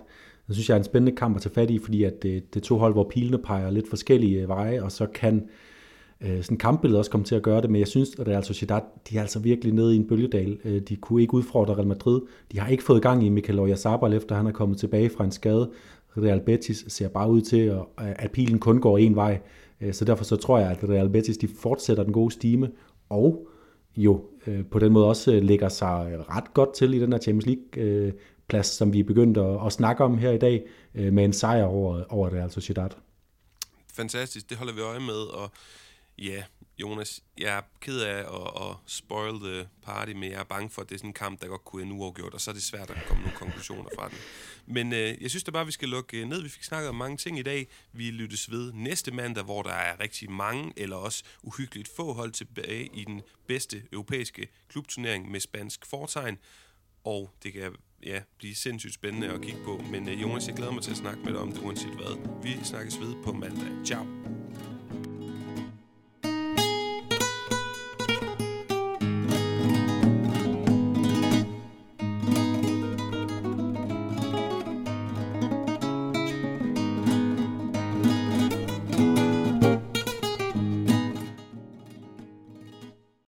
Det 0.50 0.56
synes 0.56 0.70
jeg 0.70 0.76
er 0.76 0.80
en 0.80 0.84
spændende 0.84 1.18
kamp 1.18 1.36
at 1.36 1.42
tage 1.42 1.54
fat 1.54 1.70
i, 1.70 1.80
fordi 1.80 2.04
at 2.04 2.24
det, 2.24 2.54
det 2.54 2.60
er 2.60 2.64
to 2.64 2.78
hold, 2.78 2.94
hvor 2.94 3.04
pilene 3.10 3.38
peger 3.38 3.72
lidt 3.72 3.90
forskellige 3.90 4.42
øh, 4.42 4.48
veje, 4.48 4.84
og 4.84 4.92
så 4.92 5.06
kan 5.06 5.50
øh, 6.22 6.44
sådan 6.44 6.58
kampbilledet 6.58 7.00
også 7.00 7.12
komme 7.12 7.26
til 7.26 7.36
at 7.36 7.42
gøre 7.42 7.62
det, 7.62 7.70
men 7.70 7.80
jeg 7.80 7.88
synes, 7.88 8.10
at 8.20 8.28
Real 8.28 8.44
Sociedad, 8.44 8.82
de 9.10 9.18
er 9.18 9.22
altså 9.22 9.40
virkelig 9.40 9.74
nede 9.74 9.94
i 9.94 9.98
en 9.98 10.08
bølgedal. 10.08 10.58
Øh, 10.66 10.82
de 10.82 10.96
kunne 10.96 11.22
ikke 11.22 11.34
udfordre 11.34 11.74
Real 11.76 11.88
Madrid. 11.88 12.22
De 12.52 12.60
har 12.60 12.68
ikke 12.68 12.84
fået 12.84 13.02
gang 13.02 13.26
i 13.26 13.30
Mikel 13.30 13.60
Oyarzabal, 13.60 14.14
efter 14.14 14.36
han 14.36 14.48
er 14.48 14.52
kommet 14.52 14.78
tilbage 14.78 15.10
fra 15.10 15.24
en 15.24 15.32
skade. 15.32 15.72
Real 16.18 16.42
Betis 16.42 16.86
ser 16.88 17.08
bare 17.08 17.32
ud 17.32 17.42
til, 17.42 17.60
øh, 17.68 17.82
at 17.98 18.32
pilen 18.32 18.60
kun 18.60 18.82
går 18.82 18.98
en 18.98 19.16
vej. 19.16 19.40
Øh, 19.82 19.94
så 19.94 20.06
derfor 20.06 20.24
så 20.24 20.36
tror 20.36 20.60
jeg, 20.60 20.72
at 20.72 20.90
Real 20.90 21.10
Betis 21.10 21.38
de 21.38 21.48
fortsætter 21.48 22.04
den 22.04 22.14
gode 22.14 22.32
stime, 22.32 22.70
og 23.10 23.48
jo 23.98 24.22
øh, 24.48 24.66
på 24.66 24.80
den 24.80 24.94
måde 24.94 25.08
også 25.08 25.34
øh, 25.34 25.44
lægger 25.44 25.70
sig 25.70 26.18
ret 26.30 26.54
godt 26.54 26.74
til 26.74 26.94
i 26.94 27.00
den 27.00 27.14
her 27.14 27.20
Champions 27.20 27.46
League 27.46 28.12
plads, 28.50 28.68
som 28.68 28.94
vi 28.94 29.00
er 29.00 29.04
begyndt 29.04 29.38
at, 29.38 29.66
at 29.66 29.74
snakke 29.74 30.04
om 30.04 30.18
her 30.18 30.32
i 30.32 30.38
dag, 30.38 30.68
øh, 30.96 31.14
med 31.14 31.26
en 31.26 31.34
sejr 31.34 31.64
over, 31.64 32.04
over 32.10 32.30
det, 32.30 32.42
altså 32.42 32.62
Sociedad. 32.62 32.90
Fantastisk, 33.94 34.50
det 34.50 34.58
holder 34.58 34.74
vi 34.74 34.82
øje 34.82 35.00
med, 35.00 35.22
og 35.34 35.52
Ja, 36.22 36.44
Jonas, 36.78 37.24
jeg 37.38 37.58
er 37.58 37.62
ked 37.82 38.00
af 38.02 38.20
at, 38.20 38.70
at 38.70 38.76
spoil 38.86 39.40
the 39.40 39.70
party, 39.84 40.12
men 40.12 40.32
jeg 40.32 40.40
er 40.40 40.44
bange 40.44 40.70
for, 40.70 40.82
at 40.82 40.90
det 40.90 40.96
er 40.96 41.00
sådan 41.00 41.10
en 41.10 41.14
kamp, 41.14 41.42
der 41.42 41.48
godt 41.48 41.66
kunne 41.66 41.82
ende 41.82 41.94
uafgjort, 41.94 42.34
og 42.34 42.42
så 42.42 42.52
er 42.52 42.54
det 42.54 42.64
svært 42.64 42.90
at 42.90 43.06
komme 43.08 43.24
nogle 43.24 43.38
konklusioner 43.38 43.90
fra 43.96 44.10
den. 44.10 44.18
Men 44.66 44.94
øh, 44.94 45.22
jeg 45.22 45.30
synes 45.30 45.44
da 45.44 45.52
bare, 45.52 45.66
vi 45.66 45.72
skal 45.72 45.90
lukke 45.90 46.22
øh, 46.22 46.28
ned. 46.28 46.42
Vi 46.42 46.50
fik 46.50 46.64
snakket 46.64 46.90
om 46.90 46.96
mange 46.96 47.18
ting 47.18 47.40
i 47.40 47.42
dag. 47.42 47.68
Vi 47.92 48.12
lyttes 48.12 48.52
ved 48.52 48.74
næste 48.74 49.12
mandag, 49.12 49.44
hvor 49.44 49.62
der 49.62 49.74
er 49.74 50.00
rigtig 50.00 50.32
mange, 50.32 50.74
eller 50.78 50.96
også 50.96 51.24
uhyggeligt 51.44 51.90
få 51.96 52.14
hold 52.14 52.32
tilbage 52.32 52.90
i 52.94 53.04
den 53.04 53.22
bedste 53.48 53.84
europæiske 53.92 54.48
klubturnering 54.70 55.32
med 55.32 55.40
spansk 55.40 55.86
fortegn. 55.86 56.38
Og 57.04 57.30
det 57.44 57.54
kan 57.54 57.76
ja, 58.06 58.22
blive 58.38 58.56
sindssygt 58.56 58.94
spændende 58.94 59.30
at 59.30 59.42
kigge 59.42 59.60
på. 59.66 59.82
Men 59.92 60.10
øh, 60.10 60.22
Jonas, 60.22 60.48
jeg 60.48 60.56
glæder 60.56 60.72
mig 60.72 60.84
til 60.84 60.92
at 60.92 60.98
snakke 60.98 61.20
med 61.24 61.34
dig 61.34 61.42
om 61.42 61.52
det, 61.52 61.62
uanset 61.62 61.94
hvad. 61.94 62.42
Vi 62.44 62.64
snakkes 62.64 63.00
ved 63.00 63.16
på 63.24 63.32
mandag. 63.32 63.86
Ciao. 63.86 64.39